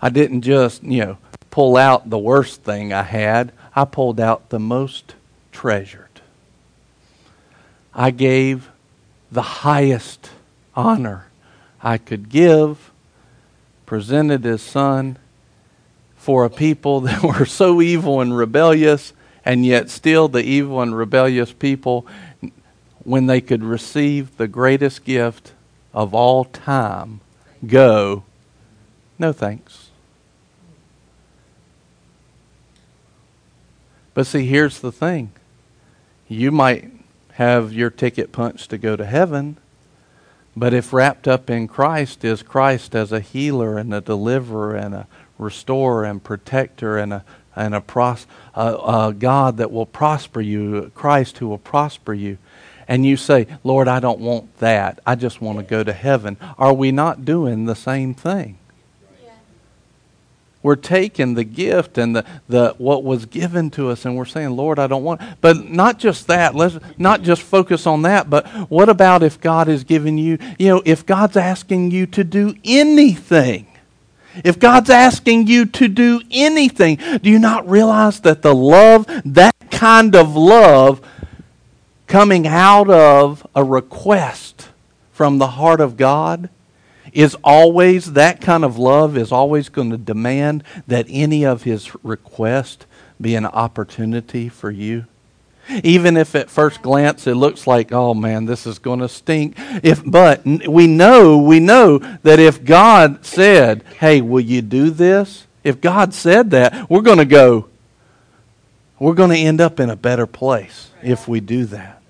I 0.03 0.11
didn't 0.11 0.43
just, 0.43 0.83
you 0.83 1.05
know, 1.05 1.19
pull 1.51 1.77
out 1.77 2.11
the 2.11 2.19
worst 2.19 2.63
thing 2.63 2.93
I 2.93 3.03
had, 3.03 3.53
I 3.75 3.85
pulled 3.85 4.21
out 4.21 4.51
the 4.51 4.59
most 4.59 5.15
treasured. 5.51 6.21
I 7.95 8.11
gave 8.11 8.71
the 9.31 9.43
highest 9.43 10.31
honor 10.75 11.27
I 11.81 11.99
could 11.99 12.29
give 12.29 12.91
presented 13.95 14.43
his 14.43 14.61
son 14.61 15.17
for 16.17 16.45
a 16.45 16.51
people 16.51 17.03
that 17.03 17.23
were 17.39 17.47
so 17.47 17.81
evil 17.81 18.21
and 18.21 18.37
rebellious, 18.37 19.13
and 19.45 19.65
yet 19.65 19.89
still 19.89 20.27
the 20.27 20.43
evil 20.43 20.83
and 20.83 20.99
rebellious 20.99 21.53
people, 21.53 22.05
when 23.05 23.27
they 23.27 23.41
could 23.41 23.63
receive 23.63 24.37
the 24.37 24.49
greatest 24.49 25.05
gift 25.05 25.53
of 25.93 26.13
all 26.13 26.45
time, 26.45 27.21
go, 27.65 28.25
no 29.17 29.33
thanks. 29.33 29.91
But 34.13 34.27
see, 34.27 34.45
here's 34.45 34.81
the 34.81 34.91
thing 34.91 35.31
you 36.27 36.51
might 36.51 36.91
have 37.35 37.73
your 37.73 37.91
ticket 37.91 38.33
punched 38.33 38.71
to 38.71 38.77
go 38.77 38.97
to 38.97 39.07
heaven 39.07 39.57
but 40.57 40.75
if 40.75 40.93
wrapped 40.93 41.27
up 41.27 41.51
in 41.51 41.69
Christ 41.69 42.25
is 42.25 42.43
Christ 42.43 42.95
as 42.95 43.13
a 43.13 43.21
healer 43.21 43.79
and 43.79 43.93
a 43.93 44.01
deliverer 44.01 44.75
and 44.75 44.95
a 44.95 45.07
restorer 45.39 46.05
and 46.05 46.23
protector 46.23 46.97
and 46.99 47.13
a 47.13 47.25
and 47.57 47.75
a, 47.75 47.81
pros, 47.81 48.27
a, 48.55 48.75
a 48.75 49.15
God 49.17 49.59
that 49.59 49.71
will 49.71 49.87
prosper 49.87 50.41
you, 50.41 50.91
Christ 50.95 51.39
who 51.39 51.49
will 51.49 51.59
prosper 51.59 52.13
you, 52.13 52.39
and 52.89 53.07
you 53.07 53.17
say, 53.17 53.47
Lord, 53.63 53.89
I 53.89 54.01
don't 54.01 54.21
want 54.21 54.59
that. 54.59 55.01
I 55.07 55.15
just 55.15 55.41
want 55.41 55.59
to 55.59 55.65
go 55.65 55.83
to 55.83 55.93
heaven. 55.93 56.37
Are 56.59 56.73
we 56.73 56.93
not 56.93 57.25
doing 57.25 57.65
the 57.65 57.77
same 57.77 58.15
thing? 58.15 58.59
We're 60.65 60.75
taking 60.75 61.35
the 61.35 61.45
gift 61.45 61.97
and 61.97 62.17
the, 62.17 62.25
the 62.49 62.75
what 62.79 63.05
was 63.05 63.27
given 63.27 63.71
to 63.71 63.91
us 63.91 64.05
and 64.05 64.17
we're 64.17 64.25
saying 64.25 64.51
lord 64.51 64.81
i 64.81 64.89
don't 64.89 65.05
want 65.05 65.21
but 65.41 65.71
not 65.71 66.01
just 66.01 66.27
that 66.27 66.57
let's 66.57 66.79
not 66.99 67.23
just 67.23 67.41
focus 67.41 67.87
on 67.87 68.03
that 68.03 68.29
but 68.29 68.49
what 68.69 68.89
about 68.89 69.23
if 69.23 69.41
god 69.41 69.69
is 69.69 69.85
giving 69.85 70.19
you 70.19 70.37
you 70.59 70.69
know 70.69 70.83
if 70.85 71.07
god's 71.07 71.37
asking 71.37 71.93
you 71.93 72.07
to 72.07 72.25
do 72.25 72.55
anything? 72.65 73.67
If 74.43 74.59
God's 74.59 74.91
asking 74.91 75.47
you 75.47 75.65
to 75.67 75.87
do 75.87 76.21
anything, 76.31 76.97
do 76.97 77.31
you 77.31 77.39
not 77.39 77.69
realize 77.69 78.19
that 78.23 78.43
the 78.43 78.53
love, 78.55 79.07
that 79.25 79.55
kind 79.71 80.17
of 80.17 80.35
love, 80.35 81.01
coming 82.09 82.47
out 82.47 82.91
of 82.91 83.47
a 83.55 83.63
request 83.63 84.71
from 85.13 85.39
the 85.39 85.47
heart 85.47 85.81
of 85.81 85.97
God, 85.97 86.49
is 87.15 87.37
always, 87.45 88.13
that 88.13 88.41
kind 88.41 88.65
of 88.65 88.77
love 88.77 89.17
is 89.17 89.33
always 89.33 89.69
going 89.69 89.91
to 89.91 89.97
demand 89.97 90.65
that 90.87 91.07
any 91.09 91.45
of 91.47 91.63
his 91.63 91.95
requests 92.05 92.85
be 93.21 93.37
an 93.37 93.47
opportunity 93.47 94.49
for 94.49 94.71
you. 94.71 95.07
Even 95.83 96.17
if 96.19 96.35
at 96.35 96.51
first 96.51 96.83
glance 96.83 97.27
it 97.27 97.37
looks 97.37 97.67
like, 97.67 97.91
oh 97.93 98.13
man, 98.13 98.45
this 98.45 98.67
is 98.67 98.79
going 98.79 98.99
to 98.99 99.09
stink. 99.09 99.55
If, 99.83 100.03
but 100.05 100.45
we 100.45 100.87
know, 100.87 101.39
we 101.39 101.59
know 101.61 101.99
that 101.99 102.39
if 102.39 102.65
God 102.65 103.25
said, 103.25 103.83
hey, 103.99 104.21
will 104.21 104.43
you 104.43 104.61
do 104.61 104.91
this? 104.91 105.47
If 105.63 105.81
God 105.81 106.13
said 106.13 106.51
that, 106.51 106.91
we're 106.91 107.01
going 107.01 107.19
to 107.19 107.25
go, 107.25 107.69
we're 108.99 109.15
going 109.15 109.31
to 109.31 109.39
end 109.39 109.61
up 109.61 109.81
in 109.81 109.89
a 109.89 109.97
better 109.97 110.27
place 110.27 110.91
if 111.03 111.27
we 111.27 111.41
do 111.41 111.65
that. 111.67 112.03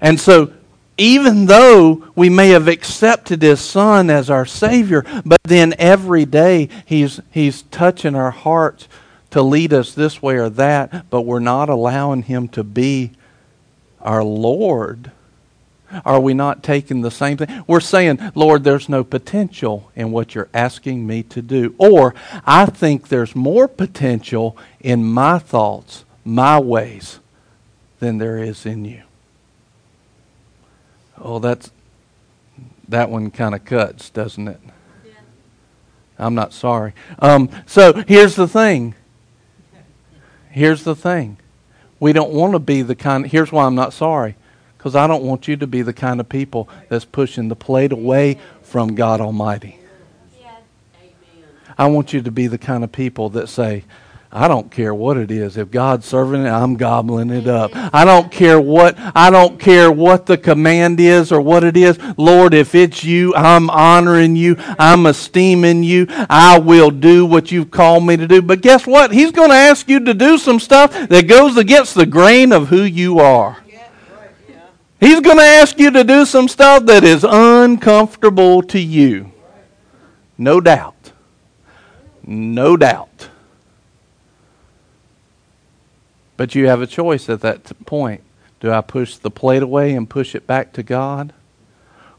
And 0.00 0.20
so 0.20 0.52
even 0.98 1.46
though 1.46 2.04
we 2.14 2.28
may 2.28 2.48
have 2.50 2.68
accepted 2.68 3.42
his 3.42 3.60
son 3.60 4.10
as 4.10 4.30
our 4.30 4.46
savior 4.46 5.04
but 5.24 5.40
then 5.44 5.74
every 5.78 6.24
day 6.24 6.68
he's 6.84 7.20
he's 7.30 7.62
touching 7.62 8.14
our 8.14 8.30
hearts 8.30 8.88
to 9.30 9.42
lead 9.42 9.72
us 9.72 9.94
this 9.94 10.22
way 10.22 10.36
or 10.36 10.48
that 10.48 11.08
but 11.10 11.22
we're 11.22 11.38
not 11.38 11.68
allowing 11.68 12.22
him 12.22 12.48
to 12.48 12.64
be 12.64 13.10
our 14.00 14.22
lord. 14.22 15.10
Are 16.04 16.20
we 16.20 16.34
not 16.34 16.62
taking 16.62 17.00
the 17.00 17.10
same 17.10 17.36
thing? 17.36 17.64
We're 17.66 17.80
saying 17.80 18.32
lord 18.34 18.64
there's 18.64 18.88
no 18.88 19.04
potential 19.04 19.90
in 19.94 20.12
what 20.12 20.34
you're 20.34 20.48
asking 20.54 21.06
me 21.06 21.22
to 21.24 21.42
do. 21.42 21.74
Or 21.78 22.14
i 22.46 22.66
think 22.66 23.08
there's 23.08 23.36
more 23.36 23.68
potential 23.68 24.56
in 24.80 25.04
my 25.04 25.38
thoughts 25.38 26.04
my 26.24 26.58
ways 26.58 27.18
than 27.98 28.18
there 28.18 28.38
is 28.38 28.66
in 28.66 28.84
you 28.84 29.02
Oh, 31.20 31.38
that's 31.38 31.70
that 32.88 33.10
one 33.10 33.30
kind 33.30 33.54
of 33.54 33.64
cuts, 33.64 34.10
doesn't 34.10 34.48
it? 34.48 34.60
Yeah. 35.04 35.12
I'm 36.18 36.34
not 36.34 36.52
sorry. 36.52 36.92
Um, 37.18 37.50
so 37.66 38.04
here's 38.06 38.36
the 38.36 38.46
thing. 38.46 38.94
Here's 40.50 40.84
the 40.84 40.94
thing. 40.94 41.38
We 41.98 42.12
don't 42.12 42.32
want 42.32 42.52
to 42.52 42.58
be 42.58 42.82
the 42.82 42.94
kind. 42.94 43.26
Here's 43.26 43.50
why 43.50 43.64
I'm 43.64 43.74
not 43.74 43.92
sorry, 43.92 44.36
because 44.76 44.94
I 44.94 45.06
don't 45.06 45.24
want 45.24 45.48
you 45.48 45.56
to 45.56 45.66
be 45.66 45.82
the 45.82 45.92
kind 45.92 46.20
of 46.20 46.28
people 46.28 46.68
that's 46.88 47.04
pushing 47.04 47.48
the 47.48 47.56
plate 47.56 47.92
away 47.92 48.38
from 48.62 48.94
God 48.94 49.20
Almighty. 49.20 49.80
I 51.78 51.86
want 51.88 52.12
you 52.12 52.22
to 52.22 52.30
be 52.30 52.46
the 52.46 52.58
kind 52.58 52.84
of 52.84 52.92
people 52.92 53.28
that 53.30 53.48
say, 53.48 53.84
I 54.36 54.48
don't 54.48 54.70
care 54.70 54.94
what 54.94 55.16
it 55.16 55.30
is. 55.30 55.56
If 55.56 55.70
God's 55.70 56.04
serving 56.04 56.44
it, 56.44 56.50
I'm 56.50 56.74
gobbling 56.74 57.30
it 57.30 57.48
up. 57.48 57.70
I 57.74 58.04
don't 58.04 58.30
care 58.30 58.60
what 58.60 58.94
I 58.98 59.30
don't 59.30 59.58
care 59.58 59.90
what 59.90 60.26
the 60.26 60.36
command 60.36 61.00
is 61.00 61.32
or 61.32 61.40
what 61.40 61.64
it 61.64 61.74
is. 61.74 61.98
Lord, 62.18 62.52
if 62.52 62.74
it's 62.74 63.02
you, 63.02 63.34
I'm 63.34 63.70
honoring 63.70 64.36
you. 64.36 64.56
I'm 64.78 65.06
esteeming 65.06 65.82
you. 65.84 66.06
I 66.28 66.58
will 66.58 66.90
do 66.90 67.24
what 67.24 67.50
you've 67.50 67.70
called 67.70 68.04
me 68.04 68.18
to 68.18 68.28
do. 68.28 68.42
But 68.42 68.60
guess 68.60 68.86
what? 68.86 69.10
He's 69.10 69.32
going 69.32 69.48
to 69.48 69.56
ask 69.56 69.88
you 69.88 70.00
to 70.00 70.12
do 70.12 70.36
some 70.36 70.60
stuff 70.60 70.92
that 71.08 71.26
goes 71.26 71.56
against 71.56 71.94
the 71.94 72.04
grain 72.04 72.52
of 72.52 72.68
who 72.68 72.82
you 72.82 73.18
are. 73.18 73.56
He's 75.00 75.20
going 75.22 75.38
to 75.38 75.44
ask 75.44 75.78
you 75.78 75.90
to 75.92 76.04
do 76.04 76.26
some 76.26 76.48
stuff 76.48 76.84
that 76.84 77.04
is 77.04 77.24
uncomfortable 77.26 78.62
to 78.64 78.78
you. 78.78 79.32
No 80.36 80.60
doubt. 80.60 81.12
No 82.22 82.76
doubt. 82.76 83.30
But 86.36 86.54
you 86.54 86.66
have 86.66 86.82
a 86.82 86.86
choice 86.86 87.28
at 87.28 87.40
that 87.40 87.86
point. 87.86 88.22
Do 88.60 88.70
I 88.70 88.80
push 88.80 89.16
the 89.16 89.30
plate 89.30 89.62
away 89.62 89.94
and 89.94 90.08
push 90.08 90.34
it 90.34 90.46
back 90.46 90.72
to 90.74 90.82
God? 90.82 91.32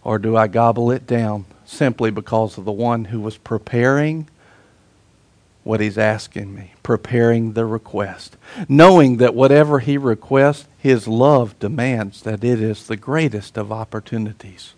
Or 0.03 0.17
do 0.19 0.37
I 0.37 0.47
gobble 0.47 0.91
it 0.91 1.05
down 1.05 1.45
simply 1.65 2.11
because 2.11 2.57
of 2.57 2.65
the 2.65 2.71
one 2.71 3.05
who 3.05 3.19
was 3.19 3.37
preparing 3.37 4.27
what 5.63 5.81
he's 5.81 5.97
asking 5.97 6.55
me, 6.55 6.73
preparing 6.81 7.51
the 7.51 7.65
request, 7.65 8.37
knowing 8.69 9.17
that 9.17 9.35
whatever 9.35 9.79
he 9.79 9.97
requests, 9.97 10.65
his 10.77 11.09
love 11.09 11.59
demands 11.59 12.21
that 12.21 12.41
it 12.41 12.61
is 12.61 12.87
the 12.87 12.95
greatest 12.95 13.57
of 13.57 13.69
opportunities. 13.69 14.73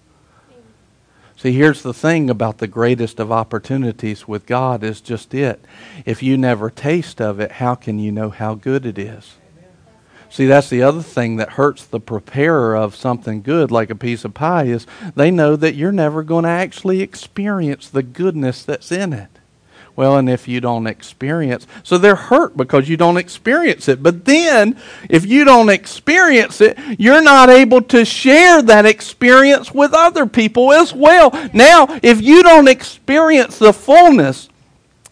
See, 1.40 1.54
here's 1.54 1.84
the 1.84 1.94
thing 1.94 2.30
about 2.30 2.58
the 2.58 2.68
greatest 2.68 3.18
of 3.18 3.32
opportunities 3.32 4.28
with 4.28 4.46
God 4.46 4.84
is 4.84 5.00
just 5.00 5.34
it. 5.34 5.64
If 6.06 6.22
you 6.22 6.36
never 6.36 6.70
taste 6.70 7.22
of 7.22 7.40
it, 7.40 7.54
how 7.54 7.76
can 7.76 7.98
you 7.98 8.12
know 8.12 8.30
how 8.30 8.56
good 8.56 8.86
it 8.86 9.00
is? 9.00 9.36
See, 10.30 10.48
that's 10.48 10.70
the 10.70 10.82
other 10.82 11.02
thing 11.02 11.38
that 11.38 11.52
hurts 11.52 11.86
the 11.86 12.02
preparer 12.02 12.76
of 12.76 12.94
something 12.94 13.42
good, 13.42 13.72
like 13.72 13.90
a 13.90 13.96
piece 13.96 14.26
of 14.26 14.34
pie, 14.34 14.66
is 14.66 14.86
they 15.16 15.32
know 15.32 15.56
that 15.56 15.76
you're 15.76 15.94
never 15.94 16.24
going 16.24 16.44
to 16.44 16.50
actually 16.50 17.00
experience 17.00 17.88
the 17.88 18.04
goodness 18.04 18.64
that's 18.64 18.92
in 18.92 19.14
it. 19.14 19.39
Well, 20.00 20.16
and 20.16 20.30
if 20.30 20.48
you 20.48 20.62
don't 20.62 20.88
experience, 20.88 21.68
so 21.84 21.98
they're 21.98 22.16
hurt 22.16 22.56
because 22.56 22.88
you 22.88 22.96
don't 22.96 23.18
experience 23.18 23.90
it. 23.90 24.02
But 24.02 24.24
then, 24.24 24.78
if 25.10 25.26
you 25.26 25.44
don't 25.44 25.68
experience 25.68 26.62
it, 26.62 26.80
you're 26.98 27.22
not 27.22 27.50
able 27.50 27.82
to 27.82 28.06
share 28.06 28.62
that 28.62 28.86
experience 28.86 29.74
with 29.74 29.92
other 29.94 30.26
people 30.26 30.72
as 30.72 30.94
well. 30.94 31.32
Now, 31.54 32.00
if 32.02 32.22
you 32.22 32.44
don't 32.44 32.70
experience 32.70 33.60
the 33.60 33.74
fullness 33.74 34.48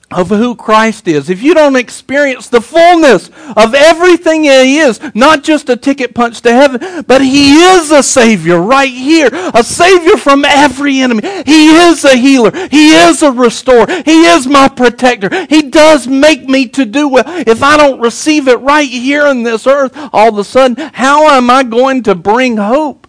of 0.10 0.30
who 0.30 0.55
Christ 0.55 1.08
is, 1.08 1.30
if 1.30 1.43
you 1.43 1.53
don't 1.53 1.76
experience 1.76 2.47
the 2.47 2.62
fullness 2.62 3.30
of 3.58 3.76
everything 3.76 4.43
He 4.43 4.80
is, 4.80 5.01
not 5.14 5.43
just 5.43 5.68
a 5.68 5.76
ticket 5.76 6.16
punch 6.16 6.41
to 6.41 6.51
heaven, 6.51 7.03
but 7.05 7.22
He 7.22 7.55
is 7.55 7.91
a 7.91 8.01
Savior 8.01 8.60
right 8.62 8.91
here, 8.91 9.30
a 9.32 9.64
Savior 9.64 10.16
from 10.16 10.45
every 10.45 10.99
enemy. 11.01 11.28
He 11.45 11.76
is 11.76 12.05
a 12.05 12.16
healer. 12.16 12.51
He 12.70 12.91
is 12.91 13.22
a 13.22 13.32
restorer. 13.32 13.88
He 14.05 14.24
is 14.26 14.47
my 14.47 14.70
protector. 14.70 15.45
He 15.47 15.64
does 15.64 16.08
make 16.08 16.47
me 16.47 16.70
to 16.70 16.86
do 16.86 17.10
well. 17.10 17.26
If 17.28 17.62
I 17.62 17.76
don't 17.76 17.99
receive 17.99 18.47
it 18.47 18.62
right 18.62 18.89
here 18.89 19.28
on 19.28 19.43
this 19.43 19.68
earth, 19.68 19.91
all 20.14 20.30
of 20.30 20.38
a 20.38 20.43
sudden, 20.45 20.78
how 20.93 21.28
am 21.28 21.49
I 21.49 21.64
going 21.64 22.03
to 22.03 22.16
bring 22.16 22.55
hope 22.55 23.08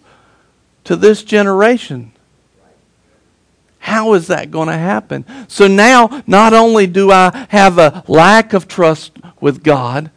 to 0.83 0.97
this 0.97 1.23
generation? 1.23 2.11
How 3.79 4.13
is 4.13 4.27
that 4.27 4.51
going 4.51 4.67
to 4.67 4.77
happen? 4.77 5.25
So 5.47 5.67
now, 5.67 6.23
not 6.27 6.53
only 6.53 6.85
do 6.85 7.11
I 7.11 7.47
have 7.49 7.77
a 7.77 8.03
lack 8.07 8.53
of 8.53 8.67
trust 8.67 9.13
with 9.41 9.63
God, 9.63 10.11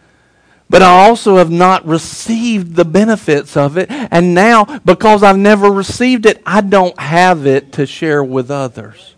but 0.68 0.82
I 0.82 1.06
also 1.06 1.36
have 1.36 1.50
not 1.50 1.86
received 1.86 2.76
the 2.76 2.84
benefits 2.84 3.56
of 3.56 3.76
it. 3.76 3.90
And 3.90 4.34
now, 4.34 4.64
because 4.84 5.22
I've 5.22 5.38
never 5.38 5.70
received 5.70 6.26
it, 6.26 6.42
I 6.46 6.60
don't 6.60 6.98
have 6.98 7.46
it 7.46 7.72
to 7.72 7.86
share 7.86 8.24
with 8.24 8.50
others. 8.50 9.14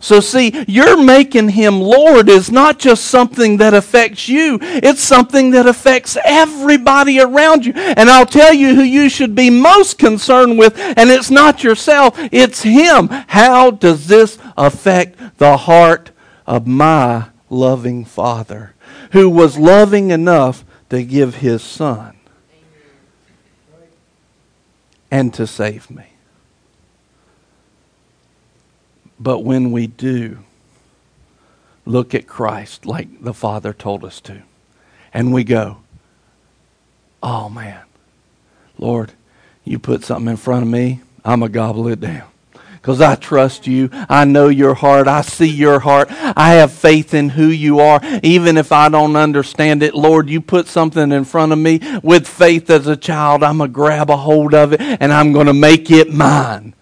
So, 0.00 0.20
see, 0.20 0.64
you're 0.68 1.02
making 1.02 1.50
him 1.50 1.80
Lord 1.80 2.28
is 2.28 2.50
not 2.50 2.78
just 2.78 3.06
something 3.06 3.56
that 3.58 3.74
affects 3.74 4.28
you, 4.28 4.58
it's 4.60 5.02
something 5.02 5.50
that 5.52 5.66
affects 5.66 6.16
everybody 6.24 7.20
around 7.20 7.66
you. 7.66 7.72
And 7.74 8.10
I'll 8.10 8.26
tell 8.26 8.52
you 8.52 8.74
who 8.74 8.82
you 8.82 9.08
should 9.08 9.34
be 9.34 9.50
most 9.50 9.98
concerned 9.98 10.58
with, 10.58 10.78
and 10.78 11.10
it's 11.10 11.30
not 11.30 11.64
yourself, 11.64 12.14
it's 12.32 12.62
him. 12.62 13.08
How 13.08 13.70
does 13.70 14.06
this 14.06 14.38
affect 14.56 15.38
the 15.38 15.56
heart 15.56 16.10
of 16.46 16.66
my 16.66 17.26
loving 17.50 18.04
Father, 18.04 18.74
who 19.12 19.28
was 19.28 19.58
loving 19.58 20.10
enough 20.10 20.64
to 20.90 21.02
give 21.02 21.36
his 21.36 21.62
Son 21.62 22.16
and 25.10 25.32
to 25.34 25.46
save 25.46 25.90
me? 25.90 26.15
But 29.18 29.40
when 29.40 29.72
we 29.72 29.86
do 29.86 30.38
look 31.84 32.14
at 32.14 32.26
Christ 32.26 32.84
like 32.84 33.22
the 33.22 33.34
Father 33.34 33.72
told 33.72 34.04
us 34.04 34.20
to, 34.22 34.42
and 35.14 35.32
we 35.32 35.44
go, 35.44 35.78
oh 37.22 37.48
man, 37.48 37.82
Lord, 38.78 39.12
you 39.64 39.78
put 39.78 40.04
something 40.04 40.30
in 40.30 40.36
front 40.36 40.62
of 40.62 40.68
me, 40.68 41.00
I'm 41.24 41.40
going 41.40 41.50
to 41.50 41.54
gobble 41.54 41.88
it 41.88 42.00
down. 42.00 42.28
Because 42.86 43.00
I 43.00 43.16
trust 43.16 43.66
you. 43.66 43.90
I 44.08 44.24
know 44.24 44.46
your 44.46 44.74
heart. 44.74 45.08
I 45.08 45.22
see 45.22 45.50
your 45.50 45.80
heart. 45.80 46.06
I 46.08 46.52
have 46.52 46.70
faith 46.70 47.14
in 47.14 47.30
who 47.30 47.48
you 47.48 47.80
are. 47.80 48.00
Even 48.22 48.56
if 48.56 48.70
I 48.70 48.88
don't 48.88 49.16
understand 49.16 49.82
it, 49.82 49.92
Lord, 49.92 50.30
you 50.30 50.40
put 50.40 50.68
something 50.68 51.10
in 51.10 51.24
front 51.24 51.50
of 51.50 51.58
me 51.58 51.80
with 52.04 52.28
faith 52.28 52.70
as 52.70 52.86
a 52.86 52.96
child. 52.96 53.42
I'm 53.42 53.58
going 53.58 53.70
to 53.70 53.74
grab 53.74 54.08
a 54.08 54.16
hold 54.16 54.54
of 54.54 54.72
it 54.72 54.80
and 54.80 55.12
I'm 55.12 55.32
going 55.32 55.48
to 55.48 55.52
make 55.52 55.90
it 55.90 56.14
mine. 56.14 56.74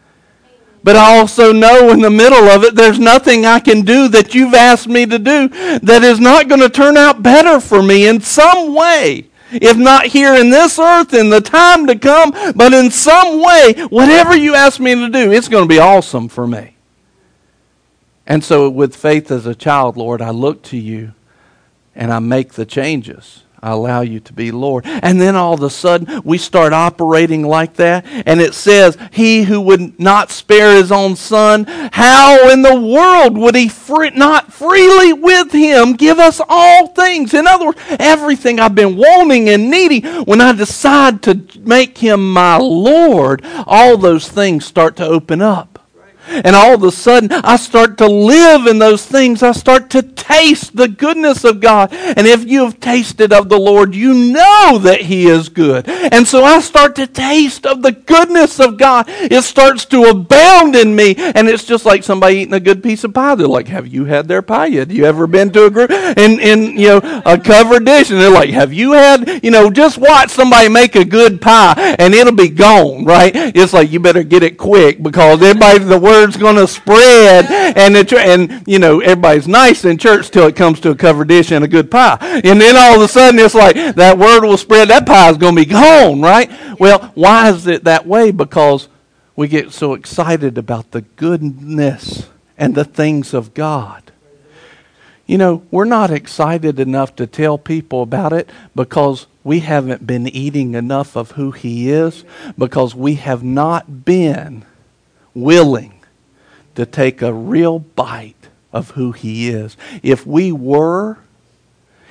But 0.84 0.96
I 0.96 1.16
also 1.16 1.50
know 1.50 1.90
in 1.90 2.02
the 2.02 2.10
middle 2.10 2.44
of 2.50 2.62
it, 2.62 2.74
there's 2.74 2.98
nothing 2.98 3.46
I 3.46 3.58
can 3.58 3.82
do 3.82 4.06
that 4.08 4.34
you've 4.34 4.52
asked 4.52 4.86
me 4.86 5.06
to 5.06 5.18
do 5.18 5.48
that 5.78 6.04
is 6.04 6.20
not 6.20 6.46
going 6.46 6.60
to 6.60 6.68
turn 6.68 6.98
out 6.98 7.22
better 7.22 7.58
for 7.58 7.82
me 7.82 8.06
in 8.06 8.20
some 8.20 8.74
way. 8.74 9.30
If 9.50 9.78
not 9.78 10.06
here 10.06 10.34
in 10.34 10.50
this 10.50 10.78
earth 10.78 11.14
in 11.14 11.30
the 11.30 11.40
time 11.40 11.86
to 11.86 11.98
come, 11.98 12.32
but 12.54 12.74
in 12.74 12.90
some 12.90 13.42
way, 13.42 13.72
whatever 13.88 14.36
you 14.36 14.54
ask 14.54 14.78
me 14.78 14.94
to 14.94 15.08
do, 15.08 15.32
it's 15.32 15.48
going 15.48 15.64
to 15.64 15.68
be 15.68 15.78
awesome 15.78 16.28
for 16.28 16.46
me. 16.46 16.76
And 18.26 18.44
so, 18.44 18.68
with 18.68 18.94
faith 18.94 19.30
as 19.30 19.46
a 19.46 19.54
child, 19.54 19.96
Lord, 19.96 20.20
I 20.20 20.30
look 20.30 20.62
to 20.64 20.76
you 20.76 21.14
and 21.94 22.12
I 22.12 22.18
make 22.18 22.54
the 22.54 22.66
changes. 22.66 23.44
I 23.64 23.70
allow 23.70 24.02
you 24.02 24.20
to 24.20 24.32
be 24.34 24.52
Lord. 24.52 24.84
And 24.84 25.18
then 25.18 25.36
all 25.36 25.54
of 25.54 25.62
a 25.62 25.70
sudden, 25.70 26.20
we 26.22 26.36
start 26.36 26.74
operating 26.74 27.42
like 27.42 27.76
that. 27.76 28.04
And 28.26 28.38
it 28.42 28.52
says, 28.52 28.98
He 29.10 29.44
who 29.44 29.58
would 29.62 29.98
not 29.98 30.30
spare 30.30 30.76
his 30.76 30.92
own 30.92 31.16
son, 31.16 31.64
how 31.92 32.50
in 32.50 32.60
the 32.60 32.78
world 32.78 33.38
would 33.38 33.54
he 33.54 33.70
not 34.16 34.52
freely 34.52 35.14
with 35.14 35.50
him 35.50 35.94
give 35.94 36.18
us 36.18 36.42
all 36.46 36.88
things? 36.88 37.32
In 37.32 37.46
other 37.46 37.64
words, 37.64 37.80
everything 37.98 38.60
I've 38.60 38.74
been 38.74 38.98
wanting 38.98 39.48
and 39.48 39.70
needing, 39.70 40.04
when 40.24 40.42
I 40.42 40.52
decide 40.52 41.22
to 41.22 41.40
make 41.60 41.96
him 41.96 42.34
my 42.34 42.58
Lord, 42.58 43.46
all 43.66 43.96
those 43.96 44.28
things 44.28 44.66
start 44.66 44.96
to 44.96 45.06
open 45.06 45.40
up. 45.40 45.73
And 46.26 46.54
all 46.56 46.74
of 46.74 46.82
a 46.82 46.92
sudden, 46.92 47.30
I 47.32 47.56
start 47.56 47.98
to 47.98 48.06
live 48.06 48.66
in 48.66 48.78
those 48.78 49.04
things. 49.04 49.42
I 49.42 49.52
start 49.52 49.90
to 49.90 50.02
taste 50.02 50.76
the 50.76 50.88
goodness 50.88 51.44
of 51.44 51.60
God. 51.60 51.92
And 51.92 52.26
if 52.26 52.44
you 52.44 52.64
have 52.64 52.80
tasted 52.80 53.32
of 53.32 53.48
the 53.48 53.58
Lord, 53.58 53.94
you 53.94 54.14
know 54.14 54.78
that 54.78 55.02
He 55.02 55.26
is 55.26 55.48
good. 55.48 55.88
And 55.88 56.26
so 56.26 56.44
I 56.44 56.60
start 56.60 56.96
to 56.96 57.06
taste 57.06 57.66
of 57.66 57.82
the 57.82 57.92
goodness 57.92 58.58
of 58.60 58.78
God. 58.78 59.06
It 59.08 59.42
starts 59.42 59.84
to 59.86 60.04
abound 60.04 60.74
in 60.76 60.94
me. 60.96 61.14
And 61.16 61.48
it's 61.48 61.64
just 61.64 61.84
like 61.84 62.02
somebody 62.02 62.36
eating 62.36 62.54
a 62.54 62.60
good 62.60 62.82
piece 62.82 63.04
of 63.04 63.14
pie. 63.14 63.34
They're 63.34 63.46
like, 63.46 63.68
Have 63.68 63.86
you 63.86 64.04
had 64.04 64.28
their 64.28 64.42
pie 64.42 64.66
yet? 64.66 64.88
Have 64.88 64.96
you 64.96 65.04
ever 65.04 65.26
been 65.26 65.50
to 65.52 65.66
a 65.66 65.70
group 65.70 65.90
in, 65.90 66.40
in 66.40 66.76
you 66.76 66.88
know, 66.88 67.22
a 67.24 67.38
covered 67.38 67.84
dish? 67.84 68.10
And 68.10 68.20
they're 68.20 68.30
like, 68.30 68.50
Have 68.50 68.72
you 68.72 68.92
had, 68.92 69.44
you 69.44 69.50
know, 69.50 69.70
just 69.70 69.98
watch 69.98 70.30
somebody 70.30 70.68
make 70.68 70.96
a 70.96 71.04
good 71.04 71.40
pie 71.40 71.96
and 71.98 72.14
it'll 72.14 72.34
be 72.34 72.48
gone, 72.48 73.04
right? 73.04 73.32
It's 73.34 73.72
like, 73.72 73.90
You 73.90 74.00
better 74.00 74.22
get 74.22 74.42
it 74.42 74.56
quick 74.58 75.02
because 75.02 75.42
everybody, 75.42 75.78
the 75.80 75.98
word's 76.14 76.36
going 76.36 76.56
to 76.56 76.66
spread 76.66 77.44
and 77.76 77.96
it, 77.96 78.12
and 78.12 78.62
you 78.66 78.78
know 78.78 79.00
everybody's 79.00 79.48
nice 79.48 79.84
in 79.84 79.98
church 79.98 80.30
till 80.30 80.46
it 80.46 80.54
comes 80.54 80.78
to 80.80 80.90
a 80.90 80.94
covered 80.94 81.28
dish 81.28 81.50
and 81.50 81.64
a 81.64 81.68
good 81.68 81.90
pie. 81.90 82.18
And 82.20 82.60
then 82.60 82.76
all 82.76 82.96
of 82.96 83.02
a 83.02 83.08
sudden 83.08 83.40
it's 83.40 83.54
like 83.54 83.74
that 83.96 84.16
word 84.16 84.44
will 84.44 84.56
spread 84.56 84.88
that 84.88 85.06
pie 85.06 85.30
is 85.30 85.38
going 85.38 85.56
to 85.56 85.62
be 85.62 85.70
gone 85.70 86.20
right? 86.20 86.50
Well 86.78 87.10
why 87.14 87.50
is 87.50 87.66
it 87.66 87.84
that 87.84 88.06
way? 88.06 88.30
Because 88.30 88.88
we 89.34 89.48
get 89.48 89.72
so 89.72 89.94
excited 89.94 90.56
about 90.56 90.92
the 90.92 91.02
goodness 91.02 92.28
and 92.56 92.74
the 92.74 92.84
things 92.84 93.34
of 93.34 93.54
God. 93.54 94.12
You 95.26 95.38
know, 95.38 95.62
we're 95.70 95.86
not 95.86 96.10
excited 96.10 96.78
enough 96.78 97.16
to 97.16 97.26
tell 97.26 97.56
people 97.56 98.02
about 98.02 98.32
it 98.32 98.50
because 98.76 99.26
we 99.42 99.60
haven't 99.60 100.06
been 100.06 100.28
eating 100.28 100.74
enough 100.74 101.16
of 101.16 101.32
who 101.32 101.50
He 101.50 101.90
is, 101.90 102.24
because 102.58 102.94
we 102.94 103.14
have 103.14 103.42
not 103.42 104.04
been 104.04 104.64
willing 105.34 105.93
to 106.74 106.86
take 106.86 107.22
a 107.22 107.32
real 107.32 107.78
bite 107.78 108.48
of 108.72 108.90
who 108.92 109.12
He 109.12 109.48
is. 109.48 109.76
If 110.02 110.26
we 110.26 110.52
were, 110.52 111.18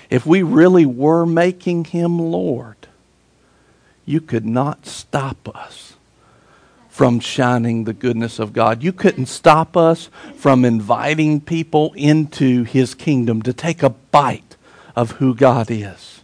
if 0.10 0.26
we 0.26 0.44
really 0.44 0.86
were 0.86 1.26
making 1.26 1.86
him 1.86 2.20
Lord, 2.20 2.76
you 4.06 4.22
could 4.22 4.46
not 4.46 4.86
stop 4.86 5.50
us 5.56 5.96
from 6.88 7.20
shining 7.20 7.86
the 7.86 7.94
goodness 7.94 8.38
of 8.38 8.54
God. 8.54 8.84
You 8.84 8.94
couldn't 8.94 9.26
stop 9.26 9.76
us 9.76 10.12
from 10.36 10.64
inviting 10.64 11.42
people 11.42 11.94
into 11.94 12.64
his 12.64 12.94
kingdom 12.94 13.42
to 13.42 13.54
take 13.54 13.82
a 13.82 13.90
bite 13.90 14.56
of 14.96 15.14
who 15.14 15.34
God 15.34 15.72
is. 15.72 16.22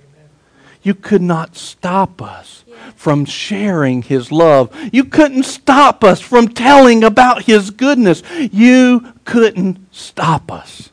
You 0.83 0.93
could 0.93 1.23
not 1.23 1.55
stop 1.55 2.21
us 2.21 2.63
from 2.95 3.25
sharing 3.25 4.01
his 4.01 4.31
love. 4.31 4.75
You 4.93 5.05
couldn't 5.05 5.43
stop 5.43 6.03
us 6.03 6.19
from 6.19 6.49
telling 6.49 7.03
about 7.03 7.43
his 7.43 7.71
goodness. 7.71 8.23
You 8.37 9.13
couldn't 9.25 9.93
stop 9.93 10.51
us. 10.51 10.89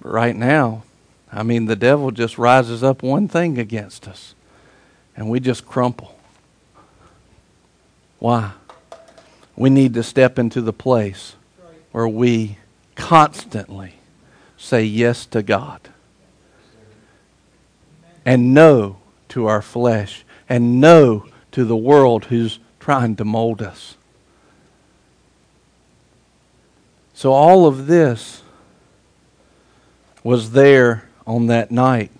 But 0.00 0.12
right 0.12 0.36
now, 0.36 0.84
I 1.32 1.42
mean, 1.42 1.66
the 1.66 1.76
devil 1.76 2.10
just 2.10 2.38
rises 2.38 2.82
up 2.82 3.02
one 3.02 3.28
thing 3.28 3.58
against 3.58 4.06
us, 4.06 4.34
and 5.16 5.28
we 5.28 5.40
just 5.40 5.66
crumple. 5.66 6.18
Why? 8.18 8.52
We 9.56 9.70
need 9.70 9.94
to 9.94 10.02
step 10.02 10.38
into 10.38 10.60
the 10.60 10.72
place 10.72 11.34
where 11.92 12.08
we 12.08 12.58
constantly 12.94 13.94
say 14.56 14.82
yes 14.82 15.26
to 15.26 15.42
God 15.42 15.80
and 18.26 18.52
no 18.52 18.96
to 19.36 19.46
our 19.46 19.60
flesh 19.60 20.24
and 20.48 20.80
no 20.80 21.26
to 21.52 21.62
the 21.62 21.76
world 21.76 22.24
who's 22.24 22.58
trying 22.80 23.14
to 23.14 23.22
mold 23.22 23.60
us. 23.60 23.98
So, 27.12 27.32
all 27.32 27.66
of 27.66 27.86
this 27.86 28.42
was 30.24 30.52
there 30.52 31.06
on 31.26 31.48
that 31.48 31.70
night 31.70 32.10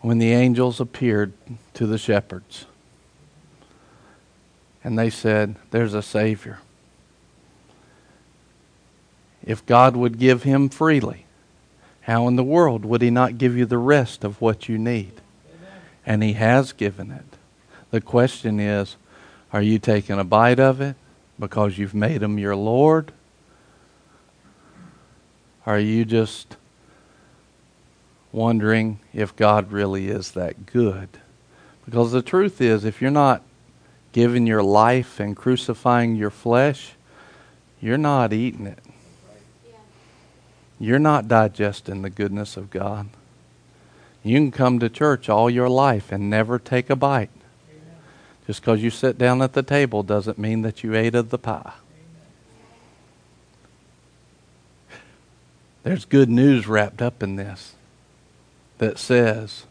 when 0.00 0.18
the 0.18 0.32
angels 0.32 0.80
appeared 0.80 1.32
to 1.74 1.86
the 1.86 1.96
shepherds. 1.96 2.66
And 4.82 4.98
they 4.98 5.10
said, 5.10 5.54
There's 5.70 5.94
a 5.94 6.02
Savior. 6.02 6.58
If 9.44 9.64
God 9.64 9.94
would 9.94 10.18
give 10.18 10.42
him 10.42 10.68
freely, 10.68 11.23
how 12.04 12.28
in 12.28 12.36
the 12.36 12.44
world 12.44 12.84
would 12.84 13.00
he 13.00 13.10
not 13.10 13.38
give 13.38 13.56
you 13.56 13.64
the 13.64 13.78
rest 13.78 14.24
of 14.24 14.40
what 14.40 14.68
you 14.68 14.76
need? 14.76 15.12
And 16.04 16.22
he 16.22 16.34
has 16.34 16.72
given 16.72 17.10
it. 17.10 17.38
The 17.90 18.00
question 18.00 18.60
is, 18.60 18.96
are 19.52 19.62
you 19.62 19.78
taking 19.78 20.18
a 20.18 20.24
bite 20.24 20.60
of 20.60 20.82
it 20.82 20.96
because 21.38 21.78
you've 21.78 21.94
made 21.94 22.22
him 22.22 22.38
your 22.38 22.56
Lord? 22.56 23.12
Are 25.64 25.78
you 25.78 26.04
just 26.04 26.56
wondering 28.32 28.98
if 29.14 29.34
God 29.34 29.72
really 29.72 30.08
is 30.08 30.32
that 30.32 30.66
good? 30.66 31.08
Because 31.86 32.12
the 32.12 32.20
truth 32.20 32.60
is, 32.60 32.84
if 32.84 33.00
you're 33.00 33.10
not 33.10 33.42
giving 34.12 34.46
your 34.46 34.62
life 34.62 35.20
and 35.20 35.34
crucifying 35.34 36.16
your 36.16 36.30
flesh, 36.30 36.92
you're 37.80 37.96
not 37.96 38.34
eating 38.34 38.66
it. 38.66 38.80
You're 40.84 40.98
not 40.98 41.28
digesting 41.28 42.02
the 42.02 42.10
goodness 42.10 42.58
of 42.58 42.68
God. 42.68 43.08
You 44.22 44.36
can 44.36 44.50
come 44.50 44.78
to 44.80 44.90
church 44.90 45.30
all 45.30 45.48
your 45.48 45.70
life 45.70 46.12
and 46.12 46.28
never 46.28 46.58
take 46.58 46.90
a 46.90 46.96
bite. 46.96 47.30
Just 48.46 48.60
because 48.60 48.82
you 48.82 48.90
sit 48.90 49.16
down 49.16 49.40
at 49.40 49.54
the 49.54 49.62
table 49.62 50.02
doesn't 50.02 50.36
mean 50.36 50.60
that 50.60 50.84
you 50.84 50.94
ate 50.94 51.14
of 51.14 51.30
the 51.30 51.38
pie. 51.38 51.72
There's 55.84 56.04
good 56.04 56.28
news 56.28 56.66
wrapped 56.66 57.00
up 57.00 57.22
in 57.22 57.36
this 57.36 57.76
that 58.76 58.98
says 58.98 59.64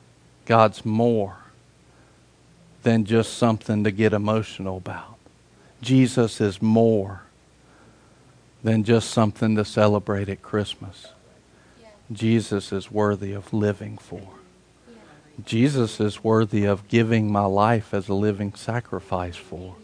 God's 0.46 0.84
more 0.84 1.38
than 2.82 3.06
just 3.06 3.38
something 3.38 3.84
to 3.84 3.92
get 3.92 4.14
emotional 4.14 4.78
about. 4.78 5.18
Jesus 5.80 6.42
is 6.42 6.60
more 6.60 7.22
than 8.64 8.84
just 8.84 9.12
something 9.12 9.56
to 9.56 9.66
celebrate 9.66 10.30
at 10.30 10.42
Christmas. 10.42 11.08
Jesus 12.12 12.72
is 12.72 12.90
worthy 12.90 13.34
of 13.34 13.54
living 13.54 13.98
for. 13.98 14.30
Jesus 15.46 16.00
is 16.00 16.24
worthy 16.24 16.66
of 16.66 16.88
giving 16.88 17.32
my 17.32 17.46
life 17.46 17.94
as 17.94 18.08
a 18.08 18.14
living 18.14 18.54
sacrifice 18.54 19.36
for. 19.36 19.76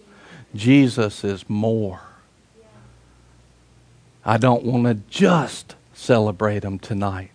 Jesus 0.56 1.24
is 1.24 1.50
more. 1.50 2.02
I 4.24 4.38
don't 4.38 4.64
want 4.64 4.86
to 4.86 4.94
just 5.10 5.76
celebrate 5.94 6.64
him 6.64 6.78
tonight. 6.80 7.32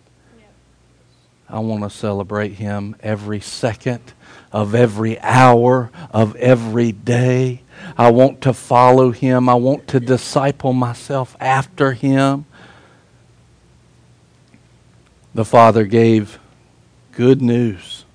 I 1.47 1.59
want 1.59 1.83
to 1.83 1.89
celebrate 1.89 2.53
him 2.53 2.95
every 3.01 3.39
second 3.39 4.13
of 4.51 4.73
every 4.73 5.19
hour 5.19 5.91
of 6.11 6.35
every 6.37 6.91
day. 6.91 7.61
I 7.97 8.11
want 8.11 8.41
to 8.41 8.53
follow 8.53 9.11
him. 9.11 9.47
I 9.47 9.55
want 9.55 9.87
to 9.89 9.99
disciple 9.99 10.73
myself 10.73 11.35
after 11.39 11.93
him. 11.93 12.45
The 15.33 15.45
Father 15.45 15.85
gave 15.85 16.39
good 17.11 17.41
news 17.41 18.05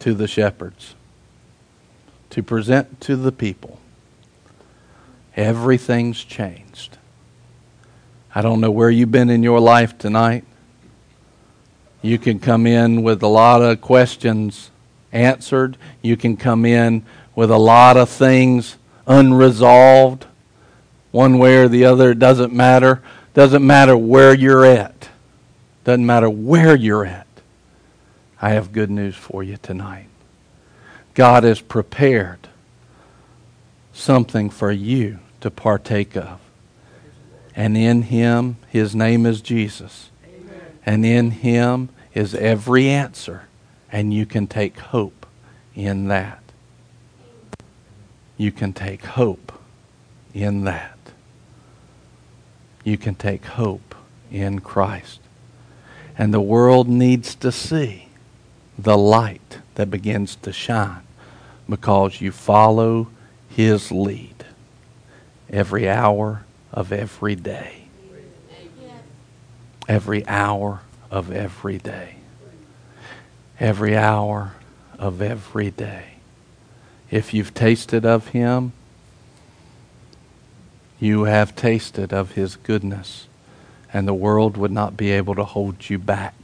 to 0.00 0.14
the 0.14 0.28
shepherds 0.28 0.94
to 2.30 2.42
present 2.42 3.00
to 3.02 3.16
the 3.16 3.32
people. 3.32 3.78
Everything's 5.36 6.22
changed. 6.24 6.98
I 8.34 8.42
don't 8.42 8.60
know 8.60 8.70
where 8.70 8.90
you've 8.90 9.10
been 9.10 9.30
in 9.30 9.42
your 9.42 9.60
life 9.60 9.96
tonight. 9.96 10.44
You 12.02 12.18
can 12.18 12.38
come 12.38 12.66
in 12.66 13.02
with 13.02 13.22
a 13.22 13.28
lot 13.28 13.62
of 13.62 13.80
questions 13.80 14.70
answered. 15.12 15.76
You 16.02 16.16
can 16.16 16.36
come 16.36 16.64
in 16.64 17.04
with 17.36 17.50
a 17.52 17.58
lot 17.58 17.96
of 17.96 18.08
things 18.08 18.76
unresolved. 19.06 20.26
One 21.12 21.38
way 21.38 21.58
or 21.58 21.68
the 21.68 21.84
other, 21.84 22.10
it 22.10 22.18
doesn't 22.18 22.52
matter. 22.52 23.02
Doesn't 23.34 23.64
matter 23.64 23.96
where 23.96 24.34
you're 24.34 24.64
at. 24.64 25.10
Doesn't 25.84 26.04
matter 26.04 26.28
where 26.28 26.74
you're 26.74 27.06
at. 27.06 27.28
I 28.42 28.50
have 28.50 28.72
good 28.72 28.90
news 28.90 29.14
for 29.14 29.44
you 29.44 29.56
tonight. 29.58 30.08
God 31.14 31.44
has 31.44 31.60
prepared 31.60 32.48
something 33.92 34.50
for 34.50 34.72
you 34.72 35.20
to 35.40 35.50
partake 35.50 36.16
of. 36.16 36.40
And 37.54 37.76
in 37.76 38.02
Him, 38.02 38.56
His 38.68 38.94
name 38.94 39.24
is 39.24 39.40
Jesus. 39.40 40.10
And 40.84 41.06
in 41.06 41.30
Him 41.30 41.88
is 42.14 42.34
every 42.34 42.88
answer. 42.88 43.44
And 43.90 44.12
you 44.12 44.26
can 44.26 44.46
take 44.46 44.78
hope 44.78 45.26
in 45.74 46.08
that. 46.08 46.45
You 48.36 48.52
can 48.52 48.72
take 48.72 49.04
hope 49.04 49.52
in 50.34 50.64
that. 50.64 50.98
You 52.84 52.98
can 52.98 53.14
take 53.14 53.44
hope 53.44 53.94
in 54.30 54.60
Christ. 54.60 55.20
And 56.18 56.32
the 56.32 56.40
world 56.40 56.88
needs 56.88 57.34
to 57.36 57.50
see 57.50 58.08
the 58.78 58.96
light 58.96 59.58
that 59.74 59.90
begins 59.90 60.36
to 60.36 60.52
shine 60.52 61.02
because 61.68 62.20
you 62.20 62.30
follow 62.30 63.08
His 63.48 63.90
lead 63.90 64.44
every 65.50 65.88
hour 65.88 66.44
of 66.72 66.92
every 66.92 67.34
day. 67.34 67.84
Every 69.88 70.26
hour 70.26 70.80
of 71.10 71.30
every 71.30 71.78
day. 71.78 72.16
Every 73.58 73.96
hour 73.96 74.54
of 74.98 75.22
every 75.22 75.70
day. 75.70 76.15
If 77.10 77.32
you've 77.32 77.54
tasted 77.54 78.04
of 78.04 78.28
Him, 78.28 78.72
you 80.98 81.24
have 81.24 81.54
tasted 81.54 82.12
of 82.12 82.32
His 82.32 82.56
goodness, 82.56 83.28
and 83.92 84.08
the 84.08 84.14
world 84.14 84.56
would 84.56 84.72
not 84.72 84.96
be 84.96 85.10
able 85.12 85.34
to 85.34 85.44
hold 85.44 85.88
you 85.88 85.98
back. 85.98 86.34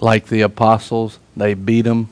Like 0.00 0.26
the 0.26 0.42
apostles, 0.42 1.18
they 1.36 1.54
beat 1.54 1.82
them, 1.82 2.08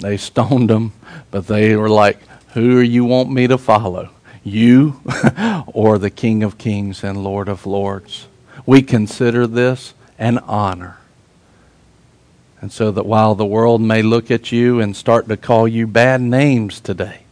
they 0.00 0.16
stoned 0.16 0.70
them, 0.70 0.92
but 1.30 1.46
they 1.46 1.76
were 1.76 1.90
like, 1.90 2.18
Who 2.54 2.82
do 2.82 2.82
you 2.82 3.04
want 3.04 3.30
me 3.30 3.46
to 3.46 3.58
follow? 3.58 4.10
You 4.42 5.00
or 5.66 5.98
the 5.98 6.10
King 6.10 6.42
of 6.42 6.58
Kings 6.58 7.02
and 7.02 7.22
Lord 7.24 7.48
of 7.48 7.66
Lords? 7.66 8.28
We 8.66 8.82
consider 8.82 9.46
this 9.46 9.94
an 10.18 10.38
honor. 10.38 10.98
And 12.64 12.72
so 12.72 12.90
that 12.92 13.04
while 13.04 13.34
the 13.34 13.44
world 13.44 13.82
may 13.82 14.00
look 14.00 14.30
at 14.30 14.50
you 14.50 14.80
and 14.80 14.96
start 14.96 15.28
to 15.28 15.36
call 15.36 15.68
you 15.68 15.86
bad 15.86 16.22
names 16.22 16.80
today, 16.80 17.24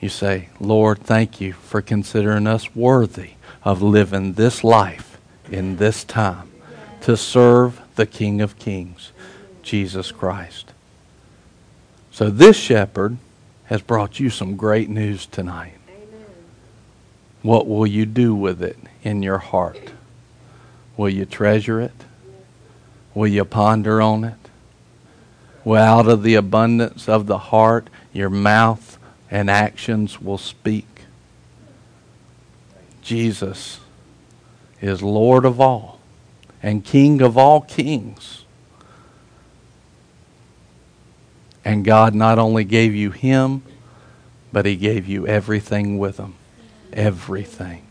you 0.00 0.08
say, 0.08 0.48
Lord, 0.58 0.98
thank 0.98 1.40
you 1.40 1.52
for 1.52 1.80
considering 1.80 2.48
us 2.48 2.74
worthy 2.74 3.34
of 3.62 3.80
living 3.80 4.32
this 4.32 4.64
life 4.64 5.20
in 5.52 5.76
this 5.76 6.02
time 6.02 6.50
to 7.02 7.16
serve 7.16 7.80
the 7.94 8.04
King 8.04 8.40
of 8.40 8.58
Kings, 8.58 9.12
Jesus 9.62 10.10
Christ. 10.10 10.72
So 12.10 12.28
this 12.28 12.56
shepherd 12.56 13.18
has 13.66 13.82
brought 13.82 14.18
you 14.18 14.30
some 14.30 14.56
great 14.56 14.88
news 14.88 15.26
tonight. 15.26 15.78
What 17.42 17.68
will 17.68 17.86
you 17.86 18.04
do 18.04 18.34
with 18.34 18.64
it 18.64 18.78
in 19.04 19.22
your 19.22 19.38
heart? 19.38 19.92
Will 20.96 21.08
you 21.08 21.24
treasure 21.24 21.80
it? 21.80 21.92
Will 23.14 23.28
you 23.28 23.44
ponder 23.44 24.00
on 24.00 24.24
it? 24.24 24.34
Well, 25.64 26.00
out 26.00 26.08
of 26.08 26.22
the 26.22 26.34
abundance 26.34 27.08
of 27.08 27.26
the 27.26 27.38
heart, 27.38 27.88
your 28.12 28.30
mouth 28.30 28.98
and 29.30 29.48
actions 29.48 30.20
will 30.20 30.38
speak. 30.38 30.86
Jesus 33.02 33.80
is 34.80 35.02
Lord 35.02 35.44
of 35.44 35.60
all 35.60 36.00
and 36.62 36.84
King 36.84 37.20
of 37.20 37.36
all 37.36 37.60
kings. 37.60 38.44
And 41.64 41.84
God 41.84 42.14
not 42.14 42.38
only 42.38 42.64
gave 42.64 42.94
you 42.94 43.10
him, 43.10 43.62
but 44.52 44.66
he 44.66 44.76
gave 44.76 45.06
you 45.06 45.26
everything 45.26 45.98
with 45.98 46.18
him. 46.18 46.34
Everything. 46.92 47.81